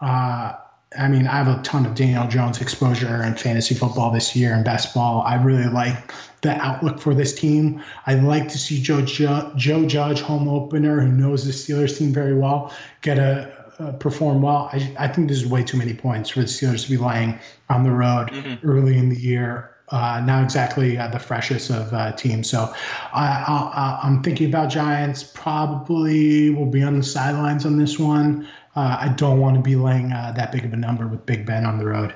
Uh, 0.01 0.53
I 0.97 1.09
mean, 1.09 1.27
I 1.27 1.43
have 1.43 1.47
a 1.47 1.61
ton 1.63 1.85
of 1.85 1.95
Daniel 1.95 2.27
Jones 2.27 2.61
exposure 2.61 3.21
in 3.23 3.35
fantasy 3.35 3.75
football 3.75 4.11
this 4.11 4.35
year 4.35 4.53
and 4.53 4.63
basketball. 4.63 5.21
I 5.21 5.35
really 5.35 5.67
like 5.67 6.13
the 6.41 6.51
outlook 6.51 6.99
for 6.99 7.13
this 7.13 7.35
team. 7.35 7.83
I'd 8.05 8.23
like 8.23 8.47
to 8.49 8.57
see 8.57 8.81
Joe, 8.81 9.01
Joe, 9.01 9.51
Joe 9.57 9.85
Judge, 9.85 10.21
home 10.21 10.47
opener, 10.47 11.01
who 11.01 11.09
knows 11.09 11.45
the 11.45 11.51
Steelers 11.51 11.97
team 11.97 12.13
very 12.13 12.37
well, 12.37 12.73
get 13.01 13.17
a, 13.17 13.57
perform 13.99 14.41
well. 14.41 14.69
I, 14.71 14.95
I, 14.97 15.07
think 15.07 15.27
there's 15.27 15.45
way 15.45 15.63
too 15.63 15.77
many 15.77 15.93
points 15.93 16.31
for 16.31 16.39
the 16.39 16.45
Steelers 16.45 16.85
to 16.85 16.89
be 16.89 16.97
laying 16.97 17.39
on 17.69 17.83
the 17.83 17.91
road 17.91 18.29
mm-hmm. 18.29 18.67
early 18.67 18.97
in 18.97 19.09
the 19.09 19.15
year. 19.15 19.75
Uh, 19.89 20.21
not 20.25 20.43
exactly 20.43 20.97
uh, 20.97 21.07
the 21.07 21.19
freshest 21.19 21.69
of 21.69 21.93
uh, 21.93 22.11
teams. 22.13 22.49
So 22.49 22.73
I, 23.13 23.99
am 24.03 24.21
thinking 24.21 24.49
about 24.49 24.69
Giants. 24.69 25.23
Probably 25.23 26.49
will 26.49 26.65
be 26.65 26.83
on 26.83 26.97
the 26.97 27.03
sidelines 27.03 27.65
on 27.65 27.77
this 27.77 27.97
one 27.97 28.47
uh, 28.77 28.95
I 29.01 29.07
don't 29.09 29.39
want 29.39 29.55
to 29.55 29.61
be 29.61 29.75
laying 29.75 30.13
uh, 30.13 30.33
that 30.37 30.51
big 30.51 30.63
of 30.63 30.71
a 30.71 30.75
number 30.75 31.07
with 31.07 31.25
Big 31.25 31.47
Ben 31.47 31.65
on 31.65 31.79
the 31.79 31.85
road. 31.85 32.13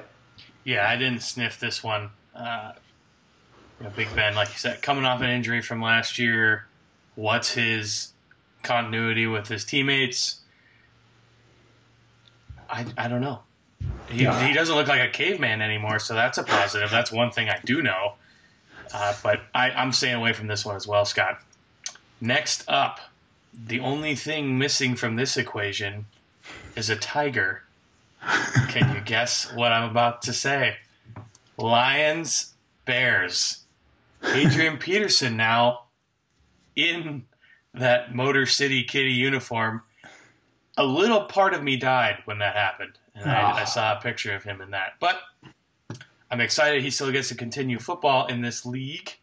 Yeah, 0.63 0.87
I 0.87 0.95
didn't 0.95 1.23
sniff 1.23 1.59
this 1.59 1.83
one. 1.83 2.11
Uh, 2.35 2.73
you 3.79 3.85
know, 3.85 3.91
Big 3.95 4.13
Ben, 4.15 4.35
like 4.35 4.49
you 4.49 4.59
said, 4.59 4.79
coming 4.83 5.03
off 5.03 5.21
an 5.21 5.29
injury 5.29 5.63
from 5.63 5.81
last 5.81 6.19
year. 6.19 6.67
What's 7.15 7.51
his 7.53 8.13
continuity 8.61 9.25
with 9.25 9.47
his 9.47 9.65
teammates? 9.65 10.41
I, 12.69 12.85
I 12.95 13.07
don't 13.07 13.21
know. 13.21 13.39
He, 14.09 14.21
yeah. 14.21 14.47
he 14.47 14.53
doesn't 14.53 14.75
look 14.75 14.87
like 14.87 15.01
a 15.01 15.11
caveman 15.11 15.63
anymore, 15.63 15.97
so 15.97 16.13
that's 16.13 16.37
a 16.37 16.43
positive. 16.43 16.91
That's 16.91 17.11
one 17.11 17.31
thing 17.31 17.49
I 17.49 17.59
do 17.65 17.81
know. 17.81 18.13
Uh, 18.93 19.15
but 19.23 19.41
I, 19.55 19.71
I'm 19.71 19.91
staying 19.91 20.15
away 20.15 20.33
from 20.33 20.45
this 20.45 20.63
one 20.63 20.75
as 20.75 20.85
well, 20.85 21.05
Scott. 21.05 21.41
Next 22.21 22.63
up, 22.67 22.99
the 23.51 23.79
only 23.79 24.13
thing 24.13 24.59
missing 24.59 24.95
from 24.95 25.15
this 25.15 25.37
equation 25.37 26.05
is 26.75 26.89
a 26.89 26.95
tiger. 26.95 27.63
Can 28.69 28.95
you 28.95 29.01
guess 29.01 29.51
what 29.53 29.71
I'm 29.71 29.89
about 29.89 30.21
to 30.23 30.33
say? 30.33 30.75
Lions, 31.57 32.53
Bears. 32.85 33.63
Adrian 34.23 34.77
Peterson 34.77 35.35
now 35.35 35.83
in 36.75 37.23
that 37.73 38.13
Motor 38.13 38.45
City 38.45 38.83
Kitty 38.83 39.11
uniform. 39.11 39.81
A 40.77 40.85
little 40.85 41.25
part 41.25 41.53
of 41.53 41.63
me 41.63 41.77
died 41.77 42.19
when 42.25 42.39
that 42.39 42.55
happened, 42.55 42.97
and. 43.15 43.29
I, 43.29 43.41
I 43.41 43.61
ah. 43.61 43.65
saw 43.65 43.97
a 43.97 44.01
picture 44.01 44.33
of 44.33 44.43
him 44.43 44.61
in 44.61 44.71
that. 44.71 44.93
But 44.99 45.19
I'm 46.29 46.39
excited 46.39 46.81
he 46.81 46.89
still 46.89 47.11
gets 47.11 47.27
to 47.29 47.35
continue 47.35 47.77
football 47.77 48.27
in 48.27 48.41
this 48.41 48.65
league, 48.65 49.17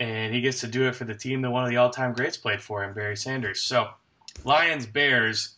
and 0.00 0.34
he 0.34 0.40
gets 0.40 0.60
to 0.60 0.66
do 0.66 0.88
it 0.88 0.96
for 0.96 1.04
the 1.04 1.14
team 1.14 1.42
that 1.42 1.50
one 1.50 1.64
of 1.64 1.70
the 1.70 1.76
all-time 1.76 2.12
greats 2.12 2.36
played 2.36 2.60
for 2.60 2.82
him, 2.82 2.94
Barry 2.94 3.16
Sanders. 3.16 3.62
So, 3.62 3.90
Lions, 4.44 4.86
Bears 4.86 5.56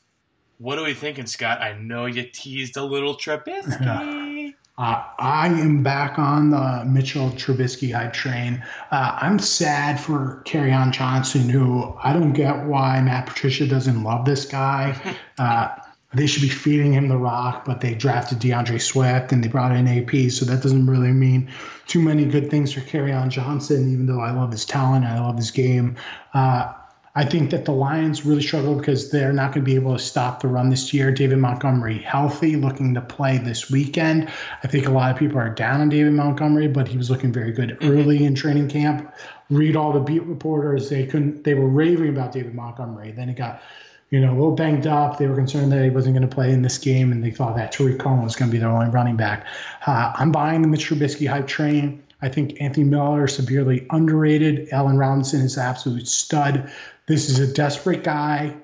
what 0.63 0.79
are 0.79 0.85
we 0.85 0.95
thinking, 0.95 1.27
Scott? 1.27 1.61
I 1.61 1.73
know 1.73 2.07
you 2.07 2.23
teased 2.23 2.77
a 2.77 2.85
little 2.85 3.17
Trubisky. 3.17 4.55
Uh, 4.79 5.05
I 5.19 5.49
am 5.49 5.83
back 5.83 6.19
on 6.19 6.49
the 6.49 6.83
Mitchell 6.87 7.29
Trubisky 7.33 7.95
hype 7.95 8.15
train. 8.15 8.65
Uh, 8.91 9.19
I'm 9.21 9.39
sad 9.39 10.01
for 10.01 10.43
Kerryon 10.47 10.93
Johnson, 10.93 11.51
who 11.51 11.95
I 12.03 12.15
don't 12.15 12.33
get 12.33 12.65
why 12.65 12.99
Matt 13.03 13.27
Patricia 13.27 13.67
doesn't 13.67 14.03
love 14.03 14.25
this 14.25 14.47
guy. 14.47 14.99
Uh, 15.39 15.69
they 16.15 16.27
should 16.27 16.43
be 16.43 16.49
feeding 16.49 16.93
him 16.93 17.09
the 17.09 17.17
rock, 17.17 17.65
but 17.65 17.81
they 17.81 17.95
drafted 17.95 18.39
D'Andre 18.39 18.79
Swift 18.79 19.33
and 19.33 19.43
they 19.43 19.49
brought 19.49 19.73
in 19.73 19.89
AP, 19.89 20.31
so 20.31 20.45
that 20.45 20.63
doesn't 20.63 20.87
really 20.87 21.11
mean 21.11 21.51
too 21.87 22.01
many 22.01 22.27
good 22.27 22.51
things 22.51 22.73
for 22.73 22.81
Kerryon 22.81 23.31
Johnson, 23.31 23.93
even 23.93 24.07
though 24.07 24.21
I 24.21 24.31
love 24.31 24.53
his 24.53 24.65
talent 24.65 25.05
and 25.05 25.15
I 25.15 25.21
love 25.21 25.37
his 25.37 25.51
game. 25.51 25.97
Uh, 26.35 26.73
I 27.15 27.27
think 27.27 27.51
that 27.51 27.67
the 27.67 27.73
Lions 27.73 28.25
really 28.25 28.41
struggle 28.41 28.75
because 28.75 29.11
they're 29.11 29.35
not 29.35 29.53
going 29.53 29.65
to 29.65 29.71
be 29.71 29.75
able 29.75 29.95
to 29.95 30.03
stop 30.03 30.41
the 30.41 30.49
run 30.49 30.71
this 30.71 30.95
year. 30.95 31.13
David 31.13 31.39
Montgomery 31.39 31.99
healthy, 31.99 32.57
looking 32.57 32.95
to 32.95 33.03
play 33.03 33.37
this 33.37 33.71
weekend. 33.71 34.31
I 34.63 34.67
think 34.69 34.87
a 34.87 34.91
lot 34.91 35.11
of 35.11 35.19
people 35.19 35.39
are 35.39 35.51
down 35.51 35.83
on 35.83 35.91
David 35.91 36.15
Montgomery, 36.15 36.69
but 36.69 36.89
he 36.89 36.97
was 36.97 37.11
looking 37.11 37.31
very 37.31 37.53
good 37.53 37.71
mm-hmm. 37.71 37.91
early 37.91 38.25
in 38.25 38.35
training 38.35 38.69
camp. 38.69 39.15
Read 39.51 39.77
all 39.77 39.93
the 39.93 40.01
beat 40.01 40.23
reporters; 40.23 40.89
they 40.89 41.05
couldn't. 41.05 41.45
They 41.45 41.53
were 41.53 41.69
raving 41.69 42.09
about 42.09 42.33
David 42.33 42.55
Montgomery. 42.55 43.13
Then 43.13 43.29
he 43.29 43.35
got, 43.35 43.61
you 44.09 44.19
know, 44.19 44.31
a 44.31 44.37
little 44.37 44.55
banged 44.55 44.87
up. 44.87 45.19
They 45.19 45.27
were 45.27 45.37
concerned 45.37 45.71
that 45.73 45.85
he 45.85 45.91
wasn't 45.91 46.17
going 46.17 46.27
to 46.27 46.35
play 46.35 46.51
in 46.51 46.63
this 46.63 46.79
game, 46.79 47.13
and 47.13 47.23
they 47.23 47.31
thought 47.31 47.57
that 47.57 47.73
Tarik 47.73 47.99
Cohen 47.99 48.23
was 48.23 48.37
going 48.37 48.51
to 48.51 48.53
be 48.53 48.59
their 48.59 48.71
only 48.71 48.89
running 48.89 49.17
back. 49.17 49.47
Uh, 49.87 50.15
I'm 50.15 50.33
buying 50.33 50.63
the 50.63 50.69
Mitch 50.69 50.89
Trubisky 50.89 51.29
hype 51.29 51.47
train. 51.47 52.03
I 52.23 52.29
think 52.29 52.61
Anthony 52.61 52.85
Miller 52.85 53.27
severely 53.27 53.87
underrated. 53.91 54.69
Allen 54.71 54.97
Robinson 54.97 55.41
is 55.41 55.57
an 55.57 55.65
absolute 55.65 56.07
stud. 56.07 56.71
This 57.07 57.29
is 57.29 57.41
a 57.41 57.53
desperate 57.53 58.05
guy 58.05 58.57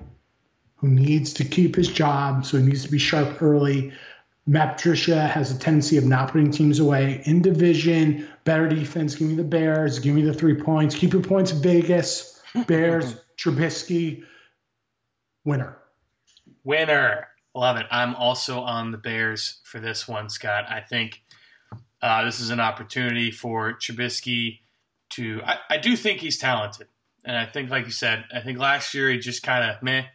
who 0.77 0.87
needs 0.87 1.33
to 1.33 1.43
keep 1.43 1.75
his 1.75 1.89
job, 1.89 2.45
so 2.45 2.57
he 2.57 2.63
needs 2.63 2.85
to 2.85 2.91
be 2.91 2.97
sharp 2.97 3.41
early. 3.41 3.91
Matt 4.47 4.77
Patricia 4.77 5.27
has 5.27 5.51
a 5.51 5.59
tendency 5.59 5.97
of 5.97 6.05
not 6.05 6.31
putting 6.31 6.51
teams 6.51 6.79
away 6.79 7.21
in 7.25 7.41
division. 7.41 8.27
Better 8.45 8.67
defense. 8.69 9.15
Give 9.15 9.27
me 9.27 9.35
the 9.35 9.43
Bears. 9.43 9.99
Give 9.99 10.15
me 10.15 10.21
the 10.21 10.33
three 10.33 10.55
points. 10.55 10.95
Keep 10.95 11.13
your 11.13 11.21
points 11.21 11.51
Vegas. 11.51 12.41
Bears. 12.65 13.15
Trubisky. 13.37 14.23
Winner. 15.43 15.77
Winner. 16.63 17.27
Love 17.53 17.77
it. 17.77 17.87
I'm 17.91 18.15
also 18.15 18.61
on 18.61 18.91
the 18.91 18.97
Bears 18.97 19.59
for 19.63 19.79
this 19.79 20.07
one, 20.07 20.29
Scott. 20.29 20.65
I 20.69 20.79
think 20.79 21.21
uh, 22.01 22.23
this 22.23 22.39
is 22.39 22.49
an 22.49 22.59
opportunity 22.59 23.31
for 23.31 23.73
Trubisky 23.73 24.59
to. 25.11 25.41
I, 25.45 25.57
I 25.69 25.77
do 25.77 25.95
think 25.95 26.19
he's 26.19 26.37
talented. 26.37 26.87
And 27.25 27.35
I 27.35 27.45
think, 27.45 27.69
like 27.69 27.85
you 27.85 27.91
said, 27.91 28.25
I 28.33 28.39
think 28.39 28.59
last 28.59 28.93
year 28.93 29.09
he 29.09 29.19
just 29.19 29.43
kind 29.43 29.69
of 29.69 29.83
meh. 29.83 30.05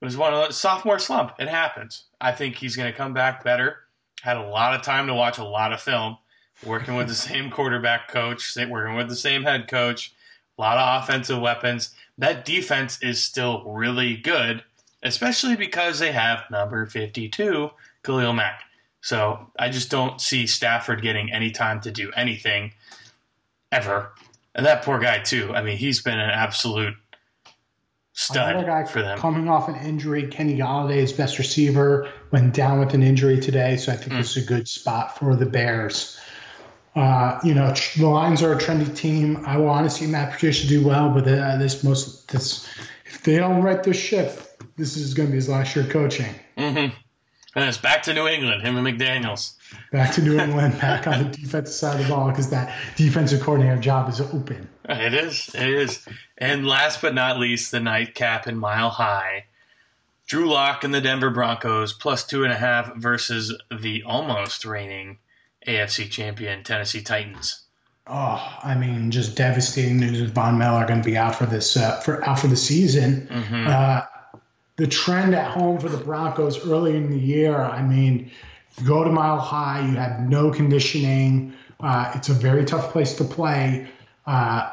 It 0.00 0.04
was 0.04 0.16
one 0.16 0.34
of 0.34 0.48
the 0.48 0.52
sophomore 0.52 0.98
slump. 0.98 1.32
It 1.38 1.48
happens. 1.48 2.04
I 2.20 2.32
think 2.32 2.56
he's 2.56 2.76
going 2.76 2.92
to 2.92 2.96
come 2.96 3.14
back 3.14 3.42
better. 3.42 3.78
Had 4.22 4.36
a 4.36 4.46
lot 4.46 4.74
of 4.74 4.82
time 4.82 5.06
to 5.06 5.14
watch 5.14 5.38
a 5.38 5.44
lot 5.44 5.72
of 5.72 5.80
film, 5.80 6.18
working 6.64 6.94
with 6.94 7.08
the 7.08 7.14
same 7.14 7.50
quarterback 7.50 8.08
coach, 8.08 8.54
working 8.68 8.96
with 8.96 9.08
the 9.08 9.16
same 9.16 9.44
head 9.44 9.66
coach, 9.68 10.12
a 10.58 10.60
lot 10.60 10.76
of 10.76 11.02
offensive 11.02 11.40
weapons. 11.40 11.94
That 12.18 12.44
defense 12.44 13.02
is 13.02 13.22
still 13.22 13.64
really 13.64 14.16
good, 14.16 14.62
especially 15.02 15.56
because 15.56 15.98
they 15.98 16.12
have 16.12 16.44
number 16.50 16.84
52, 16.86 17.70
Khalil 18.02 18.32
Mack. 18.34 18.62
So 19.04 19.50
I 19.58 19.68
just 19.68 19.90
don't 19.90 20.18
see 20.18 20.46
Stafford 20.46 21.02
getting 21.02 21.30
any 21.30 21.50
time 21.50 21.78
to 21.82 21.90
do 21.90 22.10
anything 22.16 22.72
ever. 23.70 24.12
And 24.54 24.64
that 24.64 24.82
poor 24.82 24.98
guy 24.98 25.18
too. 25.18 25.52
I 25.54 25.60
mean, 25.62 25.76
he's 25.76 26.00
been 26.00 26.18
an 26.18 26.30
absolute 26.30 26.94
stud 28.14 28.52
Another 28.54 28.66
guy 28.66 28.84
for 28.84 29.02
them. 29.02 29.18
coming 29.18 29.46
off 29.46 29.68
an 29.68 29.74
injury. 29.76 30.28
Kenny 30.28 30.56
Golladay, 30.56 30.94
his 31.00 31.12
best 31.12 31.38
receiver, 31.38 32.08
went 32.30 32.54
down 32.54 32.80
with 32.80 32.94
an 32.94 33.02
injury 33.02 33.38
today, 33.38 33.76
so 33.76 33.92
I 33.92 33.96
think 33.96 34.12
Mm. 34.12 34.18
this 34.18 34.38
is 34.38 34.44
a 34.44 34.46
good 34.46 34.66
spot 34.68 35.18
for 35.18 35.36
the 35.36 35.44
Bears. 35.44 36.18
Uh, 36.96 37.38
you 37.44 37.52
know, 37.52 37.74
the 37.98 38.06
Lions 38.06 38.42
are 38.42 38.52
a 38.52 38.56
trendy 38.58 38.96
team. 38.96 39.42
I 39.44 39.58
want 39.58 39.84
to 39.84 39.94
see 39.94 40.06
Matt 40.06 40.32
Patricia 40.32 40.66
do 40.66 40.82
well, 40.82 41.10
but 41.10 41.28
uh, 41.28 41.58
this 41.58 41.84
most 41.84 42.28
this 42.32 42.66
if 43.04 43.22
they 43.22 43.36
don't 43.36 43.62
right 43.62 43.82
this 43.82 43.98
ship, 43.98 44.62
this 44.76 44.96
is 44.96 45.12
going 45.12 45.26
to 45.28 45.32
be 45.32 45.36
his 45.36 45.48
last 45.50 45.76
year 45.76 45.84
coaching. 45.84 46.34
Mm-hmm. 46.56 46.94
And 47.54 47.64
it's 47.68 47.78
back 47.78 48.02
to 48.04 48.14
New 48.14 48.26
England, 48.26 48.62
him 48.62 48.76
and 48.76 48.86
McDaniels. 48.86 49.54
Back 49.92 50.12
to 50.14 50.22
New 50.22 50.38
England, 50.38 50.78
back 50.80 51.06
on 51.06 51.22
the 51.22 51.28
defensive 51.30 51.74
side 51.74 52.00
of 52.00 52.06
the 52.06 52.12
ball 52.12 52.30
because 52.30 52.50
that 52.50 52.74
defensive 52.96 53.40
coordinator 53.40 53.80
job 53.80 54.08
is 54.08 54.20
open. 54.20 54.68
It 54.88 55.14
is. 55.14 55.50
It 55.54 55.68
is. 55.68 56.06
And 56.36 56.66
last 56.66 57.00
but 57.00 57.14
not 57.14 57.38
least, 57.38 57.70
the 57.70 57.80
nightcap 57.80 58.46
in 58.46 58.58
Mile 58.58 58.90
High. 58.90 59.46
Drew 60.26 60.50
Lock 60.50 60.84
and 60.84 60.94
the 60.94 61.00
Denver 61.00 61.30
Broncos 61.30 61.92
plus 61.92 62.26
two 62.26 62.44
and 62.44 62.52
a 62.52 62.56
half 62.56 62.94
versus 62.96 63.56
the 63.70 64.02
almost 64.04 64.64
reigning 64.64 65.18
AFC 65.66 66.10
champion 66.10 66.64
Tennessee 66.64 67.02
Titans. 67.02 67.60
Oh, 68.06 68.58
I 68.62 68.74
mean, 68.74 69.10
just 69.10 69.36
devastating 69.36 69.98
news 69.98 70.20
with 70.20 70.34
Von 70.34 70.58
Miller 70.58 70.86
going 70.86 71.00
to 71.00 71.04
be 71.04 71.16
out 71.16 71.36
for 71.36 71.46
this 71.46 71.76
uh, 71.76 72.00
for 72.00 72.22
out 72.24 72.38
for 72.38 72.48
the 72.48 72.56
season. 72.56 73.28
Mm-hmm. 73.30 73.66
Uh, 73.66 74.02
the 74.76 74.86
trend 74.86 75.34
at 75.34 75.50
home 75.50 75.78
for 75.78 75.88
the 75.88 75.96
Broncos 75.96 76.66
early 76.66 76.96
in 76.96 77.10
the 77.10 77.18
year, 77.18 77.56
I 77.56 77.82
mean, 77.82 78.30
you 78.78 78.86
go 78.86 79.04
to 79.04 79.10
Mile 79.10 79.38
High, 79.38 79.86
you 79.88 79.96
have 79.96 80.20
no 80.20 80.50
conditioning. 80.50 81.54
Uh, 81.78 82.12
it's 82.16 82.28
a 82.28 82.34
very 82.34 82.64
tough 82.64 82.90
place 82.92 83.14
to 83.16 83.24
play. 83.24 83.88
Uh, 84.26 84.70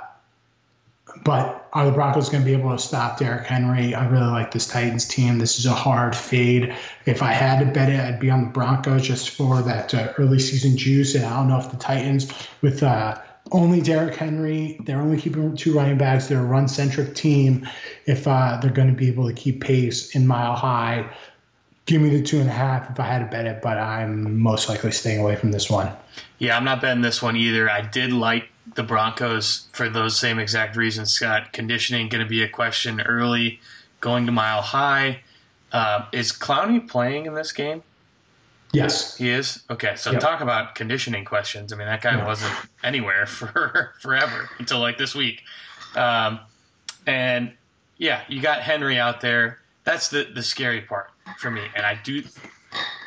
but 1.24 1.70
are 1.74 1.86
the 1.86 1.92
Broncos 1.92 2.30
going 2.30 2.42
to 2.42 2.46
be 2.46 2.54
able 2.54 2.72
to 2.72 2.82
stop 2.82 3.20
Derrick 3.20 3.46
Henry? 3.46 3.94
I 3.94 4.08
really 4.08 4.30
like 4.30 4.52
this 4.52 4.68
Titans 4.68 5.08
team. 5.08 5.38
This 5.38 5.60
is 5.60 5.66
a 5.66 5.74
hard 5.74 6.16
fade. 6.16 6.76
If 7.06 7.22
I 7.22 7.34
had 7.34 7.60
to 7.60 7.72
bet 7.72 7.90
it, 7.90 8.00
I'd 8.00 8.20
be 8.20 8.30
on 8.30 8.46
the 8.46 8.50
Broncos 8.50 9.04
just 9.04 9.30
for 9.30 9.62
that 9.62 9.94
uh, 9.94 10.14
early 10.18 10.40
season 10.40 10.78
juice. 10.78 11.16
And 11.16 11.26
I 11.26 11.36
don't 11.38 11.50
know 11.50 11.60
if 11.60 11.70
the 11.70 11.78
Titans, 11.78 12.32
with 12.62 12.82
uh, 12.82 13.20
only 13.52 13.82
Derrick 13.82 14.16
Henry, 14.16 14.78
they're 14.86 15.02
only 15.02 15.20
keeping 15.20 15.56
two 15.56 15.74
running 15.74 15.98
backs. 15.98 16.28
They're 16.28 16.40
a 16.40 16.46
run 16.46 16.68
centric 16.68 17.16
team. 17.16 17.68
If 18.06 18.28
uh, 18.28 18.60
they're 18.62 18.72
going 18.72 18.90
to 18.90 18.96
be 18.96 19.08
able 19.08 19.28
to 19.28 19.34
keep 19.34 19.62
pace 19.62 20.16
in 20.16 20.26
Mile 20.26 20.56
High, 20.56 21.10
give 21.86 22.02
me 22.02 22.10
the 22.10 22.24
two 22.24 22.40
and 22.40 22.50
a 22.50 22.54
half 22.54 22.90
if 22.90 23.00
I 23.00 23.04
had 23.04 23.20
to 23.20 23.26
bet 23.26 23.46
it. 23.46 23.62
But 23.62 23.78
I'm 23.78 24.40
most 24.40 24.70
likely 24.70 24.92
staying 24.92 25.20
away 25.20 25.36
from 25.36 25.52
this 25.52 25.70
one. 25.70 25.92
Yeah, 26.40 26.58
I'm 26.58 26.64
not 26.64 26.82
betting 26.82 27.02
this 27.02 27.22
one 27.22 27.36
either. 27.36 27.70
I 27.70 27.82
did 27.82 28.14
like 28.14 28.50
the 28.76 28.84
Broncos 28.84 29.68
for 29.74 29.90
those 29.90 30.18
same 30.18 30.40
exact 30.40 30.76
reasons, 30.76 31.12
Scott. 31.12 31.52
Conditioning 31.52 32.10
going 32.10 32.24
to 32.24 32.30
be 32.30 32.42
a 32.44 32.50
question 32.50 33.02
early, 33.02 33.60
going 34.00 34.26
to 34.26 34.32
Mile 34.32 34.62
High. 34.62 35.22
Uh, 35.72 36.06
is 36.12 36.32
Clowney 36.32 36.88
playing 36.88 37.26
in 37.26 37.34
this 37.34 37.52
game? 37.52 37.84
Yes. 38.74 39.18
He 39.18 39.30
is? 39.30 39.64
Okay, 39.70 39.96
so 39.96 40.12
Yep. 40.12 40.22
talk 40.22 40.42
about 40.42 40.76
conditioning 40.76 41.26
questions. 41.26 41.74
I 41.74 41.76
mean, 41.76 41.88
that 41.88 42.02
guy 42.02 42.16
Yeah. 42.18 42.26
wasn't 42.26 42.54
anywhere 42.84 43.26
for 43.28 43.94
forever 44.02 44.50
until 44.60 44.80
like 44.80 44.98
this 44.98 45.14
week. 45.14 45.44
Um, 45.96 46.40
and 47.06 47.54
yeah, 47.98 48.22
you 48.30 48.42
got 48.42 48.62
Henry 48.62 48.98
out 48.98 49.22
there. 49.22 49.60
That's 49.84 50.08
the, 50.10 50.24
the 50.34 50.44
scary 50.44 50.82
part 50.82 51.10
for 51.40 51.52
me. 51.52 51.64
And 51.76 51.86
I 51.86 52.00
do, 52.02 52.24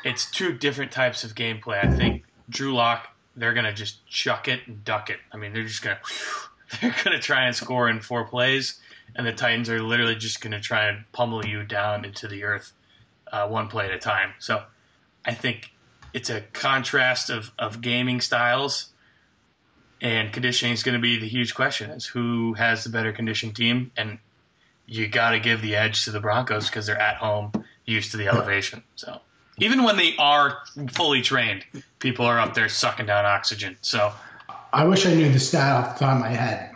it's 0.04 0.30
two 0.30 0.52
different 0.52 0.92
types 0.92 1.24
of 1.24 1.34
gameplay. 1.34 1.82
I 1.82 1.88
think 1.88 2.24
Drew 2.50 2.74
Lock, 2.74 3.08
they're 3.36 3.54
going 3.54 3.64
to 3.64 3.72
just 3.72 4.06
chuck 4.06 4.48
it 4.48 4.60
and 4.66 4.84
duck 4.84 5.08
it. 5.10 5.18
I 5.32 5.36
mean, 5.36 5.52
they're 5.52 5.64
just 5.64 5.82
going 5.82 5.96
to, 6.70 6.80
they're 6.80 6.94
going 7.04 7.16
to 7.16 7.20
try 7.20 7.46
and 7.46 7.54
score 7.56 7.88
in 7.88 8.00
four 8.00 8.24
plays. 8.24 8.80
And 9.16 9.26
the 9.26 9.32
Titans 9.32 9.70
are 9.70 9.80
literally 9.80 10.16
just 10.16 10.40
going 10.40 10.52
to 10.52 10.60
try 10.60 10.88
and 10.88 11.04
pummel 11.12 11.46
you 11.46 11.62
down 11.62 12.04
into 12.04 12.26
the 12.28 12.42
earth 12.44 12.72
uh, 13.32 13.46
one 13.46 13.68
play 13.68 13.86
at 13.86 13.92
a 13.92 13.98
time. 13.98 14.32
So 14.40 14.64
I 15.24 15.34
think 15.34 15.70
it's 16.12 16.30
a 16.30 16.42
contrast 16.52 17.30
of, 17.30 17.52
of 17.58 17.80
gaming 17.80 18.20
styles, 18.20 18.90
and 20.00 20.32
conditioning 20.32 20.74
is 20.74 20.82
going 20.82 20.94
to 20.94 21.00
be 21.00 21.18
the 21.18 21.28
huge 21.28 21.54
question: 21.54 21.90
is 21.90 22.06
who 22.06 22.54
has 22.54 22.84
the 22.84 22.90
better 22.90 23.12
conditioned 23.12 23.56
team? 23.56 23.90
And 23.96 24.18
you 24.86 25.08
got 25.08 25.30
to 25.30 25.40
give 25.40 25.62
the 25.62 25.76
edge 25.76 26.04
to 26.04 26.10
the 26.10 26.20
Broncos 26.20 26.68
because 26.68 26.86
they're 26.86 27.00
at 27.00 27.16
home, 27.16 27.52
used 27.86 28.10
to 28.10 28.16
the 28.16 28.28
elevation. 28.28 28.82
So 28.96 29.20
even 29.58 29.82
when 29.82 29.96
they 29.96 30.14
are 30.18 30.58
fully 30.90 31.22
trained, 31.22 31.64
people 31.98 32.26
are 32.26 32.38
up 32.38 32.54
there 32.54 32.68
sucking 32.68 33.06
down 33.06 33.24
oxygen. 33.24 33.76
So 33.80 34.12
I 34.72 34.84
wish 34.84 35.06
I 35.06 35.14
knew 35.14 35.30
the 35.32 35.40
stat 35.40 35.72
off 35.72 35.98
the 35.98 36.04
top 36.04 36.16
of 36.16 36.20
my 36.20 36.28
head. 36.28 36.73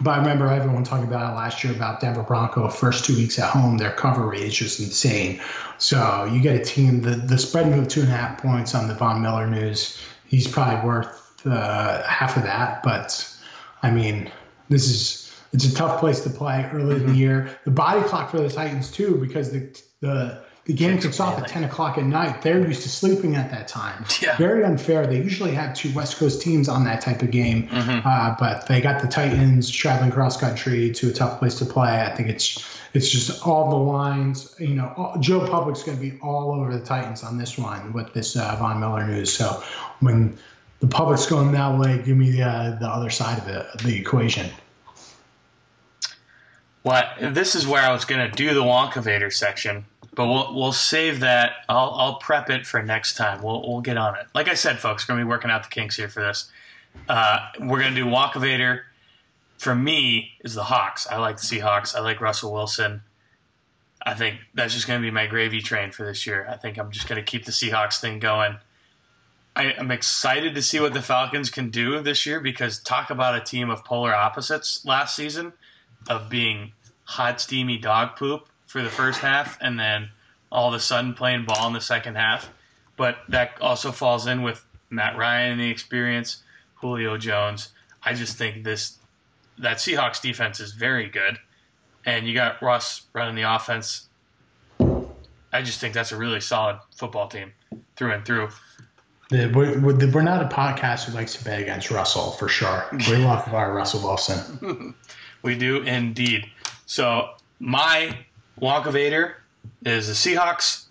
But 0.00 0.10
I 0.10 0.18
remember 0.18 0.48
everyone 0.48 0.84
talking 0.84 1.06
about 1.06 1.32
it 1.32 1.36
last 1.36 1.64
year 1.64 1.72
about 1.72 2.00
Denver 2.00 2.22
Bronco 2.22 2.68
first 2.68 3.04
two 3.04 3.16
weeks 3.16 3.38
at 3.38 3.48
home. 3.48 3.78
Their 3.78 3.92
cover 3.92 4.26
rate 4.26 4.42
is 4.42 4.54
just 4.54 4.78
insane. 4.78 5.40
So 5.78 6.28
you 6.30 6.40
get 6.40 6.60
a 6.60 6.64
team. 6.64 7.00
The 7.00 7.12
the 7.12 7.38
spread 7.38 7.70
moved 7.70 7.90
two 7.90 8.00
and 8.00 8.10
a 8.10 8.16
half 8.16 8.38
points 8.38 8.74
on 8.74 8.88
the 8.88 8.94
Von 8.94 9.22
Miller 9.22 9.46
news. 9.46 9.98
He's 10.26 10.46
probably 10.46 10.86
worth 10.86 11.46
uh, 11.46 12.02
half 12.02 12.36
of 12.36 12.42
that. 12.42 12.82
But 12.82 13.26
I 13.82 13.90
mean, 13.90 14.30
this 14.68 14.88
is 14.88 15.32
it's 15.52 15.64
a 15.64 15.74
tough 15.74 16.00
place 16.00 16.20
to 16.24 16.30
play 16.30 16.68
early 16.72 16.96
in 16.96 17.06
the 17.06 17.14
year. 17.14 17.58
The 17.64 17.70
body 17.70 18.02
clock 18.02 18.30
for 18.30 18.40
the 18.40 18.50
Titans 18.50 18.90
too, 18.90 19.16
because 19.16 19.50
the 19.50 19.82
the 20.00 20.42
the 20.66 20.72
game 20.72 20.98
Kicks 20.98 21.20
off 21.20 21.38
at 21.38 21.48
ten 21.48 21.64
o'clock 21.64 21.96
at 21.96 22.04
night. 22.04 22.42
They're 22.42 22.66
used 22.66 22.82
to 22.82 22.88
sleeping 22.88 23.36
at 23.36 23.50
that 23.52 23.68
time. 23.68 24.04
Yeah. 24.20 24.36
Very 24.36 24.64
unfair. 24.64 25.06
They 25.06 25.18
usually 25.18 25.52
have 25.52 25.74
two 25.74 25.92
West 25.94 26.16
Coast 26.18 26.42
teams 26.42 26.68
on 26.68 26.84
that 26.84 27.00
type 27.00 27.22
of 27.22 27.30
game, 27.30 27.68
Mhm. 27.68 28.04
uh, 28.04 28.34
but 28.38 28.66
they 28.66 28.80
got 28.80 29.00
the 29.02 29.08
Titans 29.08 29.70
traveling 29.70 30.10
cross 30.10 30.36
country 30.38 30.90
to 30.92 31.08
a 31.10 31.12
tough 31.12 31.38
place 31.38 31.56
to 31.58 31.64
play. 31.66 32.00
I 32.02 32.14
think 32.14 32.28
it's 32.28 32.64
it's 32.94 33.10
just 33.10 33.46
all 33.46 33.70
the 33.70 33.76
lines. 33.76 34.54
You 34.58 34.74
know, 34.74 34.92
all, 34.96 35.16
Joe 35.20 35.46
Public's 35.46 35.82
going 35.82 35.98
to 35.98 36.02
be 36.02 36.18
all 36.22 36.52
over 36.52 36.72
the 36.76 36.84
Titans 36.84 37.22
on 37.22 37.36
this 37.38 37.58
one 37.58 37.92
with 37.92 38.12
this 38.14 38.36
uh, 38.36 38.56
Von 38.58 38.80
Miller 38.80 39.06
news. 39.06 39.32
So 39.32 39.62
when 40.00 40.36
the 40.80 40.86
public's 40.88 41.26
going 41.26 41.52
that 41.52 41.78
way, 41.78 42.02
give 42.04 42.16
me 42.16 42.30
the 42.32 42.42
uh, 42.42 42.78
the 42.78 42.88
other 42.88 43.10
side 43.10 43.38
of 43.38 43.48
it, 43.48 43.66
the 43.84 43.96
equation. 43.96 44.46
What 46.86 47.16
this 47.18 47.56
is 47.56 47.66
where 47.66 47.82
I 47.82 47.90
was 47.90 48.04
going 48.04 48.30
to 48.30 48.36
do 48.36 48.54
the 48.54 48.62
Wonkavator 48.62 49.32
section, 49.32 49.86
but 50.14 50.28
we'll 50.28 50.54
we'll 50.54 50.70
save 50.70 51.18
that. 51.18 51.54
I'll 51.68 51.90
I'll 51.96 52.14
prep 52.14 52.48
it 52.48 52.64
for 52.64 52.80
next 52.80 53.16
time. 53.16 53.42
We'll 53.42 53.60
we'll 53.68 53.80
get 53.80 53.96
on 53.96 54.14
it. 54.14 54.26
Like 54.36 54.46
I 54.46 54.54
said, 54.54 54.78
folks, 54.78 55.02
we're 55.02 55.14
going 55.14 55.18
to 55.18 55.26
be 55.26 55.28
working 55.28 55.50
out 55.50 55.64
the 55.64 55.68
kinks 55.68 55.96
here 55.96 56.08
for 56.08 56.20
this. 56.20 56.48
Uh, 57.08 57.40
we're 57.58 57.80
going 57.80 57.92
to 57.92 58.00
do 58.00 58.06
Wonkavator. 58.06 58.82
For 59.58 59.74
me, 59.74 60.30
is 60.44 60.54
the 60.54 60.62
Hawks. 60.62 61.08
I 61.08 61.16
like 61.16 61.38
the 61.38 61.42
Seahawks. 61.42 61.96
I 61.96 61.98
like 62.02 62.20
Russell 62.20 62.52
Wilson. 62.52 63.02
I 64.00 64.14
think 64.14 64.38
that's 64.54 64.72
just 64.72 64.86
going 64.86 65.00
to 65.00 65.04
be 65.04 65.10
my 65.10 65.26
gravy 65.26 65.60
train 65.60 65.90
for 65.90 66.06
this 66.06 66.24
year. 66.24 66.46
I 66.48 66.56
think 66.56 66.78
I'm 66.78 66.92
just 66.92 67.08
going 67.08 67.20
to 67.20 67.28
keep 67.28 67.46
the 67.46 67.52
Seahawks 67.52 68.00
thing 68.00 68.20
going. 68.20 68.58
I, 69.56 69.74
I'm 69.76 69.90
excited 69.90 70.54
to 70.54 70.62
see 70.62 70.78
what 70.78 70.94
the 70.94 71.02
Falcons 71.02 71.50
can 71.50 71.70
do 71.70 72.00
this 72.00 72.26
year 72.26 72.38
because 72.38 72.78
talk 72.78 73.10
about 73.10 73.34
a 73.34 73.40
team 73.40 73.70
of 73.70 73.84
polar 73.84 74.14
opposites 74.14 74.84
last 74.84 75.16
season 75.16 75.52
of 76.08 76.28
being 76.28 76.70
hot, 77.06 77.40
steamy 77.40 77.78
dog 77.78 78.16
poop 78.16 78.48
for 78.66 78.82
the 78.82 78.90
first 78.90 79.20
half 79.20 79.56
and 79.60 79.78
then 79.78 80.10
all 80.52 80.68
of 80.68 80.74
a 80.74 80.80
sudden 80.80 81.14
playing 81.14 81.44
ball 81.44 81.66
in 81.66 81.72
the 81.72 81.80
second 81.80 82.16
half. 82.16 82.50
But 82.96 83.18
that 83.28 83.52
also 83.60 83.92
falls 83.92 84.26
in 84.26 84.42
with 84.42 84.64
Matt 84.90 85.16
Ryan 85.16 85.52
and 85.52 85.60
the 85.60 85.70
experience, 85.70 86.42
Julio 86.76 87.16
Jones. 87.16 87.70
I 88.02 88.14
just 88.14 88.36
think 88.36 88.64
this 88.64 88.98
that 89.58 89.78
Seahawks 89.78 90.20
defense 90.20 90.60
is 90.60 90.72
very 90.72 91.08
good. 91.08 91.38
And 92.04 92.26
you 92.26 92.34
got 92.34 92.62
Russ 92.62 93.02
running 93.12 93.34
the 93.34 93.42
offense. 93.42 94.08
I 94.78 95.62
just 95.62 95.80
think 95.80 95.94
that's 95.94 96.12
a 96.12 96.16
really 96.16 96.40
solid 96.40 96.78
football 96.94 97.28
team 97.28 97.52
through 97.96 98.12
and 98.12 98.24
through. 98.24 98.48
The, 99.30 99.46
we're 99.48 99.80
we're 99.80 100.22
not 100.22 100.42
a 100.42 100.54
podcast 100.54 101.04
who 101.04 101.12
likes 101.12 101.34
to 101.34 101.44
bet 101.44 101.60
against 101.60 101.90
Russell 101.90 102.32
for 102.32 102.48
sure. 102.48 102.86
We 102.92 103.16
love 103.16 103.52
our 103.52 103.72
Russell 103.72 104.02
Wilson. 104.02 104.94
We 105.42 105.56
do 105.56 105.82
indeed. 105.82 106.50
So 106.86 107.30
my 107.60 108.16
Wonkavator 108.60 109.34
is 109.84 110.06
the 110.08 110.14
Seahawks. 110.14 110.86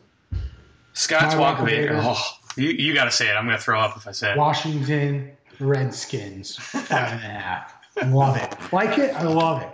Scott's 0.94 1.36
My 1.36 1.56
Wonkavator. 1.56 1.90
Wonkavator. 1.90 2.02
Oh, 2.04 2.38
you, 2.56 2.70
you 2.70 2.94
got 2.94 3.06
to 3.06 3.12
say 3.12 3.30
it. 3.30 3.34
I'm 3.34 3.46
going 3.46 3.58
to 3.58 3.64
throw 3.64 3.80
up 3.80 3.98
if 3.98 4.08
I 4.08 4.12
say 4.12 4.32
it. 4.32 4.38
Washington 4.38 5.32
Redskins 5.60 6.56
five 6.60 6.92
and 6.92 7.24
a 7.24 7.40
half. 7.40 7.74
Love 8.08 8.38
it. 8.38 8.74
Like 8.74 8.98
it? 8.98 9.14
I 9.16 9.24
love 9.24 9.62
it. 9.62 9.70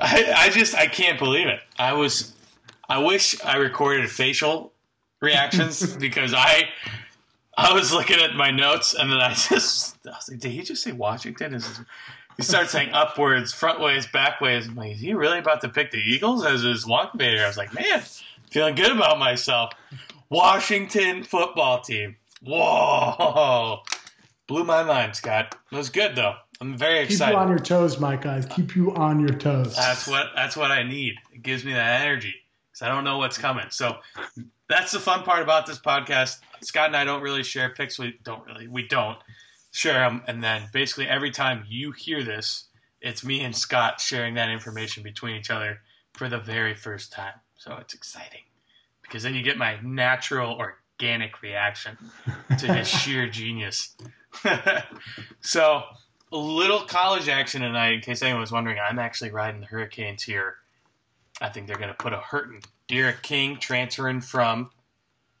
I, 0.00 0.32
I 0.36 0.50
just 0.50 0.74
I 0.74 0.86
can't 0.86 1.18
believe 1.18 1.46
it. 1.46 1.60
I 1.78 1.92
was 1.92 2.34
I 2.88 2.98
wish 2.98 3.42
I 3.44 3.56
recorded 3.56 4.10
facial 4.10 4.72
reactions 5.20 5.96
because 5.96 6.34
I 6.34 6.68
I 7.56 7.72
was 7.72 7.92
looking 7.92 8.18
at 8.18 8.34
my 8.34 8.50
notes 8.50 8.94
and 8.94 9.10
then 9.10 9.20
I 9.20 9.32
just 9.34 9.96
I 10.06 10.10
was 10.10 10.28
like, 10.30 10.40
did 10.40 10.52
he 10.52 10.62
just 10.62 10.82
say 10.82 10.92
Washington? 10.92 11.54
Is 11.54 11.80
he 12.36 12.42
starts 12.42 12.72
saying 12.72 12.90
upwards, 12.92 13.52
front 13.52 13.80
ways, 13.80 14.06
back 14.06 14.40
ways. 14.40 14.66
I'm 14.68 14.74
like, 14.74 14.92
is 14.92 15.00
he 15.00 15.14
really 15.14 15.38
about 15.38 15.60
to 15.62 15.68
pick 15.68 15.90
the 15.90 15.98
Eagles 15.98 16.44
as 16.44 16.62
his 16.62 16.86
walkmater? 16.86 17.42
I 17.42 17.46
was 17.46 17.56
like, 17.56 17.74
man, 17.74 18.02
feeling 18.50 18.74
good 18.74 18.92
about 18.92 19.18
myself. 19.18 19.72
Washington 20.28 21.24
football 21.24 21.80
team. 21.80 22.16
Whoa. 22.42 23.82
Blew 24.46 24.64
my 24.64 24.82
mind, 24.82 25.14
Scott. 25.14 25.54
It 25.70 25.76
was 25.76 25.90
good 25.90 26.16
though. 26.16 26.34
I'm 26.60 26.76
very 26.76 27.00
excited. 27.00 27.32
Keep 27.32 27.34
you 27.34 27.40
on 27.40 27.48
your 27.48 27.58
toes, 27.58 28.00
my 28.00 28.16
guys. 28.16 28.46
Keep 28.46 28.76
you 28.76 28.94
on 28.94 29.20
your 29.20 29.36
toes. 29.36 29.74
That's 29.76 30.06
what 30.06 30.28
that's 30.36 30.56
what 30.56 30.70
I 30.70 30.82
need. 30.84 31.14
It 31.34 31.42
gives 31.42 31.64
me 31.64 31.72
that 31.72 32.02
energy 32.02 32.34
because 32.70 32.86
I 32.86 32.88
don't 32.88 33.04
know 33.04 33.18
what's 33.18 33.36
coming. 33.36 33.66
So 33.70 33.96
that's 34.68 34.92
the 34.92 35.00
fun 35.00 35.22
part 35.22 35.42
about 35.42 35.66
this 35.66 35.78
podcast. 35.78 36.38
Scott 36.60 36.86
and 36.86 36.96
I 36.96 37.04
don't 37.04 37.22
really 37.22 37.42
share 37.42 37.70
picks. 37.70 37.98
We 37.98 38.18
don't 38.22 38.46
really. 38.46 38.68
We 38.68 38.86
don't 38.86 39.18
share 39.72 40.08
them. 40.08 40.22
And 40.28 40.44
then 40.44 40.68
basically 40.72 41.08
every 41.08 41.32
time 41.32 41.64
you 41.68 41.90
hear 41.90 42.22
this, 42.22 42.66
it's 43.00 43.24
me 43.24 43.40
and 43.40 43.56
Scott 43.56 44.00
sharing 44.00 44.34
that 44.34 44.50
information 44.50 45.02
between 45.02 45.34
each 45.34 45.50
other 45.50 45.80
for 46.12 46.28
the 46.28 46.38
very 46.38 46.74
first 46.74 47.12
time. 47.12 47.34
So 47.56 47.76
it's 47.80 47.94
exciting 47.94 48.42
because 49.02 49.24
then 49.24 49.34
you 49.34 49.42
get 49.42 49.58
my 49.58 49.80
natural 49.82 50.56
organic 50.56 51.42
reaction 51.42 51.98
to 52.58 52.72
his 52.72 52.86
sheer 53.00 53.28
genius. 53.28 53.96
so 55.40 55.82
a 56.30 56.36
little 56.36 56.80
college 56.80 57.28
action 57.28 57.62
tonight, 57.62 57.94
in 57.94 58.00
case 58.00 58.22
anyone 58.22 58.40
was 58.40 58.52
wondering. 58.52 58.78
I'm 58.78 58.98
actually 58.98 59.30
riding 59.30 59.60
the 59.60 59.66
Hurricanes 59.66 60.22
here. 60.22 60.56
I 61.40 61.48
think 61.48 61.66
they're 61.66 61.76
going 61.76 61.88
to 61.88 61.94
put 61.94 62.12
a 62.12 62.18
hurting. 62.18 62.62
D'Eriq 62.88 63.22
King 63.22 63.58
transferring 63.58 64.20
from 64.20 64.70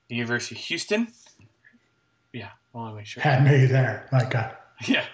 the 0.08 0.16
University 0.16 0.54
of 0.54 0.60
Houston. 0.62 1.08
Yeah, 2.32 2.50
well, 2.72 2.84
let 2.84 2.90
me 2.92 2.96
make 2.98 3.06
sure. 3.06 3.22
Had 3.22 3.44
me 3.44 3.66
there. 3.66 4.08
Like, 4.12 4.34
uh, 4.34 4.50
Yeah, 4.86 5.04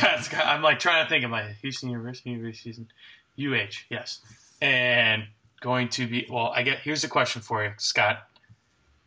God, 0.00 0.20
Scott, 0.22 0.44
I'm 0.46 0.62
like 0.62 0.78
trying 0.78 1.04
to 1.04 1.08
think 1.08 1.24
of 1.24 1.30
my 1.30 1.42
Houston 1.62 1.90
University, 1.90 2.30
University 2.30 2.70
Houston, 2.70 2.88
UH. 3.38 3.84
Yes, 3.90 4.20
and 4.62 5.24
going 5.60 5.88
to 5.90 6.06
be 6.06 6.26
well. 6.30 6.52
I 6.54 6.62
get 6.62 6.78
here's 6.80 7.04
a 7.04 7.08
question 7.08 7.42
for 7.42 7.62
you, 7.64 7.72
Scott. 7.78 8.26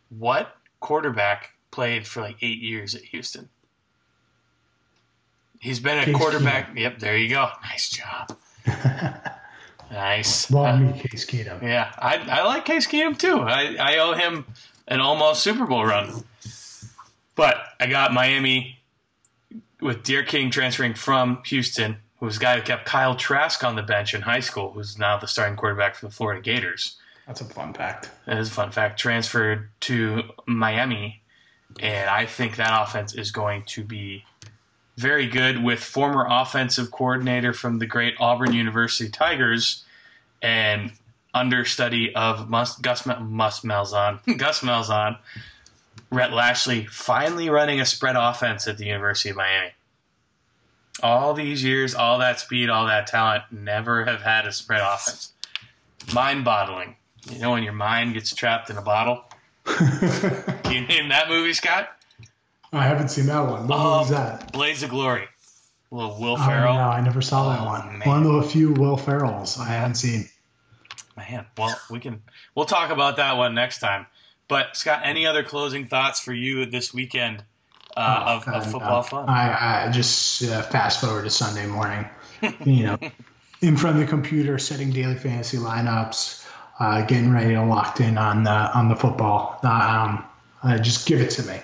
What 0.09 0.55
quarterback 0.79 1.53
played 1.71 2.07
for 2.07 2.21
like 2.21 2.37
eight 2.41 2.61
years 2.61 2.95
at 2.95 3.01
Houston? 3.03 3.49
He's 5.59 5.79
been 5.79 5.97
a 5.97 6.05
Case 6.05 6.15
quarterback. 6.15 6.77
Yep, 6.77 6.99
there 6.99 7.17
you 7.17 7.29
go. 7.29 7.49
Nice 7.63 7.89
job. 7.89 8.37
Nice. 9.89 10.51
love 10.51 10.75
Uh, 10.75 10.79
me, 10.79 10.99
Case 10.99 11.25
Keenum. 11.25 11.61
yeah, 11.63 11.93
I, 11.97 12.17
I 12.17 12.43
like 12.43 12.65
Case 12.65 12.85
Keenum 12.87 13.17
too. 13.17 13.39
I, 13.39 13.77
I 13.79 13.97
owe 13.99 14.13
him 14.15 14.45
an 14.87 14.99
almost 14.99 15.41
Super 15.41 15.65
Bowl 15.65 15.85
run. 15.85 16.25
But 17.37 17.57
I 17.79 17.85
got 17.85 18.13
Miami 18.13 18.79
with 19.79 20.03
D'Eriq 20.03 20.27
King 20.27 20.49
transferring 20.49 20.95
from 20.95 21.41
Houston, 21.45 21.97
who's 22.19 22.37
a 22.37 22.39
guy 22.39 22.57
who 22.57 22.63
kept 22.63 22.85
Kyle 22.85 23.15
Trask 23.15 23.63
on 23.63 23.75
the 23.75 23.83
bench 23.83 24.13
in 24.13 24.23
high 24.23 24.39
school, 24.41 24.71
who's 24.71 24.97
now 24.97 25.17
the 25.17 25.27
starting 25.27 25.55
quarterback 25.55 25.95
for 25.95 26.07
the 26.07 26.11
Florida 26.11 26.41
Gators. 26.41 26.97
That's 27.27 27.41
a 27.41 27.45
fun 27.45 27.73
fact. 27.73 28.09
That 28.25 28.37
is 28.37 28.49
a 28.49 28.51
fun 28.51 28.71
fact. 28.71 28.99
Transferred 28.99 29.69
to 29.81 30.23
Miami, 30.47 31.21
and 31.79 32.09
I 32.09 32.25
think 32.25 32.55
that 32.55 32.81
offense 32.81 33.13
is 33.13 33.31
going 33.31 33.63
to 33.67 33.83
be 33.83 34.25
very 34.97 35.27
good 35.27 35.63
with 35.63 35.79
former 35.79 36.25
offensive 36.27 36.89
coordinator 36.89 37.53
from 37.53 37.77
the 37.77 37.85
great 37.85 38.15
Auburn 38.19 38.53
University 38.53 39.11
Tigers 39.11 39.85
and 40.41 40.91
understudy 41.35 42.15
of 42.15 42.49
Mus, 42.49 42.77
Gus 42.77 43.05
Ma- 43.05 43.19
Mus 43.19 43.59
Malzahn, 43.61 44.19
Gus 44.37 44.61
Malzahn, 44.61 45.19
Rhett 46.09 46.31
Lashlee 46.33 46.85
finally 46.85 47.49
running 47.49 47.79
a 47.81 47.85
spread 47.85 48.15
offense 48.15 48.67
at 48.67 48.77
the 48.77 48.85
University 48.85 49.29
of 49.29 49.35
Miami. 49.35 49.71
All 51.03 51.33
these 51.33 51.63
years, 51.63 51.93
all 51.93 52.17
that 52.19 52.39
speed, 52.39 52.69
all 52.69 52.87
that 52.87 53.07
talent, 53.07 53.43
never 53.51 54.05
have 54.05 54.21
had 54.21 54.45
a 54.47 54.51
spread 54.51 54.81
offense. 54.81 55.33
Mind 56.13 56.43
boggling. 56.45 56.95
You 57.29 57.39
know 57.39 57.51
when 57.51 57.63
your 57.63 57.73
mind 57.73 58.13
gets 58.13 58.33
trapped 58.33 58.69
in 58.69 58.77
a 58.77 58.81
bottle? 58.81 59.23
Can 59.65 60.63
you 60.71 60.87
name 60.87 61.09
that 61.09 61.27
movie, 61.27 61.53
Scott? 61.53 61.89
I 62.71 62.83
haven't 62.85 63.09
seen 63.09 63.25
that 63.27 63.41
one. 63.41 63.67
What 63.67 63.77
Oh, 63.79 63.99
was 63.99 64.09
that? 64.09 64.51
Blades 64.53 64.81
of 64.83 64.89
Glory. 64.89 65.27
little 65.91 66.19
Will 66.19 66.37
Ferrell. 66.37 66.73
Oh, 66.73 66.77
no, 66.77 66.83
I 66.89 67.01
never 67.01 67.21
saw 67.21 67.49
that 67.49 67.61
Oh, 67.61 67.65
one. 67.65 67.99
man. 67.99 68.07
One 68.07 68.25
of 68.25 68.43
the 68.43 68.49
few 68.49 68.71
Will 68.73 68.97
Ferrells 68.97 69.59
I 69.59 69.65
haven't 69.67 69.95
seen. 69.95 70.29
Man, 71.15 71.45
well, 71.57 71.77
we 71.89 71.99
can 71.99 72.21
we'll 72.55 72.65
talk 72.65 72.89
about 72.91 73.17
that 73.17 73.37
one 73.37 73.53
next 73.55 73.79
time. 73.79 74.05
But 74.47 74.77
Scott, 74.77 75.01
any 75.03 75.25
other 75.25 75.43
closing 75.43 75.87
thoughts 75.87 76.19
for 76.19 76.33
you 76.33 76.65
this 76.65 76.93
weekend 76.93 77.43
uh, 77.95 78.23
Oh, 78.27 78.35
of, 78.37 78.45
God, 78.45 78.55
of 78.55 78.71
football 78.71 79.01
no. 79.01 79.03
fun? 79.03 79.29
I, 79.29 79.87
I 79.87 79.91
just 79.91 80.43
uh, 80.43 80.61
fast 80.61 81.01
forward 81.01 81.23
to 81.23 81.29
Sunday 81.29 81.65
morning. 81.65 82.07
you 82.63 82.83
know, 82.85 82.97
in 83.61 83.75
front 83.75 83.97
of 83.97 84.01
the 84.01 84.07
computer, 84.07 84.57
setting 84.57 84.91
daily 84.91 85.15
fantasy 85.15 85.57
lineups, 85.57 86.47
uh, 86.79 87.05
getting 87.05 87.31
ready 87.31 87.55
to 87.55 87.63
locked 87.65 87.99
in 87.99 88.17
on 88.17 88.43
the 88.43 88.51
on 88.51 88.87
the 88.89 88.95
football. 88.95 89.59
Uh, 89.63 89.67
um, 89.67 90.25
uh, 90.63 90.77
just 90.77 91.07
give 91.07 91.21
it 91.21 91.31
to 91.31 91.43
me. 91.43 91.59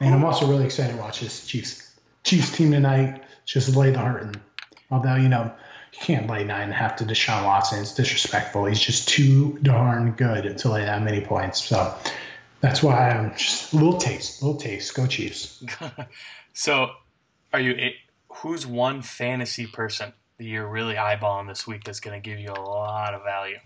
And 0.00 0.14
I'm 0.14 0.24
also 0.24 0.46
really 0.46 0.64
excited 0.64 0.92
to 0.94 0.98
watch 0.98 1.20
this 1.20 1.46
Chiefs 1.46 1.92
Chiefs 2.22 2.52
team 2.52 2.70
tonight. 2.70 3.22
Just 3.46 3.74
lay 3.74 3.90
the 3.90 3.98
hurting. 3.98 4.40
Although 4.90 5.16
you 5.16 5.28
know 5.28 5.50
you 5.92 5.98
can't 6.00 6.28
lay 6.28 6.44
nine 6.44 6.64
and 6.64 6.72
a 6.72 6.74
half 6.74 6.96
to 6.96 7.04
Deshaun 7.04 7.44
Watson. 7.44 7.80
It's 7.80 7.94
disrespectful. 7.94 8.66
He's 8.66 8.78
just 8.80 9.08
too 9.08 9.58
darn 9.62 10.12
good 10.12 10.58
to 10.58 10.68
lay 10.70 10.84
that 10.84 11.02
many 11.02 11.22
points. 11.22 11.64
So 11.64 11.94
that's 12.60 12.82
why 12.82 13.10
I'm 13.10 13.36
just 13.36 13.72
a 13.72 13.76
little 13.76 13.98
taste, 13.98 14.42
a 14.42 14.46
little 14.46 14.60
taste. 14.60 14.94
Go 14.94 15.06
Chiefs. 15.06 15.62
so, 16.52 16.90
are 17.52 17.60
you 17.60 17.90
who's 18.28 18.66
one 18.66 19.02
fantasy 19.02 19.66
person 19.66 20.12
that 20.38 20.44
you're 20.44 20.68
really 20.68 20.94
eyeballing 20.94 21.48
this 21.48 21.66
week 21.66 21.84
that's 21.84 22.00
going 22.00 22.20
to 22.20 22.30
give 22.30 22.38
you 22.38 22.50
a 22.50 22.60
lot 22.60 23.14
of 23.14 23.22
value? 23.24 23.58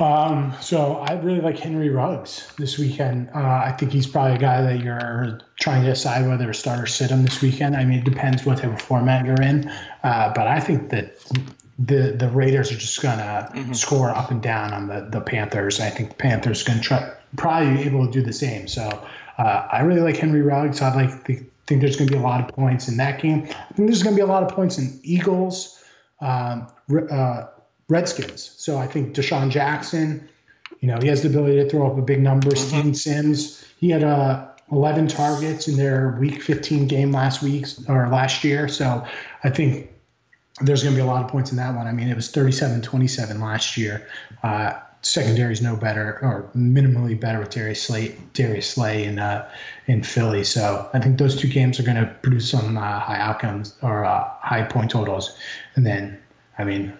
Um, 0.00 0.52
so 0.60 0.96
I 0.96 1.14
really 1.14 1.40
like 1.40 1.56
Henry 1.58 1.88
Ruggs 1.88 2.52
this 2.56 2.78
weekend. 2.78 3.30
Uh, 3.32 3.38
I 3.38 3.76
think 3.78 3.92
he's 3.92 4.08
probably 4.08 4.34
a 4.34 4.38
guy 4.38 4.60
that 4.62 4.80
you're 4.80 5.40
trying 5.60 5.84
to 5.84 5.90
decide 5.90 6.26
whether 6.26 6.46
to 6.46 6.54
start 6.54 6.80
or 6.80 6.86
sit 6.86 7.10
him 7.10 7.22
this 7.22 7.40
weekend. 7.40 7.76
I 7.76 7.84
mean, 7.84 8.00
it 8.00 8.04
depends 8.04 8.44
what 8.44 8.58
type 8.58 8.72
of 8.72 8.82
format 8.82 9.24
you're 9.24 9.40
in, 9.40 9.70
uh, 10.02 10.32
but 10.34 10.48
I 10.48 10.58
think 10.58 10.90
that 10.90 11.16
the 11.78 12.14
the 12.16 12.28
Raiders 12.28 12.72
are 12.72 12.76
just 12.76 13.02
gonna 13.02 13.74
score 13.74 14.10
up 14.10 14.30
and 14.30 14.42
down 14.42 14.72
on 14.72 14.88
the 14.88 15.08
the 15.10 15.20
Panthers. 15.20 15.80
I 15.80 15.90
think 15.90 16.10
the 16.10 16.16
Panthers 16.16 16.64
gonna 16.64 16.80
try 16.80 17.12
probably 17.36 17.82
able 17.82 18.06
to 18.06 18.12
do 18.12 18.22
the 18.22 18.32
same. 18.32 18.68
So 18.68 18.82
uh, 19.38 19.68
I 19.70 19.80
really 19.80 20.00
like 20.00 20.16
Henry 20.16 20.42
Ruggs. 20.42 20.80
I 20.80 20.94
like 20.94 21.24
the, 21.24 21.44
think 21.66 21.80
there's 21.80 21.96
gonna 21.96 22.10
be 22.10 22.16
a 22.16 22.20
lot 22.20 22.40
of 22.40 22.54
points 22.54 22.88
in 22.88 22.96
that 22.98 23.20
game. 23.20 23.44
I 23.44 23.72
think 23.74 23.88
there's 23.88 24.02
gonna 24.02 24.16
be 24.16 24.22
a 24.22 24.26
lot 24.26 24.42
of 24.42 24.50
points 24.50 24.78
in 24.78 25.00
Eagles. 25.02 25.82
Um, 26.20 26.68
uh, 27.10 27.46
Redskins. 27.88 28.54
So 28.56 28.78
I 28.78 28.86
think 28.86 29.14
DeSean 29.14 29.50
Jackson, 29.50 30.28
you 30.80 30.88
know, 30.88 30.98
he 31.00 31.08
has 31.08 31.22
the 31.22 31.28
ability 31.28 31.62
to 31.62 31.68
throw 31.68 31.90
up 31.90 31.98
a 31.98 32.02
big 32.02 32.20
number. 32.20 32.54
Steven 32.56 32.94
Sims, 32.94 33.64
he 33.78 33.90
had 33.90 34.02
uh, 34.02 34.48
11 34.72 35.08
targets 35.08 35.68
in 35.68 35.76
their 35.76 36.16
Week 36.18 36.42
15 36.42 36.86
game 36.86 37.12
last 37.12 37.42
week 37.42 37.66
or 37.88 38.08
last 38.08 38.44
year. 38.44 38.68
So 38.68 39.06
I 39.42 39.50
think 39.50 39.90
there's 40.60 40.82
going 40.82 40.94
to 40.94 41.00
be 41.00 41.06
a 41.06 41.10
lot 41.10 41.24
of 41.24 41.30
points 41.30 41.50
in 41.50 41.56
that 41.58 41.74
one. 41.74 41.86
I 41.86 41.92
mean, 41.92 42.08
it 42.08 42.16
was 42.16 42.32
37-27 42.32 43.40
last 43.40 43.76
year. 43.76 44.06
Uh, 44.42 44.74
secondary's 45.04 45.62
no 45.62 45.76
better 45.76 46.18
or 46.22 46.50
minimally 46.56 47.18
better 47.18 47.38
with 47.38 47.50
Darius 47.50 47.82
Slay, 47.82 48.16
Darius 48.32 48.70
Slay 48.70 49.04
in 49.04 49.18
uh, 49.18 49.48
in 49.86 50.02
Philly. 50.02 50.44
So 50.44 50.88
I 50.92 51.00
think 51.00 51.18
those 51.18 51.36
two 51.36 51.48
games 51.48 51.78
are 51.78 51.82
going 51.82 51.96
to 51.96 52.06
produce 52.22 52.50
some 52.50 52.76
uh, 52.76 52.98
high 52.98 53.18
outcomes 53.18 53.76
or 53.82 54.04
uh, 54.04 54.28
high 54.40 54.62
point 54.62 54.90
totals. 54.90 55.36
And 55.76 55.86
then, 55.86 56.20
I 56.58 56.64
mean, 56.64 56.92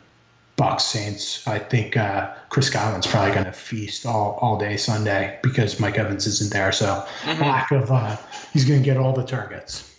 Bucks 0.57 0.85
Saints. 0.85 1.47
I 1.49 1.59
think 1.59 1.97
uh, 1.97 2.33
Chris 2.49 2.71
Godwin's 2.71 3.07
probably 3.07 3.33
going 3.33 3.47
to 3.47 3.53
feast 3.53 4.07
all, 4.07 4.39
all 4.41 4.59
day 4.59 4.77
Sunday 4.77 5.39
because 5.43 5.81
Mike 5.81 5.99
Evans 5.99 6.27
isn't 6.27 6.53
there. 6.53 6.73
So 6.73 7.05
lack 7.27 7.73
of 7.73 7.91
uh, 7.91 8.17
he's 8.53 8.65
going 8.65 8.81
to 8.81 8.85
get 8.85 8.97
all 8.97 9.13
the 9.13 9.25
targets. 9.25 9.91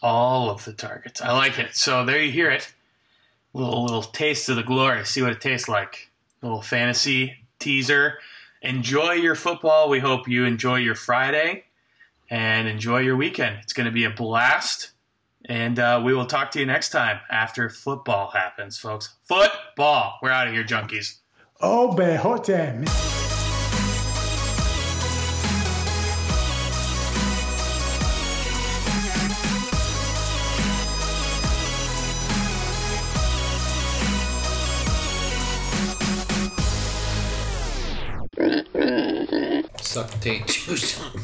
All 0.00 0.50
of 0.50 0.64
the 0.64 0.72
targets. 0.72 1.20
I 1.20 1.32
like 1.32 1.58
it. 1.58 1.74
So 1.74 2.04
there 2.04 2.20
you 2.20 2.30
hear 2.30 2.50
it. 2.50 2.72
Little 3.54 3.84
little 3.84 4.02
taste 4.02 4.48
of 4.48 4.56
the 4.56 4.62
glory. 4.62 5.04
See 5.04 5.22
what 5.22 5.32
it 5.32 5.40
tastes 5.40 5.68
like. 5.68 6.10
Little 6.42 6.62
fantasy 6.62 7.46
teaser. 7.58 8.18
enjoy 8.60 9.12
your 9.12 9.34
football. 9.34 9.88
We 9.88 10.00
hope 10.00 10.28
you 10.28 10.44
enjoy 10.44 10.76
your 10.76 10.94
Friday 10.94 11.64
and 12.30 12.68
enjoy 12.68 13.00
your 13.00 13.16
weekend. 13.16 13.58
It's 13.62 13.72
going 13.72 13.86
to 13.86 13.92
be 13.92 14.04
a 14.04 14.10
blast. 14.10 14.90
And 15.46 15.78
uh, 15.78 16.00
we 16.04 16.14
will 16.14 16.26
talk 16.26 16.50
to 16.52 16.60
you 16.60 16.66
next 16.66 16.90
time 16.90 17.20
after 17.30 17.68
football 17.68 18.30
happens, 18.30 18.78
folks. 18.78 19.14
Football. 19.22 20.18
We're 20.22 20.30
out 20.30 20.46
of 20.48 20.54
here, 20.54 20.64
junkies. 20.64 21.18
Oh, 21.60 21.94
bejote. 21.96 23.31
Suck 39.92 40.08
taint 40.22 40.46
juice. 40.46 40.98